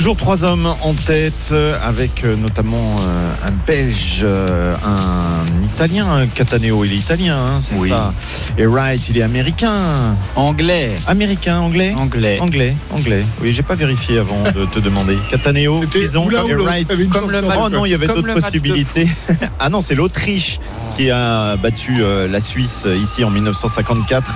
Toujours 0.00 0.16
trois 0.16 0.44
hommes 0.46 0.74
en 0.80 0.94
tête, 0.94 1.50
euh, 1.52 1.78
avec 1.82 2.24
euh, 2.24 2.34
notamment 2.34 2.96
euh, 3.02 3.32
un 3.46 3.50
Belge, 3.66 4.24
un 4.24 5.44
Italien, 5.62 6.10
un 6.10 6.26
Cataneo, 6.26 6.86
il 6.86 6.94
est 6.94 6.96
italien, 6.96 7.36
hein, 7.36 7.58
c'est 7.60 7.74
Oui. 7.76 7.90
ça. 7.90 8.14
Et 8.56 8.64
Wright, 8.64 9.10
il 9.10 9.18
est 9.18 9.22
américain. 9.22 10.16
Anglais, 10.36 10.92
Américain, 11.06 11.58
anglais? 11.58 11.92
Anglais. 11.98 12.38
Anglais, 12.40 12.74
anglais. 12.92 13.26
Oui, 13.42 13.52
j'ai 13.52 13.62
pas 13.62 13.74
vérifié 13.74 14.16
avant 14.16 14.42
de 14.42 14.64
te 14.64 14.78
demander. 14.78 15.18
Cataneo, 15.30 15.82
l'un 16.30 16.46
et. 16.46 16.54
Wright. 16.54 17.10
Comme 17.10 17.30
le 17.30 17.42
match 17.42 17.58
Oh 17.62 17.68
non, 17.68 17.84
il 17.84 17.90
y 17.90 17.94
avait 17.94 18.06
d'autres 18.06 18.32
possibilités. 18.32 19.06
ah 19.58 19.68
non, 19.68 19.82
c'est 19.82 19.94
l'Autriche 19.94 20.60
qui 21.00 21.10
a 21.10 21.56
battu 21.56 22.02
euh, 22.02 22.28
la 22.28 22.40
Suisse 22.40 22.82
euh, 22.84 22.94
ici 22.94 23.24
en 23.24 23.30
1954. 23.30 24.34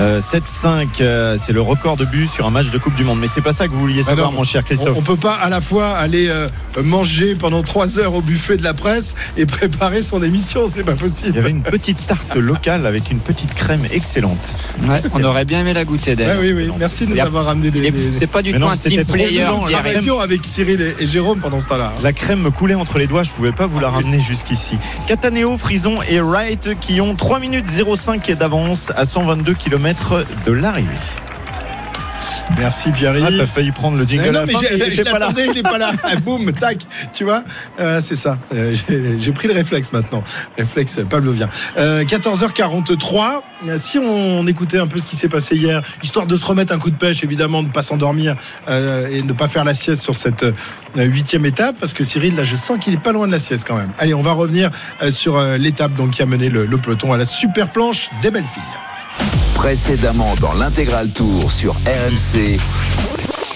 Euh, 0.00 0.20
7-5, 0.20 0.86
euh, 1.00 1.36
c'est 1.40 1.52
le 1.52 1.60
record 1.60 1.96
de 1.96 2.04
but 2.04 2.28
sur 2.28 2.44
un 2.46 2.50
match 2.50 2.70
de 2.70 2.78
Coupe 2.78 2.96
du 2.96 3.04
Monde. 3.04 3.20
Mais 3.20 3.28
c'est 3.28 3.40
pas 3.40 3.52
ça 3.52 3.68
que 3.68 3.72
vous 3.72 3.80
vouliez 3.80 4.00
Bah 4.02 4.06
savoir, 4.10 4.32
non. 4.32 4.38
mon 4.38 4.44
cher 4.44 4.62
On, 4.64 4.66
Christophe. 4.66 4.96
on 4.96 5.02
peut 5.02 5.16
pas 5.16 5.34
à 5.34 5.48
la 5.48 5.60
fois 5.60 5.90
aller 5.90 6.26
euh, 6.28 6.48
manger 6.82 7.36
pendant 7.36 7.62
trois 7.62 7.98
heures 8.00 8.14
au 8.14 8.20
buffet 8.20 8.56
de 8.56 8.64
la 8.64 8.74
presse 8.74 9.14
et 9.36 9.46
préparer 9.46 10.02
son 10.02 10.22
émission, 10.24 10.66
c'est 10.66 10.82
pas 10.82 10.92
Il 10.92 11.06
y 11.06 11.08
possible. 11.08 11.38
avait 11.38 11.50
une 11.50 11.62
petite 11.62 12.04
tarte 12.04 12.34
locale 12.34 12.84
avec 12.86 13.10
une 13.12 13.20
petite 13.20 13.54
crème 13.54 13.86
excellente. 13.92 14.38
Ouais, 14.88 15.00
on 15.14 15.22
aurait 15.22 15.44
bien 15.44 15.60
aimé 15.60 15.72
la 15.72 15.84
goûter 15.84 16.10
Ouais, 16.12 16.16
d'ailleurs. 16.16 16.38
oui, 16.40 16.52
oui. 16.52 16.68
Merci 16.80 17.06
de 17.06 17.12
nous 17.12 17.20
avoir 17.20 17.44
ramené 17.44 17.70
des. 17.70 17.90
Des- 17.92 18.12
C'est 18.12 18.26
pas 18.26 18.42
du 18.42 18.52
tout 18.52 18.58
non, 18.58 18.70
un 18.70 18.76
team 18.76 19.04
player. 19.04 19.44
On 19.48 19.60
crème. 19.60 19.82
réunion 19.84 20.18
avec 20.20 20.44
Cyril 20.44 20.80
et, 20.80 21.04
et 21.04 21.06
Jérôme 21.06 21.38
pendant 21.38 21.60
ce 21.60 21.68
temps-là. 21.68 21.92
La 22.02 22.12
crème 22.12 22.40
me 22.40 22.50
coulait 22.50 22.74
entre 22.74 22.98
les 22.98 23.06
doigts, 23.06 23.22
je 23.22 23.30
pouvais 23.30 23.52
pas 23.52 23.66
vous 23.68 23.78
la 23.78 23.88
ramener 23.90 24.18
jusqu'ici. 24.20 24.76
Cataneo, 25.06 25.56
Frison 25.58 25.91
et 26.08 26.20
Wright 26.20 26.78
qui 26.80 27.00
ont 27.00 27.14
3 27.14 27.38
minutes 27.40 27.66
05 27.68 28.32
d'avance 28.32 28.92
à 28.96 29.04
122 29.04 29.54
km 29.54 30.24
de 30.46 30.52
l'arrivée. 30.52 30.88
Merci 32.58 32.90
Pierre. 32.92 33.14
Ah, 33.24 33.28
t'as 33.36 33.46
failli 33.46 33.70
prendre 33.72 33.96
le 33.96 34.04
jingle 34.04 34.24
non, 34.24 34.28
à 34.30 34.32
la 34.32 34.46
mais 34.46 34.52
fin, 34.52 34.60
mais 34.62 34.76
il 34.76 34.82
était 34.92 35.10
pas 35.10 35.18
là. 35.18 35.30
il 35.36 35.52
n'est 35.52 35.62
pas 35.62 35.78
là. 35.78 35.92
Ah, 36.04 36.16
Boum, 36.16 36.52
tac, 36.52 36.78
tu 37.14 37.24
vois. 37.24 37.42
Euh, 37.80 38.00
c'est 38.02 38.16
ça. 38.16 38.38
Euh, 38.54 38.74
j'ai- 39.18 39.32
pris 39.32 39.48
le 39.48 39.54
réflexe 39.54 39.92
maintenant. 39.92 40.22
Réflexe 40.58 41.00
pavlovien. 41.08 41.48
Euh, 41.78 42.04
14h43. 42.04 43.40
Euh, 43.68 43.78
Si 43.78 43.98
on 43.98 44.46
écoutait 44.46 44.78
un 44.78 44.86
peu 44.86 45.00
ce 45.00 45.06
qui 45.06 45.16
s'est 45.16 45.28
passé 45.28 45.56
hier, 45.56 45.80
histoire 46.02 46.26
de 46.26 46.36
se 46.36 46.44
remettre 46.44 46.72
un 46.72 46.78
coup 46.78 46.90
de 46.90 46.96
pêche, 46.96 47.24
évidemment, 47.24 47.62
de 47.62 47.68
ne 47.68 47.72
pas 47.72 47.82
s'endormir 47.82 48.36
euh, 48.68 49.08
et 49.08 49.22
de 49.22 49.26
ne 49.26 49.32
pas 49.32 49.48
faire 49.48 49.64
la 49.64 49.74
sieste 49.74 50.02
sur 50.02 50.14
cette 50.14 50.44
huitième 50.96 51.46
étape, 51.46 51.76
parce 51.80 51.94
que 51.94 52.04
Cyril, 52.04 52.36
là, 52.36 52.42
je 52.42 52.56
sens 52.56 52.78
qu'il 52.78 52.92
est 52.92 53.02
pas 53.02 53.12
loin 53.12 53.26
de 53.26 53.32
la 53.32 53.40
sieste 53.40 53.64
quand 53.66 53.76
même. 53.76 53.90
Allez, 53.98 54.14
on 54.14 54.22
va 54.22 54.32
revenir 54.32 54.70
sur 55.10 55.40
l'étape 55.56 55.94
donc 55.94 56.10
qui 56.10 56.22
a 56.22 56.26
mené 56.26 56.48
le, 56.48 56.66
le 56.66 56.76
peloton 56.78 57.12
à 57.12 57.16
la 57.16 57.24
super 57.26 57.70
planche 57.70 58.10
des 58.22 58.30
belles 58.30 58.44
filles. 58.44 58.62
Précédemment 59.54 60.34
dans 60.40 60.52
l'intégral 60.54 61.08
tour 61.10 61.50
sur 61.50 61.74
RMC. 61.74 62.58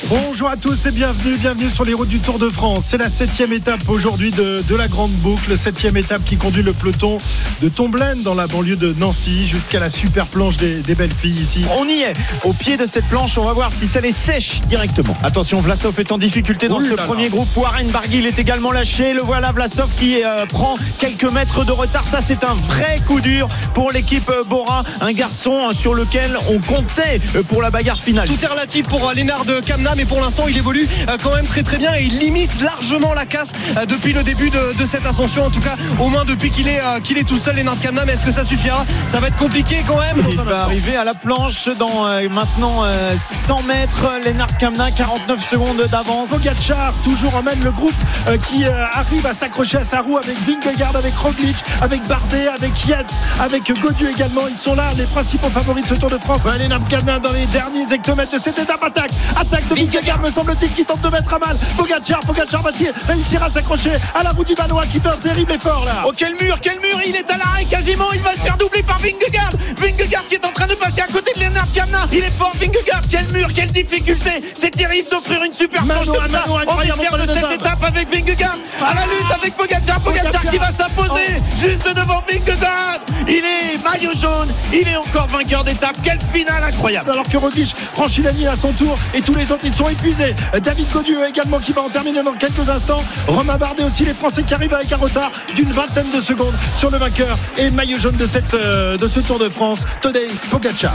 Bonjour 0.08 0.48
à 0.48 0.56
tous 0.56 0.86
et 0.86 0.92
bienvenue, 0.92 1.36
bienvenue 1.36 1.68
sur 1.68 1.84
les 1.84 1.92
routes 1.92 2.08
du 2.08 2.20
Tour 2.20 2.38
de 2.38 2.48
France. 2.48 2.84
C'est 2.86 2.96
la 2.96 3.08
septième 3.08 3.52
étape 3.52 3.80
aujourd'hui 3.88 4.30
de, 4.30 4.62
de 4.68 4.76
la 4.76 4.86
Grande 4.86 5.10
Boucle, 5.10 5.58
septième 5.58 5.96
étape 5.96 6.22
qui 6.24 6.36
conduit 6.36 6.62
le 6.62 6.72
peloton 6.72 7.18
de 7.60 7.68
Tomblaine 7.68 8.22
dans 8.22 8.34
la 8.34 8.46
banlieue 8.46 8.76
de 8.76 8.94
Nancy 8.98 9.48
jusqu'à 9.48 9.80
la 9.80 9.90
super 9.90 10.26
planche 10.26 10.58
des, 10.58 10.76
des 10.76 10.94
belles 10.94 11.12
filles 11.12 11.40
ici. 11.40 11.64
On 11.76 11.88
y 11.88 12.02
est, 12.02 12.12
au 12.44 12.52
pied 12.52 12.76
de 12.76 12.86
cette 12.86 13.06
planche, 13.06 13.36
on 13.36 13.44
va 13.44 13.52
voir 13.52 13.72
si 13.72 13.88
ça 13.88 14.00
les 14.00 14.12
sèche 14.12 14.60
directement. 14.68 15.16
Attention, 15.24 15.60
Vlasov 15.60 15.98
est 15.98 16.12
en 16.12 16.18
difficulté 16.18 16.68
dans 16.68 16.78
Ouh 16.78 16.84
ce 16.84 16.90
là 16.90 16.96
là. 16.96 17.02
premier 17.02 17.28
groupe. 17.28 17.48
Warren 17.56 17.88
Barguil 17.88 18.26
est 18.26 18.38
également 18.38 18.70
lâché. 18.70 19.12
Le 19.12 19.22
voilà, 19.22 19.50
Vlasov 19.50 19.88
qui 19.98 20.22
euh, 20.22 20.46
prend 20.46 20.76
quelques 21.00 21.30
mètres 21.32 21.64
de 21.64 21.72
retard. 21.72 22.06
Ça, 22.06 22.20
c'est 22.24 22.44
un 22.44 22.54
vrai 22.54 23.00
coup 23.08 23.20
dur 23.20 23.48
pour 23.74 23.90
l'équipe 23.90 24.28
euh, 24.28 24.44
Bora. 24.44 24.84
Un 25.00 25.12
garçon 25.12 25.70
euh, 25.70 25.74
sur 25.74 25.94
lequel 25.94 26.38
on 26.48 26.60
comptait 26.60 27.20
pour 27.48 27.60
la 27.60 27.70
bagarre 27.70 27.98
finale. 28.00 28.28
Tout 28.28 28.38
est 28.40 28.46
relatif 28.46 28.86
pour 28.86 29.10
Lénard 29.12 29.44
de 29.46 29.58
mais 29.96 30.04
pour 30.04 30.20
l'instant, 30.20 30.44
il 30.48 30.56
évolue 30.56 30.88
euh, 31.08 31.16
quand 31.22 31.34
même 31.34 31.46
très 31.46 31.62
très 31.62 31.78
bien 31.78 31.94
et 31.94 32.04
il 32.04 32.18
limite 32.18 32.60
largement 32.62 33.14
la 33.14 33.24
casse 33.24 33.52
euh, 33.76 33.86
depuis 33.86 34.12
le 34.12 34.22
début 34.22 34.50
de, 34.50 34.74
de 34.78 34.86
cette 34.86 35.06
ascension. 35.06 35.44
En 35.44 35.50
tout 35.50 35.60
cas, 35.60 35.76
au 36.00 36.08
moins 36.08 36.24
depuis 36.24 36.50
qu'il 36.50 36.68
est, 36.68 36.80
euh, 36.80 37.00
qu'il 37.02 37.18
est 37.18 37.24
tout 37.26 37.38
seul, 37.38 37.56
Lénard 37.56 37.76
de 37.76 37.82
Kamna. 37.82 38.04
Mais 38.04 38.12
est-ce 38.12 38.24
que 38.24 38.32
ça 38.32 38.44
suffira? 38.44 38.84
Ça 39.06 39.20
va 39.20 39.28
être 39.28 39.36
compliqué 39.36 39.82
quand 39.86 39.98
même. 39.98 40.24
Il 40.30 40.36
va 40.36 40.62
arriver 40.62 40.96
à 40.96 41.04
la 41.04 41.14
planche 41.14 41.68
dans 41.78 42.06
euh, 42.06 42.28
maintenant 42.28 42.84
euh, 42.84 43.14
600 43.26 43.62
mètres. 43.66 44.06
Lennart 44.24 44.58
Kamna, 44.58 44.90
49 44.90 45.50
secondes 45.50 45.82
d'avance. 45.90 46.30
Pogacar 46.30 46.92
toujours 47.04 47.34
emmène 47.34 47.62
le 47.64 47.70
groupe 47.70 47.94
euh, 48.28 48.36
qui 48.36 48.64
euh, 48.64 48.84
arrive 48.94 49.26
à 49.26 49.34
s'accrocher 49.34 49.78
à 49.78 49.84
sa 49.84 50.00
roue 50.00 50.18
avec 50.18 50.36
Vingegaard, 50.40 50.96
avec 50.96 51.14
Roglic, 51.16 51.56
avec 51.80 52.02
Bardet, 52.06 52.48
avec 52.48 52.86
Yates, 52.86 53.14
avec 53.40 53.62
Godieu 53.80 54.10
également. 54.10 54.42
Ils 54.50 54.58
sont 54.58 54.74
là, 54.74 54.84
les 54.96 55.04
principaux 55.04 55.48
favoris 55.48 55.84
de 55.84 55.88
ce 55.88 55.94
Tour 56.00 56.10
de 56.10 56.18
France. 56.18 56.44
Ouais, 56.44 56.58
Lennart 56.58 56.80
Kavnin 56.88 57.18
dans 57.18 57.32
les 57.32 57.46
derniers 57.46 57.90
hectomètres 57.92 58.32
de 58.32 58.38
cette 58.38 58.58
étape. 58.58 58.82
Attaque, 58.82 59.10
attaque 59.36 59.68
de 59.68 59.74
Vingegaard, 59.86 60.20
me 60.20 60.30
semble-t-il, 60.30 60.70
qui 60.72 60.84
tente 60.84 61.00
de 61.00 61.08
mettre 61.08 61.32
à 61.32 61.38
mal 61.38 61.56
Pogacar. 61.76 62.20
Pogacar 62.20 62.62
va 62.62 62.70
réussir 63.08 63.42
à 63.42 63.50
s'accrocher 63.50 63.92
à 64.14 64.22
la 64.22 64.30
roue 64.30 64.44
du 64.44 64.54
Danois 64.54 64.84
qui 64.86 64.98
fait 64.98 65.08
un 65.08 65.16
terrible 65.16 65.52
effort 65.52 65.84
là. 65.84 66.02
Oh 66.06 66.12
quel 66.16 66.34
mur, 66.34 66.58
quel 66.60 66.78
mur 66.80 67.00
Il 67.06 67.14
est 67.14 67.30
à 67.30 67.36
l'arrêt 67.36 67.64
quasiment, 67.64 68.12
il 68.12 68.20
va 68.20 68.34
se 68.34 68.40
faire 68.40 68.56
doubler 68.56 68.82
par 68.82 68.98
Vingegaard. 68.98 69.50
Vingegaard 69.76 70.24
qui 70.24 70.34
est 70.34 70.44
en 70.44 70.52
train 70.52 70.66
de 70.66 70.74
passer 70.74 71.02
à 71.02 71.06
côté 71.06 71.32
de 71.34 71.40
Lennart 71.40 71.66
Kamna 71.72 72.06
Il 72.12 72.18
est 72.18 72.30
fort 72.30 72.52
Vingegaard, 72.60 73.02
quel 73.08 73.26
mur, 73.28 73.48
quelle 73.54 73.70
difficulté. 73.70 74.42
C'est 74.54 74.70
terrible 74.70 75.08
d'offrir 75.10 75.42
une 75.44 75.54
super 75.54 75.84
planche 75.84 76.06
comme 76.06 76.28
ça. 76.28 76.44
Au 76.48 77.16
de 77.16 77.26
cette 77.26 77.52
étape 77.52 77.84
avec 77.84 78.08
Vingegaard. 78.10 78.56
À 78.82 78.94
la 78.94 79.02
lutte 79.02 79.32
avec 79.40 79.56
Pogacar. 79.56 80.00
Pogacar 80.00 80.42
qui 80.50 80.58
va 80.58 80.72
s'imposer 80.72 81.40
juste 81.60 81.94
devant 81.94 82.22
Vingegaard. 82.28 83.00
Il 83.28 83.44
est 83.44 83.82
maillot 83.82 84.12
jaune, 84.14 84.48
il 84.72 84.86
est 84.88 84.96
encore 84.96 85.26
vainqueur 85.26 85.64
d'étape. 85.64 85.96
Quelle 86.02 86.20
finale 86.20 86.62
incroyable. 86.64 87.10
Alors 87.10 87.28
que 87.28 87.36
Roglic 87.36 87.74
franchit 87.74 88.22
la 88.22 88.30
ligne 88.32 88.48
à 88.48 88.56
son 88.56 88.72
tour 88.72 88.98
et 89.14 89.20
tous 89.20 89.34
les 89.34 89.50
autres 89.52 89.64
ils 89.64 89.74
sont 89.76 89.88
épuisés. 89.88 90.34
David 90.62 90.90
Godieu 90.90 91.18
également 91.28 91.58
qui 91.58 91.72
va 91.72 91.82
en 91.82 91.90
terminer 91.90 92.22
dans 92.22 92.32
quelques 92.32 92.70
instants. 92.70 93.04
Romain 93.26 93.58
Bardet 93.58 93.84
aussi, 93.84 94.04
les 94.06 94.14
Français 94.14 94.42
qui 94.42 94.54
arrivent 94.54 94.72
avec 94.72 94.90
un 94.90 94.96
retard 94.96 95.30
d'une 95.54 95.70
vingtaine 95.70 96.10
de 96.14 96.20
secondes 96.20 96.54
sur 96.78 96.90
le 96.90 96.96
vainqueur 96.96 97.36
et 97.58 97.70
maillot 97.70 97.98
jaune 97.98 98.16
de, 98.16 98.26
euh, 98.54 98.96
ce 98.98 99.20
Tour 99.20 99.38
de 99.38 99.50
France, 99.50 99.84
Tadej 100.00 100.32
Pogacar. 100.50 100.94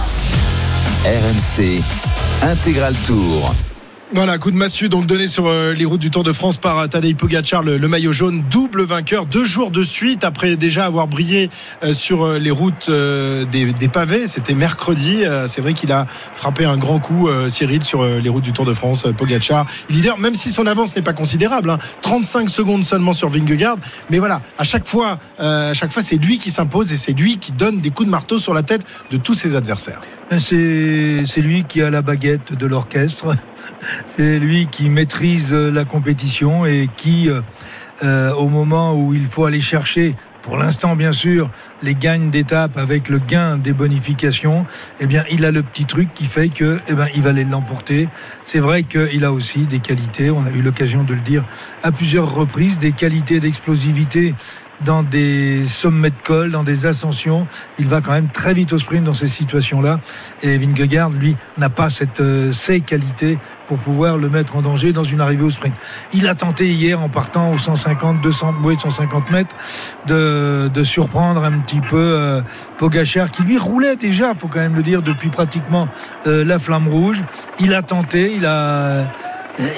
RMC. 1.06 1.82
Intégral 2.42 2.96
tour. 3.06 3.54
Voilà, 4.14 4.38
coup 4.38 4.52
de 4.52 4.58
massue 4.58 4.90
donc 4.90 5.06
donné 5.06 5.30
sur 5.30 5.48
euh, 5.48 5.72
les 5.72 5.86
routes 5.86 6.02
du 6.02 6.12
Tour 6.12 6.26
de 6.26 6.34
France 6.34 6.58
par 6.58 6.80
euh, 6.80 6.88
Tadej 6.88 7.16
Pogacar, 7.16 7.64
le, 7.64 7.80
maillot 7.88 8.12
jaune, 8.12 8.44
double 8.52 8.84
vainqueur, 8.84 9.26
deux 9.26 9.46
jours 9.46 9.72
de 9.72 9.86
suite 9.86 10.26
après 10.26 10.58
déjà 10.58 10.86
avoir 10.86 11.08
brillé 11.08 11.50
euh, 11.82 11.94
sur 11.94 12.28
les 12.28 12.52
routes 12.52 12.90
des, 12.90 13.72
des 13.72 13.88
pavés. 13.88 14.28
C'était 14.28 14.54
mercredi. 14.54 15.24
C'est 15.48 15.62
vrai 15.62 15.74
qu'il 15.74 15.94
a 15.94 16.06
frappé 16.34 16.66
un 16.66 16.76
grand 16.76 17.00
coup, 17.00 17.30
Cyril, 17.48 17.86
sur 17.86 18.04
les 18.04 18.30
routes 18.30 18.44
du 18.44 18.52
Tour 18.52 18.66
de 18.66 18.74
France. 18.74 19.08
Pogacar, 19.18 19.66
leader, 19.90 20.18
même 20.18 20.36
si 20.36 20.52
son 20.52 20.68
avance 20.68 20.96
n'est 20.96 21.02
pas 21.02 21.14
considérable, 21.14 21.70
hein, 21.70 21.80
35 22.02 22.50
secondes 22.50 22.84
seulement 22.84 23.14
sur 23.14 23.30
Vingegaard. 23.30 23.78
Mais 24.10 24.20
voilà, 24.20 24.42
à 24.58 24.64
chaque 24.64 24.88
fois, 24.88 25.20
à 25.40 25.74
chaque 25.74 25.92
fois, 25.92 26.02
c'est 26.02 26.18
lui 26.18 26.38
qui 26.38 26.52
s'impose 26.52 26.92
et 26.92 26.98
c'est 26.98 27.14
lui 27.14 27.38
qui 27.38 27.52
donne 27.52 27.80
des 27.80 27.92
coups 27.92 28.08
de 28.08 28.12
marteau 28.12 28.40
sur 28.40 28.54
la 28.54 28.64
tête 28.64 28.82
de 29.12 29.18
tous 29.18 29.36
ses 29.36 29.56
adversaires. 29.56 30.02
C'est 30.40 31.24
c'est 31.26 31.42
lui 31.42 31.64
qui 31.64 31.82
a 31.82 31.90
la 31.90 32.02
baguette 32.02 32.54
de 32.54 32.66
l'orchestre. 32.66 33.36
C'est 34.08 34.40
lui 34.40 34.68
qui 34.68 34.90
maîtrise 34.90 35.54
euh, 35.54 35.72
la 35.72 35.86
compétition 35.86 36.66
et 36.66 36.90
qui, 36.98 37.30
euh, 37.30 37.42
euh, 38.04 38.34
au 38.34 38.48
moment 38.48 38.94
où 38.94 39.14
il 39.14 39.26
faut 39.26 39.46
aller 39.46 39.62
chercher, 39.62 40.16
pour 40.42 40.58
l'instant 40.58 40.96
bien 40.96 41.12
sûr, 41.12 41.50
les 41.84 41.96
gagnes 41.96 42.30
d'étape 42.30 42.78
avec 42.78 43.10
le 43.10 43.20
gain 43.20 43.58
des 43.58 43.74
bonifications, 43.74 44.66
eh 45.00 45.06
bien, 45.06 45.24
il 45.32 45.46
a 45.46 45.52
le 45.52 45.64
petit 45.64 45.86
truc 45.86 46.14
qui 46.14 46.26
fait 46.26 46.50
que, 46.50 46.80
eh 46.88 46.94
ben, 46.94 47.08
il 47.16 47.22
va 47.22 47.30
aller 47.30 47.44
l'emporter. 47.44 48.08
C'est 48.44 48.60
vrai 48.60 48.84
qu'il 48.84 49.24
a 49.24 49.32
aussi 49.32 49.60
des 49.60 49.80
qualités. 49.80 50.32
On 50.32 50.46
a 50.46 50.52
eu 50.52 50.62
l'occasion 50.62 51.04
de 51.04 51.14
le 51.14 51.22
dire 51.22 51.44
à 51.84 51.92
plusieurs 51.92 52.34
reprises, 52.34 52.80
des 52.80 52.92
qualités 52.92 53.40
d'explosivité 53.40 54.34
dans 54.86 55.04
des 55.04 55.66
sommets 55.68 56.10
de 56.10 56.16
col, 56.24 56.52
dans 56.52 56.64
des 56.64 56.86
ascensions. 56.86 57.48
Il 57.80 57.88
va 57.88 58.02
quand 58.02 58.12
même 58.12 58.30
très 58.30 58.54
vite 58.54 58.74
au 58.74 58.78
sprint 58.78 59.04
dans 59.04 59.14
ces 59.14 59.28
situations-là. 59.28 60.00
Et 60.44 60.58
Vingegaard, 60.58 61.10
lui, 61.10 61.36
n'a 61.58 61.70
pas 61.70 61.90
cette, 61.90 62.22
euh, 62.22 62.52
ces 62.52 62.82
qualités 62.82 63.38
pour 63.68 63.78
pouvoir 63.78 64.18
le 64.18 64.30
mettre 64.30 64.58
en 64.58 64.62
danger 64.62 64.92
dans 64.92 65.06
une 65.06 65.22
arrivée 65.22 65.44
au 65.44 65.50
sprint. 65.50 65.74
Il 66.14 66.28
a 66.28 66.36
tenté 66.36 66.70
hier 66.70 67.02
en 67.02 67.08
partant 67.08 67.54
aux 67.54 67.58
150, 67.58 68.22
200, 68.22 68.56
oui, 68.64 68.76
150 68.78 69.32
mètres 69.32 69.56
de, 70.08 70.84
surprendre 70.84 71.44
un 71.44 71.54
petit 71.60 71.80
peu 71.80 71.96
euh, 71.98 72.42
Pogachar 72.78 73.32
qui 73.32 73.44
lui 73.44 73.58
roulait 73.58 73.96
déjà, 73.96 74.34
faut 74.36 74.48
quand 74.48 74.60
même 74.60 74.76
le 74.76 74.84
dire, 74.84 75.02
depuis 75.02 75.30
pratiquement 75.30 75.88
euh, 76.28 76.44
la 76.44 76.60
flamme 76.60 76.88
rouge. 76.88 77.24
Il 77.60 77.74
a 77.74 77.82
tenté, 77.82 78.34
il 78.36 78.46
a 78.46 79.06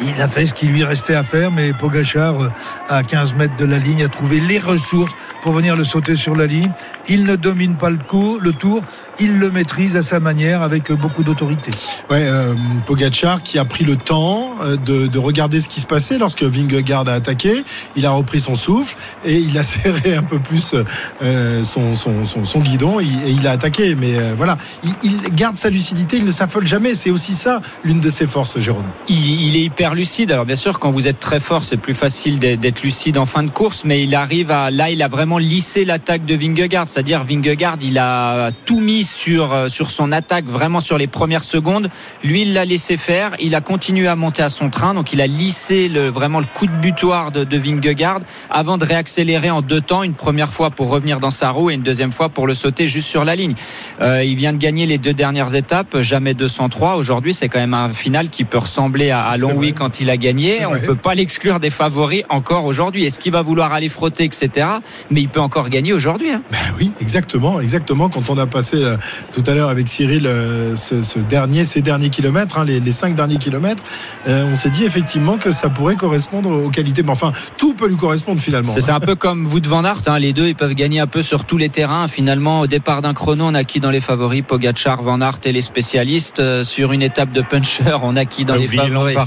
il 0.01 0.21
a 0.21 0.27
fait 0.27 0.45
ce 0.45 0.53
qui 0.53 0.67
lui 0.67 0.83
restait 0.83 1.15
à 1.15 1.23
faire, 1.23 1.51
mais 1.51 1.73
Pogachar, 1.73 2.41
euh, 2.41 2.49
à 2.89 3.03
15 3.03 3.35
mètres 3.35 3.55
de 3.55 3.65
la 3.65 3.77
ligne, 3.77 4.03
a 4.03 4.07
trouvé 4.07 4.39
les 4.39 4.59
ressources 4.59 5.11
pour 5.43 5.51
venir 5.51 5.75
le 5.75 5.83
sauter 5.83 6.15
sur 6.15 6.35
la 6.35 6.47
ligne. 6.47 6.71
Il 7.09 7.25
ne 7.25 7.35
domine 7.35 7.75
pas 7.75 7.89
le, 7.89 7.97
coup, 7.97 8.39
le 8.39 8.53
tour, 8.53 8.81
il 9.19 9.37
le 9.37 9.51
maîtrise 9.51 9.95
à 9.97 10.01
sa 10.01 10.19
manière 10.19 10.61
avec 10.61 10.91
beaucoup 10.91 11.23
d'autorité. 11.23 11.71
Ouais, 12.09 12.25
euh, 12.25 12.55
Pogacar 12.87 13.43
qui 13.43 13.59
a 13.59 13.65
pris 13.65 13.83
le 13.83 13.97
temps 13.97 14.55
euh, 14.63 14.77
de, 14.77 15.07
de 15.07 15.19
regarder 15.19 15.59
ce 15.59 15.67
qui 15.67 15.81
se 15.81 15.85
passait 15.85 16.17
lorsque 16.17 16.43
Vingegaard 16.43 17.07
a 17.09 17.13
attaqué. 17.13 17.63
Il 17.95 18.05
a 18.05 18.11
repris 18.11 18.39
son 18.39 18.55
souffle 18.55 18.95
et 19.25 19.37
il 19.37 19.57
a 19.57 19.63
serré 19.63 20.15
un 20.15 20.23
peu 20.23 20.39
plus 20.39 20.75
euh, 21.21 21.63
son, 21.63 21.95
son, 21.95 22.25
son, 22.25 22.45
son 22.45 22.59
guidon 22.61 22.99
et, 22.99 23.03
et 23.03 23.29
il 23.29 23.45
a 23.45 23.51
attaqué. 23.51 23.95
Mais 23.95 24.17
euh, 24.17 24.33
voilà, 24.37 24.57
il, 24.83 24.93
il 25.03 25.35
garde 25.35 25.57
sa 25.57 25.69
lucidité, 25.69 26.17
il 26.17 26.25
ne 26.25 26.31
s'affole 26.31 26.65
jamais. 26.65 26.95
C'est 26.95 27.11
aussi 27.11 27.35
ça 27.35 27.61
l'une 27.83 27.99
de 27.99 28.09
ses 28.09 28.27
forces, 28.27 28.59
Jérôme. 28.59 28.83
Il, 29.09 29.41
il 29.41 29.55
est 29.57 29.63
hyper 29.63 29.93
lucide. 29.93 30.31
Alors 30.31 30.45
bien 30.45 30.55
sûr, 30.55 30.79
quand 30.79 30.91
vous 30.91 31.07
êtes 31.09 31.19
très 31.19 31.41
fort, 31.41 31.63
c'est 31.63 31.77
plus 31.77 31.93
facile 31.93 32.39
d'être 32.39 32.61
d'être 32.61 32.81
lucide 32.81 33.17
en 33.17 33.25
fin 33.25 33.43
de 33.43 33.49
course, 33.49 33.83
mais 33.83 34.03
il 34.03 34.15
arrive 34.15 34.49
à 34.49 34.71
là, 34.71 34.89
il 34.89 35.01
a 35.01 35.09
vraiment 35.09 35.32
lissé 35.37 35.85
l'attaque 35.85 36.25
de 36.25 36.35
Vingegaard. 36.35 36.89
C'est-à-dire 36.89 37.23
Vingegaard, 37.23 37.77
il 37.81 37.97
a 37.97 38.51
tout 38.65 38.79
mis 38.79 39.03
sur 39.03 39.53
euh, 39.53 39.69
sur 39.69 39.89
son 39.89 40.11
attaque, 40.11 40.45
vraiment 40.45 40.79
sur 40.79 40.97
les 40.97 41.07
premières 41.07 41.43
secondes. 41.43 41.89
Lui, 42.23 42.43
il 42.43 42.53
l'a 42.53 42.65
laissé 42.65 42.97
faire. 42.97 43.35
Il 43.39 43.55
a 43.55 43.61
continué 43.61 44.07
à 44.07 44.15
monter 44.15 44.43
à 44.43 44.49
son 44.49 44.69
train, 44.69 44.93
donc 44.93 45.13
il 45.13 45.21
a 45.21 45.27
lissé 45.27 45.89
le 45.89 46.09
vraiment 46.09 46.39
le 46.39 46.45
coup 46.45 46.67
de 46.67 46.71
butoir 46.71 47.31
de, 47.31 47.43
de 47.43 47.57
Vingegaard 47.57 48.19
avant 48.49 48.77
de 48.77 48.85
réaccélérer 48.85 49.49
en 49.49 49.61
deux 49.61 49.81
temps, 49.81 50.03
une 50.03 50.13
première 50.13 50.51
fois 50.51 50.69
pour 50.69 50.89
revenir 50.89 51.19
dans 51.19 51.31
sa 51.31 51.49
roue 51.49 51.69
et 51.69 51.73
une 51.73 51.81
deuxième 51.81 52.11
fois 52.11 52.29
pour 52.29 52.47
le 52.47 52.53
sauter 52.53 52.87
juste 52.87 53.07
sur 53.07 53.23
la 53.23 53.35
ligne. 53.35 53.55
Euh, 54.01 54.23
il 54.23 54.35
vient 54.35 54.53
de 54.53 54.57
gagner 54.57 54.85
les 54.85 54.97
deux 54.97 55.13
dernières 55.13 55.55
étapes, 55.55 56.01
jamais 56.01 56.33
203. 56.33 56.95
Aujourd'hui, 56.95 57.33
c'est 57.33 57.49
quand 57.49 57.59
même 57.59 57.73
un 57.73 57.89
final 57.89 58.29
qui 58.29 58.43
peut 58.43 58.57
ressembler 58.57 59.11
à, 59.11 59.25
à 59.25 59.37
Longwy 59.37 59.73
quand 59.73 59.99
il 59.99 60.09
a 60.09 60.17
gagné. 60.17 60.65
On 60.65 60.69
vrai. 60.69 60.81
peut 60.81 60.95
pas 60.95 61.15
l'exclure 61.15 61.59
des 61.59 61.69
favoris 61.69 62.23
encore 62.29 62.65
aujourd'hui. 62.65 63.05
Est-ce 63.05 63.19
qu'il 63.19 63.31
va 63.31 63.41
vouloir 63.41 63.73
aller 63.73 63.89
frotter, 63.89 64.23
etc. 64.23 64.67
Mais 65.09 65.22
il 65.23 65.29
peut 65.29 65.39
encore 65.39 65.69
gagner 65.69 65.93
aujourd'hui. 65.93 66.31
Hein. 66.31 66.41
Ben 66.51 66.57
oui, 66.77 66.91
exactement, 67.01 67.61
exactement. 67.61 68.09
Quand 68.09 68.29
on 68.29 68.37
a 68.37 68.45
passé 68.45 68.77
euh, 68.77 68.97
tout 69.33 69.43
à 69.47 69.55
l'heure 69.55 69.69
avec 69.69 69.87
Cyril 69.87 70.27
euh, 70.27 70.75
ce, 70.75 71.01
ce 71.01 71.19
dernier, 71.19 71.63
ces 71.63 71.81
derniers 71.81 72.09
kilomètres, 72.09 72.57
hein, 72.57 72.65
les, 72.65 72.79
les 72.79 72.91
cinq 72.91 73.15
derniers 73.15 73.37
kilomètres, 73.37 73.83
euh, 74.27 74.51
on 74.51 74.55
s'est 74.55 74.69
dit 74.69 74.83
effectivement 74.83 75.37
que 75.37 75.51
ça 75.51 75.69
pourrait 75.69 75.95
correspondre 75.95 76.49
aux 76.51 76.69
qualités. 76.69 77.03
Mais 77.03 77.11
enfin, 77.11 77.31
tout 77.57 77.73
peut 77.73 77.87
lui 77.87 77.95
correspondre 77.95 78.41
finalement. 78.41 78.73
C'est 78.73 78.91
un 78.91 78.99
peu 78.99 79.15
comme 79.15 79.45
vous 79.45 79.59
de 79.59 79.67
Van 79.67 79.83
Aert, 79.83 80.01
hein, 80.07 80.19
les 80.19 80.33
deux 80.33 80.47
ils 80.47 80.55
peuvent 80.55 80.73
gagner 80.73 80.99
un 80.99 81.07
peu 81.07 81.21
sur 81.21 81.45
tous 81.45 81.57
les 81.57 81.69
terrains. 81.69 82.07
Finalement, 82.07 82.61
au 82.61 82.67
départ 82.67 83.01
d'un 83.01 83.13
chrono, 83.13 83.45
on 83.45 83.53
a 83.53 83.63
qui 83.63 83.79
dans 83.79 83.91
les 83.91 84.01
favoris 84.01 84.43
Pogacar, 84.45 85.01
Van 85.01 85.21
Aert 85.21 85.39
et 85.45 85.51
les 85.51 85.61
spécialistes. 85.61 86.39
Euh, 86.39 86.63
sur 86.63 86.91
une 86.91 87.01
étape 87.01 87.31
de 87.31 87.41
puncher, 87.41 87.97
on 88.03 88.15
a 88.15 88.25
qui 88.25 88.45
dans 88.45 88.55
les 88.55 88.67
favoris. 88.67 89.17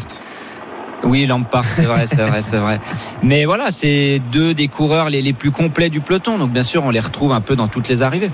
Oui, 1.04 1.26
Lampard, 1.26 1.64
c'est 1.64 1.82
vrai, 1.82 2.06
c'est 2.06 2.24
vrai, 2.24 2.42
c'est 2.42 2.56
vrai. 2.56 2.80
Mais 3.22 3.44
voilà, 3.44 3.70
c'est 3.70 4.20
deux 4.32 4.54
des 4.54 4.68
coureurs 4.68 5.08
les, 5.10 5.32
plus 5.32 5.50
complets 5.50 5.90
du 5.90 6.00
peloton. 6.00 6.38
Donc 6.38 6.50
bien 6.50 6.62
sûr, 6.62 6.84
on 6.84 6.90
les 6.90 7.00
retrouve 7.00 7.32
un 7.32 7.40
peu 7.40 7.54
dans 7.54 7.68
toutes 7.68 7.88
les 7.88 8.02
arrivées. 8.02 8.30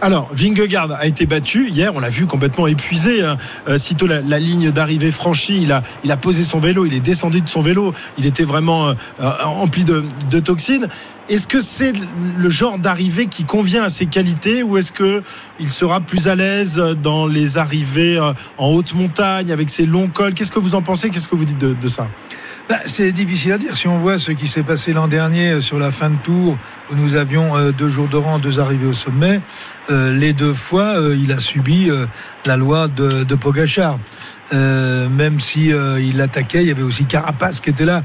Alors, 0.00 0.28
Vingegaard 0.32 0.92
a 0.92 1.06
été 1.06 1.26
battu 1.26 1.68
hier. 1.68 1.92
On 1.94 2.00
l'a 2.00 2.10
vu 2.10 2.26
complètement 2.26 2.66
épuisé. 2.66 3.22
hein. 3.22 3.36
Euh, 3.68 3.78
sitôt 3.78 4.06
la, 4.06 4.20
la 4.20 4.38
ligne 4.38 4.70
d'arrivée 4.70 5.10
franchie, 5.10 5.62
il 5.62 5.72
a, 5.72 5.82
il 6.04 6.10
a 6.12 6.16
posé 6.16 6.44
son 6.44 6.58
vélo, 6.58 6.84
il 6.86 6.94
est 6.94 7.00
descendu 7.00 7.40
de 7.40 7.48
son 7.48 7.62
vélo. 7.62 7.94
Il 8.18 8.26
était 8.26 8.44
vraiment 8.44 8.88
euh, 8.88 8.94
euh, 9.20 9.30
empli 9.44 9.84
de, 9.84 10.04
de 10.30 10.40
toxines. 10.40 10.88
Est-ce 11.28 11.46
que 11.46 11.60
c'est 11.60 11.92
le 12.36 12.50
genre 12.50 12.78
d'arrivée 12.78 13.26
qui 13.26 13.44
convient 13.44 13.84
à 13.84 13.90
ses 13.90 14.06
qualités 14.06 14.62
ou 14.62 14.76
est-ce 14.76 14.90
que 14.90 15.22
il 15.60 15.70
sera 15.70 16.00
plus 16.00 16.26
à 16.26 16.34
l'aise 16.34 16.82
dans 17.00 17.26
les 17.26 17.58
arrivées 17.58 18.18
euh, 18.18 18.32
en 18.58 18.70
haute 18.70 18.94
montagne 18.94 19.52
avec 19.52 19.70
ses 19.70 19.86
longs 19.86 20.08
cols? 20.08 20.34
Qu'est-ce 20.34 20.50
que 20.50 20.58
vous 20.58 20.74
en 20.74 20.82
pensez? 20.82 21.10
Qu'est-ce 21.10 21.28
que 21.28 21.36
vous 21.36 21.44
dites 21.44 21.58
de, 21.58 21.88
ça? 21.88 22.08
Bah, 22.68 22.78
c'est 22.86 23.12
difficile 23.12 23.52
à 23.52 23.58
dire. 23.58 23.76
Si 23.76 23.86
on 23.86 23.98
voit 23.98 24.18
ce 24.18 24.32
qui 24.32 24.48
s'est 24.48 24.64
passé 24.64 24.92
l'an 24.92 25.06
dernier 25.06 25.52
euh, 25.52 25.60
sur 25.60 25.78
la 25.78 25.92
fin 25.92 26.10
de 26.10 26.16
tour, 26.16 26.58
où 26.90 26.96
nous 26.96 27.14
avions 27.14 27.56
euh, 27.56 27.70
deux 27.70 27.88
jours 27.88 28.08
de 28.08 28.16
rang, 28.16 28.40
deux 28.40 28.58
arrivées 28.58 28.88
au 28.88 28.92
sommet, 28.92 29.40
les 29.88 30.32
deux 30.32 30.54
fois, 30.54 30.94
il 31.14 31.32
a 31.32 31.40
subi 31.40 31.90
la 32.46 32.56
loi 32.56 32.88
de, 32.88 33.24
de 33.24 35.08
même 35.10 35.38
si 35.38 35.70
il 36.00 36.20
attaquait, 36.20 36.62
il 36.62 36.68
y 36.68 36.70
avait 36.70 36.82
aussi 36.82 37.04
Carapace 37.04 37.60
qui 37.60 37.68
était 37.68 37.84
là, 37.84 38.02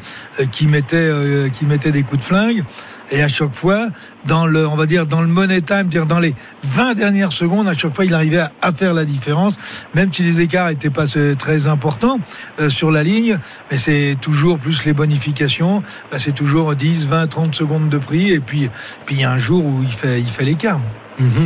qui 0.52 0.68
mettait 0.68 1.92
des 1.92 2.04
coups 2.04 2.20
de 2.20 2.26
flingue. 2.26 2.64
Et 3.12 3.24
à 3.24 3.28
chaque 3.28 3.54
fois, 3.54 3.88
dans 4.26 4.46
le, 4.46 4.68
on 4.68 4.76
va 4.76 4.86
dire, 4.86 5.06
dans 5.06 5.22
le 5.22 5.28
money 5.28 5.62
time, 5.62 5.86
dire 5.86 6.06
dans 6.06 6.20
les 6.20 6.36
20 6.64 6.94
dernières 6.96 7.32
secondes, 7.32 7.68
à 7.68 7.74
chaque 7.74 7.96
fois, 7.96 8.06
il 8.06 8.14
arrivait 8.14 8.44
à, 8.62 8.74
faire 8.74 8.94
la 8.94 9.06
différence, 9.06 9.54
même 9.96 10.12
si 10.12 10.24
les 10.24 10.42
écarts 10.42 10.70
n'étaient 10.70 10.90
pas 10.90 11.06
très 11.38 11.68
importants 11.68 12.20
euh, 12.60 12.70
sur 12.70 12.92
la 12.92 13.04
ligne. 13.04 13.40
Mais 13.72 13.78
c'est 13.78 14.18
toujours 14.20 14.60
plus 14.60 14.86
les 14.86 14.94
bonifications. 14.94 15.84
Bah, 16.12 16.20
c'est 16.20 16.34
toujours 16.34 16.76
10, 16.76 17.08
20, 17.08 17.28
30 17.28 17.56
secondes 17.56 17.90
de 17.90 17.98
prix. 17.98 18.32
Et 18.32 18.40
puis, 18.40 18.70
puis 19.06 19.16
il 19.16 19.22
y 19.22 19.24
a 19.24 19.32
un 19.32 19.38
jour 19.38 19.66
où 19.66 19.82
il 19.84 19.94
fait, 19.94 20.20
il 20.20 20.28
fait 20.28 20.44
l'écart. 20.44 20.82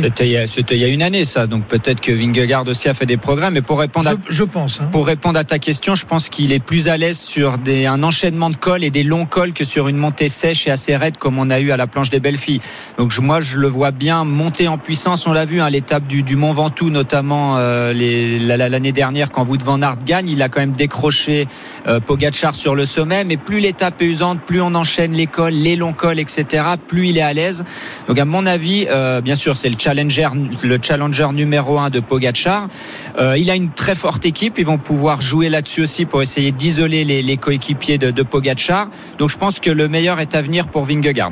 C'était 0.02 0.26
il 0.26 0.32
y 0.32 0.36
a- 0.36 0.46
c'était 0.46 0.76
il 0.76 0.80
y 0.80 0.84
a 0.84 0.88
une 0.88 1.02
année 1.02 1.24
ça, 1.24 1.46
donc 1.46 1.64
peut-être 1.64 2.00
que 2.00 2.12
Vingegaard 2.12 2.66
aussi 2.68 2.88
a 2.88 2.94
fait 2.94 3.06
des 3.06 3.16
progrès. 3.16 3.50
Mais 3.50 3.62
pour 3.62 3.78
répondre 3.80 4.08
à 4.10 4.14
Je, 4.28 4.44
pense. 4.44 4.80
hein. 4.80 4.88
Pour 4.92 5.06
répondre 5.06 5.38
à 5.38 5.44
ta 5.44 5.58
question, 5.58 5.94
je 5.94 6.04
pense 6.06 6.28
qu'il 6.28 6.52
est 6.52 6.58
plus 6.58 6.88
à 6.88 6.96
l'aise 6.96 7.18
sur 7.18 7.58
des, 7.58 7.86
un 7.86 8.02
enchaînement 8.02 8.50
de 8.50 8.56
cols 8.56 8.84
et 8.84 8.90
des 8.90 9.02
longs 9.02 9.26
cols 9.26 9.52
que 9.52 9.64
sur 9.64 9.88
une 9.88 9.96
montée 9.96 10.28
sèche 10.28 10.66
et 10.66 10.70
assez 10.70 10.96
raide 10.96 11.16
comme 11.16 11.38
on 11.38 11.48
a 11.50 11.58
eu 11.60 11.70
à 11.70 11.76
la 11.76 11.86
planche 11.86 12.10
des 12.10 12.20
belles 12.20 12.36
filles. 12.38 12.60
Donc 12.98 13.10
je- 13.10 13.20
moi, 13.20 13.40
je 13.40 13.58
le 13.58 13.68
vois 13.68 13.90
bien 13.92 14.24
monter 14.24 14.68
en 14.68 14.78
puissance. 14.78 15.26
On 15.26 15.32
l'a 15.32 15.44
vu 15.44 15.60
à 15.60 15.70
l'étape 15.70 16.06
du, 16.06 16.22
du 16.22 16.36
Mont 16.36 16.52
Ventoux, 16.52 16.90
notamment 16.90 17.56
euh, 17.58 17.92
les- 17.92 18.38
la- 18.38 18.56
la- 18.56 18.68
l'année 18.68 18.92
dernière 18.92 19.30
quand 19.30 19.46
Wout 19.46 19.62
van 19.64 19.80
Aert 19.82 19.96
gagne. 20.04 20.28
Il 20.28 20.42
a 20.42 20.48
quand 20.48 20.60
même 20.60 20.72
décroché 20.72 21.48
euh, 21.86 21.98
Pogacar 22.00 22.54
sur 22.54 22.74
le 22.74 22.84
sommet. 22.84 23.24
Mais 23.24 23.36
plus 23.36 23.60
l'étape 23.60 24.00
est 24.02 24.06
usante, 24.06 24.40
plus 24.40 24.60
on 24.60 24.74
enchaîne 24.74 25.12
les 25.12 25.26
cols, 25.26 25.54
les 25.54 25.76
longs 25.76 25.92
cols, 25.94 26.18
etc., 26.18 26.64
plus 26.86 27.08
il 27.08 27.18
est 27.18 27.22
à 27.22 27.32
l'aise. 27.32 27.64
Donc 28.08 28.18
à 28.18 28.24
mon 28.24 28.46
avis, 28.46 28.86
euh, 28.90 29.20
bien 29.20 29.34
sûr, 29.34 29.56
c'est 29.62 29.68
le 29.68 29.78
challenger, 29.78 30.26
le 30.64 30.78
challenger 30.82 31.28
numéro 31.32 31.78
un 31.78 31.88
de 31.88 32.00
Pogacar. 32.00 32.68
Euh, 33.16 33.38
il 33.38 33.48
a 33.48 33.54
une 33.54 33.70
très 33.70 33.94
forte 33.94 34.26
équipe. 34.26 34.58
Ils 34.58 34.66
vont 34.66 34.78
pouvoir 34.78 35.20
jouer 35.20 35.48
là-dessus 35.48 35.82
aussi 35.82 36.04
pour 36.04 36.20
essayer 36.20 36.50
d'isoler 36.50 37.04
les, 37.04 37.36
coéquipiers 37.36 37.96
de, 37.96 38.10
de 38.10 38.22
Pogacar. 38.24 38.88
Donc 39.18 39.30
je 39.30 39.38
pense 39.38 39.60
que 39.60 39.70
le 39.70 39.86
meilleur 39.86 40.18
est 40.18 40.34
à 40.34 40.42
venir 40.42 40.66
pour 40.66 40.84
Vingegaard. 40.84 41.30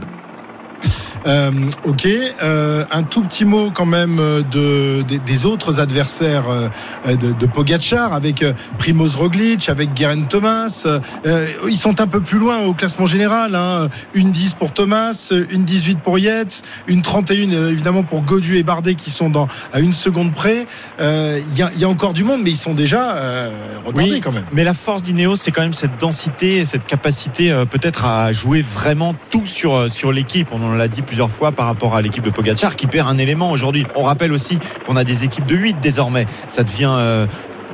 Euh, 1.26 1.50
ok, 1.84 2.06
Euh, 2.42 2.84
un 2.90 3.02
tout 3.02 3.22
petit 3.22 3.44
mot 3.44 3.70
quand 3.72 3.86
même 3.86 4.18
euh, 4.18 4.42
de, 4.50 5.02
des, 5.02 5.18
des 5.18 5.46
autres 5.46 5.80
adversaires 5.80 6.44
euh, 6.48 6.68
de, 7.06 7.32
de 7.32 7.46
Pogacar 7.46 8.12
avec 8.14 8.42
euh, 8.42 8.52
Primoz 8.78 9.16
Roglic, 9.16 9.68
avec 9.68 9.92
Guerin 9.94 10.22
Thomas. 10.22 10.86
Euh, 11.26 11.46
ils 11.68 11.76
sont 11.76 12.00
un 12.00 12.06
peu 12.06 12.20
plus 12.20 12.38
loin 12.38 12.60
au 12.60 12.72
classement 12.72 13.06
général. 13.06 13.54
Hein. 13.54 13.88
Une 14.14 14.30
10 14.30 14.54
pour 14.54 14.72
Thomas, 14.72 15.32
une 15.50 15.64
18 15.64 16.00
pour 16.00 16.18
Yates, 16.18 16.62
une 16.86 17.02
31 17.02 17.52
euh, 17.52 17.70
évidemment 17.70 18.02
pour 18.02 18.22
Godu 18.22 18.56
et 18.56 18.62
Bardet 18.62 18.94
qui 18.94 19.10
sont 19.10 19.28
dans, 19.30 19.48
à 19.72 19.80
une 19.80 19.94
seconde 19.94 20.32
près. 20.32 20.66
Euh, 21.00 21.40
Il 21.52 21.58
y, 21.58 21.62
a, 21.62 21.70
y 21.76 21.84
a 21.84 21.88
encore 21.88 22.12
du 22.12 22.24
monde, 22.24 22.40
mais 22.42 22.50
ils 22.50 22.56
sont 22.56 22.74
déjà 22.74 23.12
euh, 23.14 23.50
redondés 23.84 24.20
quand 24.20 24.32
même. 24.32 24.44
Mais 24.52 24.64
la 24.64 24.74
force 24.74 25.02
d'Ineos, 25.02 25.36
c'est 25.36 25.50
quand 25.50 25.62
même 25.62 25.74
cette 25.74 25.98
densité 25.98 26.56
et 26.56 26.64
cette 26.64 26.86
capacité 26.86 27.50
euh, 27.52 27.64
peut-être 27.64 28.04
à 28.04 28.32
jouer 28.32 28.62
vraiment 28.62 29.14
tout 29.30 29.46
sur, 29.46 29.92
sur 29.92 30.12
l'équipe. 30.12 30.48
On 30.52 30.62
en 30.62 30.74
l'a 30.74 30.88
dit 30.88 31.02
plusieurs 31.10 31.28
fois 31.28 31.50
par 31.50 31.66
rapport 31.66 31.96
à 31.96 32.02
l'équipe 32.02 32.22
de 32.22 32.30
Pogacar 32.30 32.76
qui 32.76 32.86
perd 32.86 33.08
un 33.08 33.18
élément 33.18 33.50
aujourd'hui. 33.50 33.84
On 33.96 34.04
rappelle 34.04 34.32
aussi 34.32 34.60
qu'on 34.86 34.94
a 34.94 35.02
des 35.02 35.24
équipes 35.24 35.44
de 35.44 35.56
8 35.56 35.80
désormais. 35.82 36.28
Ça 36.46 36.62
devient 36.62 36.94
euh, 36.96 37.26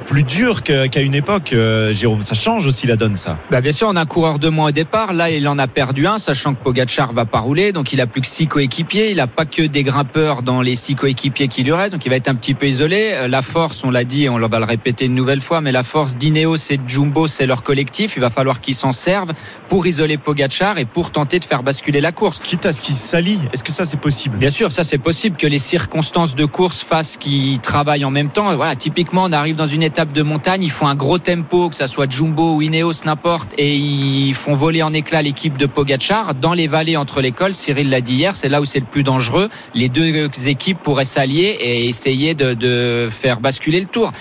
plus 0.06 0.22
dur 0.22 0.62
qu'à 0.62 1.00
une 1.00 1.14
époque, 1.14 1.52
euh, 1.52 1.92
Jérôme. 1.92 2.22
Ça 2.22 2.34
change 2.34 2.64
aussi 2.66 2.86
la 2.86 2.96
donne, 2.96 3.16
ça. 3.16 3.36
Bah 3.50 3.60
bien 3.60 3.72
sûr, 3.72 3.88
on 3.90 3.96
a 3.96 4.00
un 4.00 4.06
coureur 4.06 4.38
de 4.38 4.48
moins 4.48 4.68
au 4.68 4.72
départ. 4.72 5.12
Là, 5.12 5.30
il 5.30 5.46
en 5.48 5.58
a 5.58 5.66
perdu 5.66 6.06
un, 6.06 6.18
sachant 6.18 6.54
que 6.54 6.62
Pogacar 6.62 7.12
va 7.12 7.24
pas 7.24 7.40
rouler, 7.40 7.72
donc 7.72 7.92
il 7.92 8.00
a 8.00 8.06
plus 8.06 8.20
que 8.20 8.26
six 8.28 8.46
coéquipiers. 8.46 9.10
Il 9.10 9.20
a 9.20 9.26
pas 9.26 9.44
que 9.44 9.62
des 9.62 9.82
grimpeurs 9.82 10.42
dans 10.42 10.62
les 10.62 10.76
six 10.76 10.94
coéquipiers 10.94 11.48
qui 11.48 11.64
lui 11.64 11.72
restent, 11.72 11.92
donc 11.92 12.06
il 12.06 12.08
va 12.08 12.16
être 12.16 12.28
un 12.28 12.36
petit 12.36 12.54
peu 12.54 12.66
isolé. 12.66 13.10
Euh, 13.14 13.28
La 13.28 13.42
force, 13.42 13.82
on 13.84 13.90
l'a 13.90 14.04
dit, 14.04 14.24
et 14.24 14.28
on 14.28 14.38
va 14.38 14.58
le 14.58 14.64
répéter 14.64 15.06
une 15.06 15.14
nouvelle 15.14 15.40
fois, 15.40 15.60
mais 15.60 15.72
la 15.72 15.82
force 15.82 16.16
d'Ineos 16.16 16.70
et 16.70 16.76
de 16.76 16.88
Jumbo, 16.88 17.26
c'est 17.26 17.46
leur 17.46 17.64
collectif. 17.64 18.14
Il 18.16 18.20
va 18.20 18.30
falloir 18.30 18.60
qu'ils 18.60 18.76
s'en 18.76 18.92
servent 18.92 19.32
pour 19.68 19.86
isoler 19.88 20.18
Pogacar 20.18 20.78
et 20.78 20.84
pour 20.84 21.10
tenter 21.10 21.40
de 21.40 21.44
faire 21.44 21.64
basculer 21.64 22.00
la 22.00 22.12
course. 22.12 22.38
Quitte 22.38 22.64
à 22.64 22.70
ce 22.72 22.80
qui 22.80 22.94
s'allie, 22.94 23.40
est-ce 23.52 23.64
que 23.64 23.72
ça 23.72 23.84
c'est 23.84 23.98
possible? 23.98 24.36
Bien 24.36 24.50
sûr, 24.50 24.70
ça 24.70 24.84
c'est 24.84 24.98
possible 24.98 25.36
que 25.36 25.48
les 25.48 25.58
circonstances 25.58 26.36
de 26.36 26.44
course 26.44 26.84
fassent 26.84 27.16
qu'ils 27.16 27.58
travaillent 27.58 28.04
en 28.04 28.12
même 28.12 28.28
temps. 28.28 28.54
Voilà, 28.54 28.76
typiquement, 28.76 29.24
on 29.24 29.32
arrive 29.32 29.56
dans 29.56 29.66
une 29.66 29.82
étape 29.82 29.95
de 30.04 30.22
montagne, 30.22 30.62
ils 30.62 30.70
font 30.70 30.86
un 30.86 30.94
gros 30.94 31.18
tempo, 31.18 31.70
que 31.70 31.76
ça 31.76 31.86
soit 31.86 32.10
Jumbo 32.10 32.54
ou 32.54 32.62
Ineos, 32.62 33.04
n'importe, 33.04 33.52
et 33.56 33.74
ils 33.76 34.34
font 34.34 34.54
voler 34.54 34.82
en 34.82 34.92
éclats 34.92 35.22
l'équipe 35.22 35.56
de 35.56 35.66
Pogachar. 35.66 36.34
Dans 36.34 36.52
les 36.52 36.66
vallées 36.66 36.96
entre 36.96 37.20
les 37.20 37.32
cols, 37.32 37.54
Cyril 37.54 37.88
l'a 37.88 38.00
dit 38.00 38.14
hier, 38.14 38.34
c'est 38.34 38.48
là 38.48 38.60
où 38.60 38.64
c'est 38.64 38.80
le 38.80 38.86
plus 38.86 39.02
dangereux. 39.02 39.48
Les 39.74 39.88
deux 39.88 40.28
équipes 40.46 40.78
pourraient 40.82 41.04
s'allier 41.04 41.56
et 41.60 41.86
essayer 41.86 42.34
de, 42.34 42.54
de 42.54 43.08
faire 43.10 43.40
basculer 43.40 43.80
le 43.80 43.86
tour. 43.86 44.12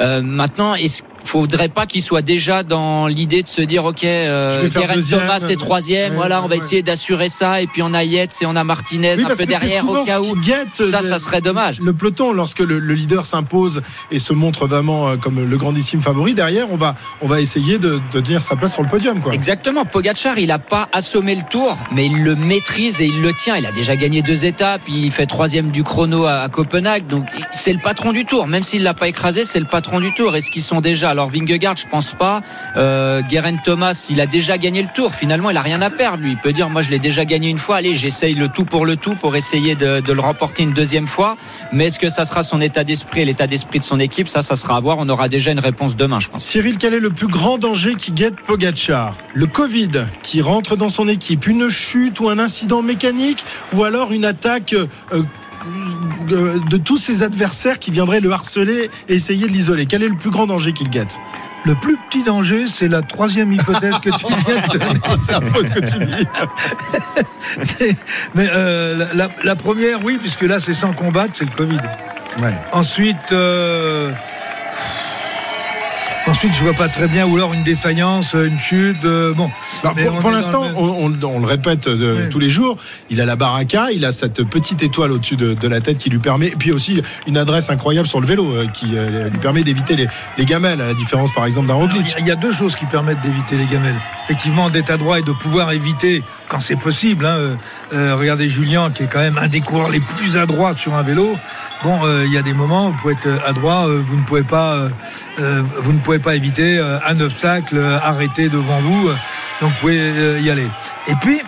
Euh, 0.00 0.20
maintenant, 0.22 0.74
est-ce 0.74 1.02
faudrait 1.24 1.68
pas 1.68 1.86
qu'il 1.86 2.02
soit 2.02 2.22
déjà 2.22 2.62
dans 2.62 3.06
l'idée 3.06 3.42
de 3.42 3.48
se 3.48 3.62
dire 3.62 3.84
ok 3.84 4.04
euh, 4.04 4.62
deuxième, 4.62 5.20
Thomas 5.20 5.40
c'est 5.40 5.52
euh, 5.52 5.56
troisième 5.56 6.12
ouais, 6.12 6.16
voilà 6.16 6.42
on 6.42 6.46
va 6.46 6.50
ouais. 6.50 6.56
essayer 6.56 6.82
d'assurer 6.82 7.28
ça 7.28 7.60
et 7.60 7.66
puis 7.66 7.82
on 7.82 7.94
a 7.94 8.04
Yates 8.04 8.36
et 8.42 8.46
on 8.46 8.56
a 8.56 8.64
Martinez 8.64 9.14
Oui, 9.16 9.24
un 9.24 9.36
peu 9.36 9.46
derrière 9.46 9.88
au 9.88 10.04
cas 10.04 10.20
où 10.20 10.34
ça 10.72 11.02
ça 11.02 11.18
serait 11.18 11.40
dommage 11.40 11.80
Le 11.80 11.92
peloton, 11.92 12.32
lorsque 12.32 12.60
le, 12.60 12.78
le 12.78 12.94
leader 12.94 13.26
s'impose 13.26 13.82
et 14.10 14.18
se 14.18 14.32
montre 14.32 14.66
vraiment 14.66 15.08
euh, 15.08 15.16
comme 15.16 15.48
le 15.48 15.56
grandissime 15.56 16.02
favori, 16.02 16.34
derrière, 16.34 16.70
on 16.70 16.76
va, 16.76 16.94
on 17.20 17.26
va 17.26 17.40
essayer 17.40 17.78
de, 17.78 18.00
de 18.12 18.20
tenir 18.20 18.42
sa 18.42 18.56
place 18.56 18.74
sur 18.74 18.82
le 18.82 18.88
podium. 18.88 19.20
Quoi. 19.20 19.32
Exactement, 19.34 19.84
Pogachar, 19.84 20.38
il 20.38 20.50
a 20.50 20.58
pas 20.58 20.88
assommé 20.92 21.34
le 21.34 21.42
tour, 21.48 21.76
mais 21.92 22.06
il 22.06 22.22
le 22.22 22.34
maîtrise 22.36 23.00
et 23.00 23.06
il 23.06 23.22
le 23.22 23.32
tient. 23.32 23.56
Il 23.56 23.66
a 23.66 23.72
déjà 23.72 23.96
gagné 23.96 24.22
deux 24.22 24.44
étapes, 24.44 24.82
il 24.88 25.10
fait 25.10 25.26
troisième 25.26 25.70
du 25.70 25.82
chrono 25.82 26.24
à, 26.26 26.40
à 26.40 26.48
Copenhague, 26.48 27.06
donc 27.06 27.26
c'est 27.52 27.72
le 27.72 27.80
patron 27.80 28.12
du 28.12 28.24
tour. 28.24 28.46
Même 28.46 28.62
s'il 28.62 28.82
l'a 28.82 28.94
pas 28.94 29.08
écrasé, 29.08 29.44
c'est 29.44 29.60
le 29.60 29.66
patron 29.66 30.00
du 30.00 30.12
tour. 30.14 30.36
Est-ce 30.36 30.50
qu'ils 30.50 30.62
sont 30.62 30.80
déjà 30.80 31.13
Alors 31.14 31.30
Vingegaard, 31.30 31.76
je 31.76 31.86
pense 31.86 32.12
pas. 32.12 32.42
Euh, 32.76 33.22
Geraint 33.30 33.56
Thomas, 33.58 34.08
il 34.10 34.20
a 34.20 34.26
déjà 34.26 34.58
gagné 34.58 34.82
le 34.82 34.88
tour. 34.92 35.14
Finalement, 35.14 35.50
il 35.50 35.56
a 35.56 35.62
rien 35.62 35.80
à 35.80 35.88
perdre. 35.88 36.24
Lui, 36.24 36.32
il 36.32 36.36
peut 36.36 36.52
dire, 36.52 36.68
moi, 36.68 36.82
je 36.82 36.90
l'ai 36.90 36.98
déjà 36.98 37.24
gagné 37.24 37.48
une 37.48 37.58
fois. 37.58 37.76
Allez, 37.76 37.96
j'essaye 37.96 38.34
le 38.34 38.48
tout 38.48 38.64
pour 38.64 38.84
le 38.84 38.96
tout 38.96 39.14
pour 39.14 39.36
essayer 39.36 39.76
de, 39.76 40.02
le 40.04 40.20
remporter 40.20 40.64
une 40.64 40.72
deuxième 40.72 41.06
fois. 41.06 41.36
Mais 41.72 41.86
est-ce 41.86 42.00
que 42.00 42.08
ça 42.08 42.24
sera 42.24 42.42
son 42.42 42.60
état 42.60 42.82
d'esprit 42.82 43.20
et 43.20 43.24
l'état 43.24 43.46
d'esprit 43.46 43.78
de 43.78 43.84
son 43.84 44.00
équipe? 44.00 44.26
Ça, 44.26 44.42
ça 44.42 44.56
sera 44.56 44.76
à 44.76 44.80
voir. 44.80 44.98
On 44.98 45.08
aura 45.08 45.28
déjà 45.28 45.52
une 45.52 45.60
réponse 45.60 45.94
demain, 45.94 46.18
je 46.18 46.30
pense. 46.30 46.42
Cyril, 46.42 46.78
quel 46.78 46.94
est 46.94 47.00
le 47.00 47.10
plus 47.10 47.28
grand 47.28 47.58
danger 47.58 47.94
qui 47.94 48.10
guette 48.10 48.34
Pogachar 48.40 49.16
Le 49.34 49.46
Covid 49.46 50.06
qui 50.24 50.42
rentre 50.42 50.74
dans 50.74 50.88
son 50.88 51.06
équipe, 51.06 51.46
une 51.46 51.68
chute 51.68 52.18
ou 52.18 52.28
un 52.28 52.40
incident 52.40 52.82
mécanique, 52.82 53.44
ou 53.72 53.84
alors 53.84 54.10
une 54.10 54.24
attaque 54.24 54.72
euh, 54.72 55.22
de 56.28 56.76
tous 56.76 56.96
ses 56.98 57.22
adversaires 57.22 57.78
qui 57.78 57.90
viendraient 57.90 58.20
le 58.20 58.32
harceler 58.32 58.90
et 59.08 59.14
essayer 59.14 59.46
de 59.46 59.52
l'isoler 59.52 59.86
Quel 59.86 60.02
est 60.02 60.08
le 60.08 60.16
plus 60.16 60.30
grand 60.30 60.46
danger 60.46 60.72
qu'il 60.72 60.88
guette? 60.90 61.18
Le 61.66 61.74
plus 61.74 61.96
petit 62.10 62.22
danger, 62.22 62.66
c'est 62.66 62.88
la 62.88 63.00
troisième 63.00 63.50
hypothèse 63.52 63.94
que 64.02 64.10
tu 64.10 64.26
viens 64.46 64.60
de 64.60 64.78
donner. 64.78 65.00
C'est 65.18 65.32
affreux 65.34 65.64
ce 65.64 65.70
que 65.70 65.80
tu 65.80 66.04
dis. 66.04 66.26
Mais 68.34 68.48
euh, 68.52 68.98
la, 68.98 69.14
la- 69.14 69.30
la 69.42 69.56
première, 69.56 70.04
oui, 70.04 70.18
puisque 70.20 70.42
là, 70.42 70.60
c'est 70.60 70.74
sans 70.74 70.92
combattre, 70.92 71.32
c'est 71.34 71.46
le 71.46 71.56
Covid. 71.56 71.78
Ouais. 72.42 72.52
Ensuite, 72.72 73.32
euh, 73.32 74.10
Ensuite, 76.26 76.54
je 76.54 76.62
vois 76.62 76.72
pas 76.72 76.88
très 76.88 77.06
bien, 77.06 77.26
ou 77.26 77.36
alors 77.36 77.52
une 77.52 77.62
défaillance, 77.64 78.32
une 78.34 78.58
chute. 78.58 79.04
euh, 79.04 79.34
bon, 79.34 79.50
Alors, 79.82 79.94
Mais 79.94 80.04
pour 80.06 80.30
l'instant, 80.30 80.64
le- 80.68 80.74
on, 80.74 81.04
on- 81.12 81.22
on 81.34 81.38
le 81.38 81.46
répète 81.46 81.86
de- 81.86 82.16
Oui. 82.22 82.28
tous 82.30 82.38
les 82.38 82.48
jours, 82.48 82.78
il 83.10 83.20
a 83.20 83.26
la 83.26 83.36
baraka, 83.36 83.88
il 83.92 84.06
a 84.06 84.10
cette 84.12 84.42
petite 84.44 84.82
étoile 84.82 85.12
au-dessus 85.12 85.36
de, 85.36 85.52
de 85.52 85.68
la 85.68 85.82
tête 85.82 85.98
qui 85.98 86.08
lui 86.08 86.18
permet, 86.18 86.46
et 86.46 86.56
puis 86.56 86.72
aussi 86.72 87.02
une 87.26 87.36
adresse 87.36 87.68
incroyable 87.68 88.08
sur 88.08 88.20
le 88.22 88.26
vélo 88.26 88.50
euh, 88.52 88.66
qui 88.72 88.86
euh, 88.96 89.28
lui 89.28 89.38
permet 89.38 89.64
d'éviter 89.64 89.96
les, 89.96 90.08
les 90.38 90.44
gamelles, 90.46 90.80
à 90.80 90.86
la 90.86 90.94
différence 90.94 91.30
par 91.34 91.44
exemple 91.44 91.68
d'un 91.68 91.74
il 91.76 91.80
Roglic. 91.80 92.12
y 92.12 92.14
a- 92.14 92.20
il 92.20 92.26
y 92.26 92.30
a 92.30 92.36
deux 92.36 92.52
choses 92.52 92.74
qui 92.74 92.86
permettent 92.86 93.20
d'éviter 93.20 93.56
les 93.56 93.66
gamelles. 93.66 93.94
Effectivement, 94.24 94.70
d'être 94.70 94.90
adroit 94.90 95.18
et 95.18 95.22
de 95.22 95.32
pouvoir 95.32 95.72
éviter 95.72 96.22
quand 96.48 96.60
c'est 96.60 96.76
possible. 96.76 97.26
hein. 97.26 97.36
Euh, 97.36 97.54
euh, 97.92 98.16
regardez 98.16 98.48
Julien, 98.48 98.90
qui 98.90 99.02
est 99.02 99.08
quand 99.12 99.18
même 99.20 99.38
un 99.38 99.48
des 99.48 99.60
coureurs 99.60 99.90
les 99.90 100.00
plus 100.00 100.38
adroits 100.38 100.74
sur 100.74 100.94
un 100.94 101.02
vélo. 101.02 101.36
Bon, 101.82 102.02
euh, 102.04 102.24
il 102.24 102.32
y 102.32 102.38
a 102.38 102.42
des 102.42 102.54
moments 102.54 102.88
où 102.88 102.92
vous 102.92 102.98
pouvez 102.98 103.14
être 103.14 103.46
adroit, 103.46 103.86
euh, 103.88 104.02
vous 104.06 104.16
ne 104.16 104.22
pouvez 104.22 104.42
pas, 104.42 104.74
euh, 104.74 104.88
euh, 105.38 105.62
vous 105.80 105.92
ne 105.92 105.98
pouvez 105.98 106.18
pas 106.18 106.34
éviter 106.34 106.78
euh, 106.78 106.98
un 107.06 107.20
obstacle 107.20 107.76
euh, 107.76 107.98
arrêté 108.02 108.48
devant 108.48 108.80
vous. 108.80 109.08
euh, 109.08 109.14
donc 109.60 109.70
vous 109.70 109.80
pouvez 109.80 109.98
euh, 110.00 110.40
y 110.40 110.50
aller. 110.50 110.66
Et 111.08 111.14
puis, 111.16 111.42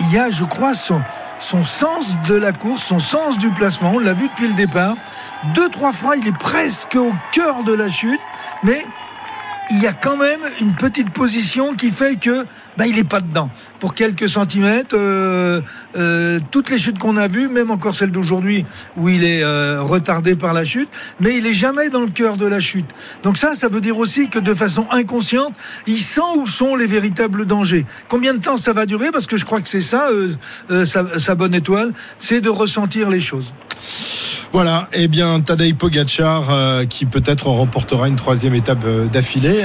il 0.00 0.12
y 0.12 0.18
a, 0.18 0.30
je 0.30 0.44
crois, 0.44 0.72
son, 0.72 1.02
son 1.38 1.64
sens 1.64 2.16
de 2.26 2.34
la 2.34 2.52
course, 2.52 2.82
son 2.82 2.98
sens 2.98 3.36
du 3.36 3.50
placement. 3.50 3.92
On 3.94 3.98
l'a 3.98 4.14
vu 4.14 4.28
depuis 4.28 4.48
le 4.48 4.54
départ. 4.54 4.94
Deux, 5.54 5.68
trois 5.68 5.92
fois, 5.92 6.16
il 6.16 6.26
est 6.26 6.38
presque 6.38 6.94
au 6.94 7.12
cœur 7.32 7.62
de 7.64 7.74
la 7.74 7.90
chute, 7.90 8.20
mais 8.62 8.86
il 9.70 9.82
y 9.82 9.86
a 9.86 9.92
quand 9.92 10.16
même 10.16 10.40
une 10.60 10.72
petite 10.74 11.10
position 11.10 11.74
qui 11.74 11.90
fait 11.90 12.16
que 12.16 12.46
ben, 12.76 12.86
il 12.86 12.96
n'est 12.96 13.04
pas 13.04 13.20
dedans. 13.20 13.50
Pour 13.80 13.94
quelques 13.94 14.28
centimètres, 14.28 14.96
euh, 14.96 15.60
euh, 15.96 16.40
toutes 16.50 16.70
les 16.70 16.78
chutes 16.78 16.98
qu'on 16.98 17.16
a 17.16 17.28
vues, 17.28 17.48
même 17.48 17.70
encore 17.70 17.96
celle 17.96 18.10
d'aujourd'hui 18.10 18.64
où 18.96 19.08
il 19.08 19.24
est 19.24 19.42
euh, 19.42 19.82
retardé 19.82 20.36
par 20.36 20.54
la 20.54 20.64
chute, 20.64 20.88
mais 21.20 21.36
il 21.36 21.46
est 21.46 21.52
jamais 21.52 21.90
dans 21.90 22.00
le 22.00 22.08
cœur 22.08 22.36
de 22.36 22.46
la 22.46 22.60
chute. 22.60 22.86
Donc 23.24 23.36
ça, 23.36 23.54
ça 23.54 23.68
veut 23.68 23.80
dire 23.80 23.98
aussi 23.98 24.28
que 24.28 24.38
de 24.38 24.54
façon 24.54 24.86
inconsciente, 24.90 25.52
il 25.86 25.98
sent 25.98 26.20
où 26.36 26.46
sont 26.46 26.74
les 26.76 26.86
véritables 26.86 27.44
dangers. 27.44 27.84
Combien 28.08 28.32
de 28.32 28.38
temps 28.38 28.56
ça 28.56 28.72
va 28.72 28.86
durer? 28.86 29.10
Parce 29.12 29.26
que 29.26 29.36
je 29.36 29.44
crois 29.44 29.60
que 29.60 29.68
c'est 29.68 29.80
ça, 29.80 30.08
sa, 30.84 31.34
bonne 31.34 31.54
étoile, 31.54 31.92
c'est 32.18 32.40
de 32.40 32.48
ressentir 32.48 33.10
les 33.10 33.20
choses. 33.20 33.52
Voilà, 34.52 34.88
eh 34.92 35.08
bien 35.08 35.40
Tadej 35.40 35.74
Pogacar 35.74 36.86
qui 36.88 37.06
peut-être 37.06 37.46
remportera 37.46 38.06
une 38.08 38.16
troisième 38.16 38.54
étape 38.54 38.84
d'affilée. 39.12 39.64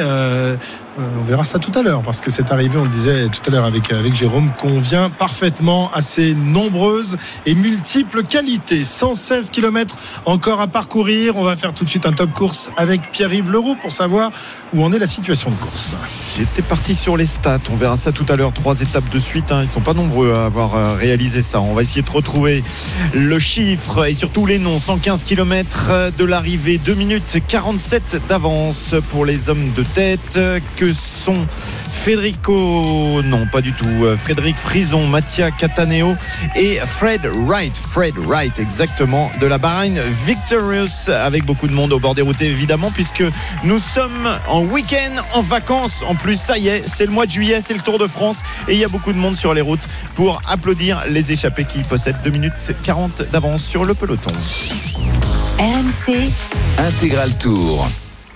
On 0.98 1.24
verra 1.24 1.46
ça 1.46 1.60
tout 1.60 1.72
à 1.78 1.82
l'heure 1.84 2.02
parce 2.02 2.22
que 2.22 2.32
c'est 2.32 2.52
arrivé, 2.52 2.78
on 2.78 2.84
le 2.84 2.90
disait 2.90 3.28
tout 3.28 3.42
à 3.48 3.52
l'heure 3.52 3.66
avec, 3.66 3.94
Jérôme, 4.16 4.50
convient 4.60 5.10
parfaitement 5.10 5.92
à 5.94 6.02
ses 6.02 6.34
nombreuses 6.34 7.18
et 7.46 7.54
multiples 7.56 8.24
qualités. 8.24 8.84
116 8.84 9.50
km 9.52 9.96
encore 10.26 10.60
à 10.62 10.68
parcourir. 10.68 11.38
On 11.38 11.44
va 11.44 11.56
faire 11.56 11.74
tout 11.74 11.86
de 11.86 11.90
suite 11.90 12.06
un 12.06 12.14
top 12.14 12.32
course 12.34 12.72
avec 12.78 13.12
Pierre-Yves 13.12 13.52
Leroux 13.52 13.76
pour 13.82 13.92
savoir 13.92 14.32
où 14.74 14.84
en 14.84 14.92
est 14.92 15.00
la 15.00 15.08
situation 15.08 15.50
de 15.50 15.56
course. 15.56 15.96
J'étais 16.38 16.62
parti 16.62 16.96
sur 16.96 17.18
les 17.18 17.26
stats. 17.26 17.60
On 17.72 17.76
verra 17.76 17.98
ça 17.98 18.12
tout 18.12 18.26
à 18.30 18.36
l'heure. 18.36 18.54
Trois 18.54 18.82
étapes 18.82 19.10
de 19.10 19.20
suite. 19.20 19.52
hein. 19.52 19.62
Ils 19.64 19.70
sont 19.70 19.82
pas 19.82 19.94
nombreux 19.94 20.34
à 20.34 20.46
avoir 20.46 20.76
euh, 20.76 20.96
réalisé 20.96 21.42
ça. 21.42 21.62
On 21.62 21.74
va 21.74 21.82
essayer 21.82 22.02
de 22.02 22.10
retrouver 22.10 22.64
le 23.14 23.40
chiffre 23.40 24.06
et 24.06 24.14
surtout 24.14 24.46
les 24.46 24.60
noms. 24.60 24.80
115 24.80 25.24
km 25.24 26.12
de 26.18 26.26
l'arrivée. 26.26 26.78
2 26.78 26.94
minutes 26.96 27.38
47 27.48 28.22
d'avance 28.28 28.96
pour 29.10 29.26
les 29.26 29.50
hommes 29.50 29.72
de 29.76 29.84
tête. 29.84 30.40
Sont 30.94 31.46
Federico, 32.08 33.22
non 33.24 33.46
pas 33.48 33.62
du 33.62 33.74
tout, 33.74 33.86
Euh, 34.04 34.16
Frédéric 34.18 34.56
Frison, 34.58 35.06
Mattia 35.08 35.52
Cataneo 35.52 36.16
et 36.56 36.80
Fred 36.86 37.26
Wright. 37.46 37.76
Fred 37.92 38.16
Wright, 38.18 38.58
exactement, 38.60 39.30
de 39.42 39.46
la 39.48 39.58
Bahreïn 39.58 40.00
Victorious, 40.26 41.10
avec 41.10 41.46
beaucoup 41.46 41.68
de 41.68 41.74
monde 41.74 41.92
au 41.92 42.00
bord 42.00 42.16
des 42.16 42.22
routes 42.22 42.42
évidemment, 42.42 42.92
puisque 42.92 43.24
nous 43.64 43.80
sommes 43.80 44.30
en 44.48 44.62
week-end, 44.62 45.22
en 45.34 45.42
vacances. 45.42 46.04
En 46.08 46.16
plus, 46.16 46.40
ça 46.40 46.58
y 46.58 46.70
est, 46.70 46.84
c'est 46.88 47.06
le 47.06 47.12
mois 47.12 47.26
de 47.26 47.32
juillet, 47.32 47.60
c'est 47.62 47.74
le 47.74 47.82
Tour 47.82 48.00
de 48.00 48.08
France, 48.08 48.38
et 48.68 48.74
il 48.74 48.80
y 48.80 48.86
a 48.86 48.90
beaucoup 48.90 49.12
de 49.12 49.18
monde 49.18 49.36
sur 49.36 49.54
les 49.54 49.62
routes 49.62 49.88
pour 50.16 50.42
applaudir 50.48 51.04
les 51.10 51.32
échappés 51.32 51.66
qui 51.66 51.80
possèdent 51.80 52.22
2 52.24 52.30
minutes 52.30 52.54
40 52.84 53.24
d'avance 53.32 53.64
sur 53.64 53.84
le 53.84 53.94
peloton. 53.94 54.32
RMC, 55.60 56.30
Intégral 56.78 57.38
Tour. 57.38 57.88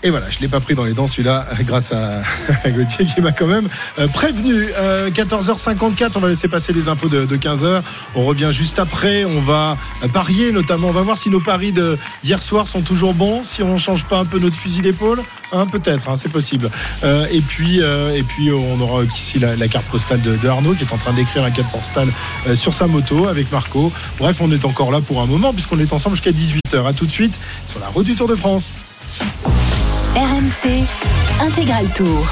Et 0.04 0.10
voilà, 0.10 0.30
je 0.30 0.38
ne 0.38 0.42
l'ai 0.42 0.48
pas 0.48 0.60
pris 0.60 0.74
dans 0.74 0.84
les 0.84 0.94
dents 0.94 1.08
celui-là, 1.08 1.46
grâce 1.62 1.92
à, 1.92 2.22
Gauthier 2.70 3.06
qui 3.06 3.22
m'a 3.22 3.32
quand 3.32 3.48
même 3.48 3.68
euh, 4.00 4.08
prévenu. 4.08 4.68
Euh, 4.78 5.10
14h54, 5.12 6.12
on 6.16 6.20
va 6.20 6.28
laisser 6.28 6.48
passer 6.48 6.74
les 6.74 6.90
infos 6.90 7.10
de, 7.10 7.26
de 7.26 7.38
15h. 7.38 7.82
On 8.16 8.26
revient 8.26 8.50
juste 8.52 8.80
après, 8.80 9.26
on 9.26 9.42
va 9.42 9.78
euh, 10.04 10.08
parier 10.08 10.52
notamment. 10.52 10.88
On 10.90 10.92
va 10.92 11.02
voir 11.02 11.18
si 11.18 11.30
nos 11.30 11.40
paris 11.40 11.74
d'hier 12.24 12.42
soir 12.42 12.68
sont 12.68 12.82
toujours 12.82 13.14
bons, 13.14 13.44
si 13.44 13.62
on 13.64 13.74
ne 13.74 13.78
change 13.78 14.06
pas 14.06 14.18
un 14.18 14.26
peu 14.26 14.40
notre 14.40 14.56
fusil 14.56 14.82
d'épaule. 14.82 15.22
Hein, 15.54 15.68
Peut-être, 15.68 16.10
hein, 16.10 16.16
c'est 16.16 16.32
possible. 16.32 16.70
Euh, 17.04 17.28
et, 17.32 17.42
puis, 17.42 17.82
euh, 17.82 18.16
et 18.16 18.24
puis, 18.24 18.52
on 18.52 18.80
aura 18.80 19.04
ici 19.04 19.40
la, 19.40 19.68
carte 19.68 19.86
postale 19.88 20.22
de, 20.22 20.38
de 20.38 20.48
Arnaud 20.48 20.74
qui 20.74 20.84
est 20.84 20.94
en 20.94 20.98
train 20.98 21.14
d'écrire 21.14 21.44
la 21.44 21.52
carte 21.52 21.72
postale 21.72 22.08
euh, 22.48 22.56
sur 22.56 22.74
sa 22.74 22.88
moto 22.88 23.28
avec 23.28 23.52
Marco. 23.52 23.92
Bref, 24.18 24.40
on 24.42 24.52
est 24.52 24.64
encore 24.66 24.92
là 24.92 25.02
pour 25.02 25.22
un 25.22 25.26
moment 25.26 25.54
puisqu'on 25.54 25.80
est 25.80 25.92
ensemble 25.92 26.16
jusqu'à 26.16 26.32
18h. 26.32 26.86
À 26.86 26.94
tout 26.94 27.06
de 27.06 27.12
suite 27.12 27.40
sur 27.70 27.80
la 27.80 27.88
route 27.88 28.06
du 28.06 28.16
Tour 28.16 28.28
de 28.28 28.36
France. 28.36 28.76
RMC, 30.16 30.84
intégral 31.40 31.88
tour. 31.94 32.32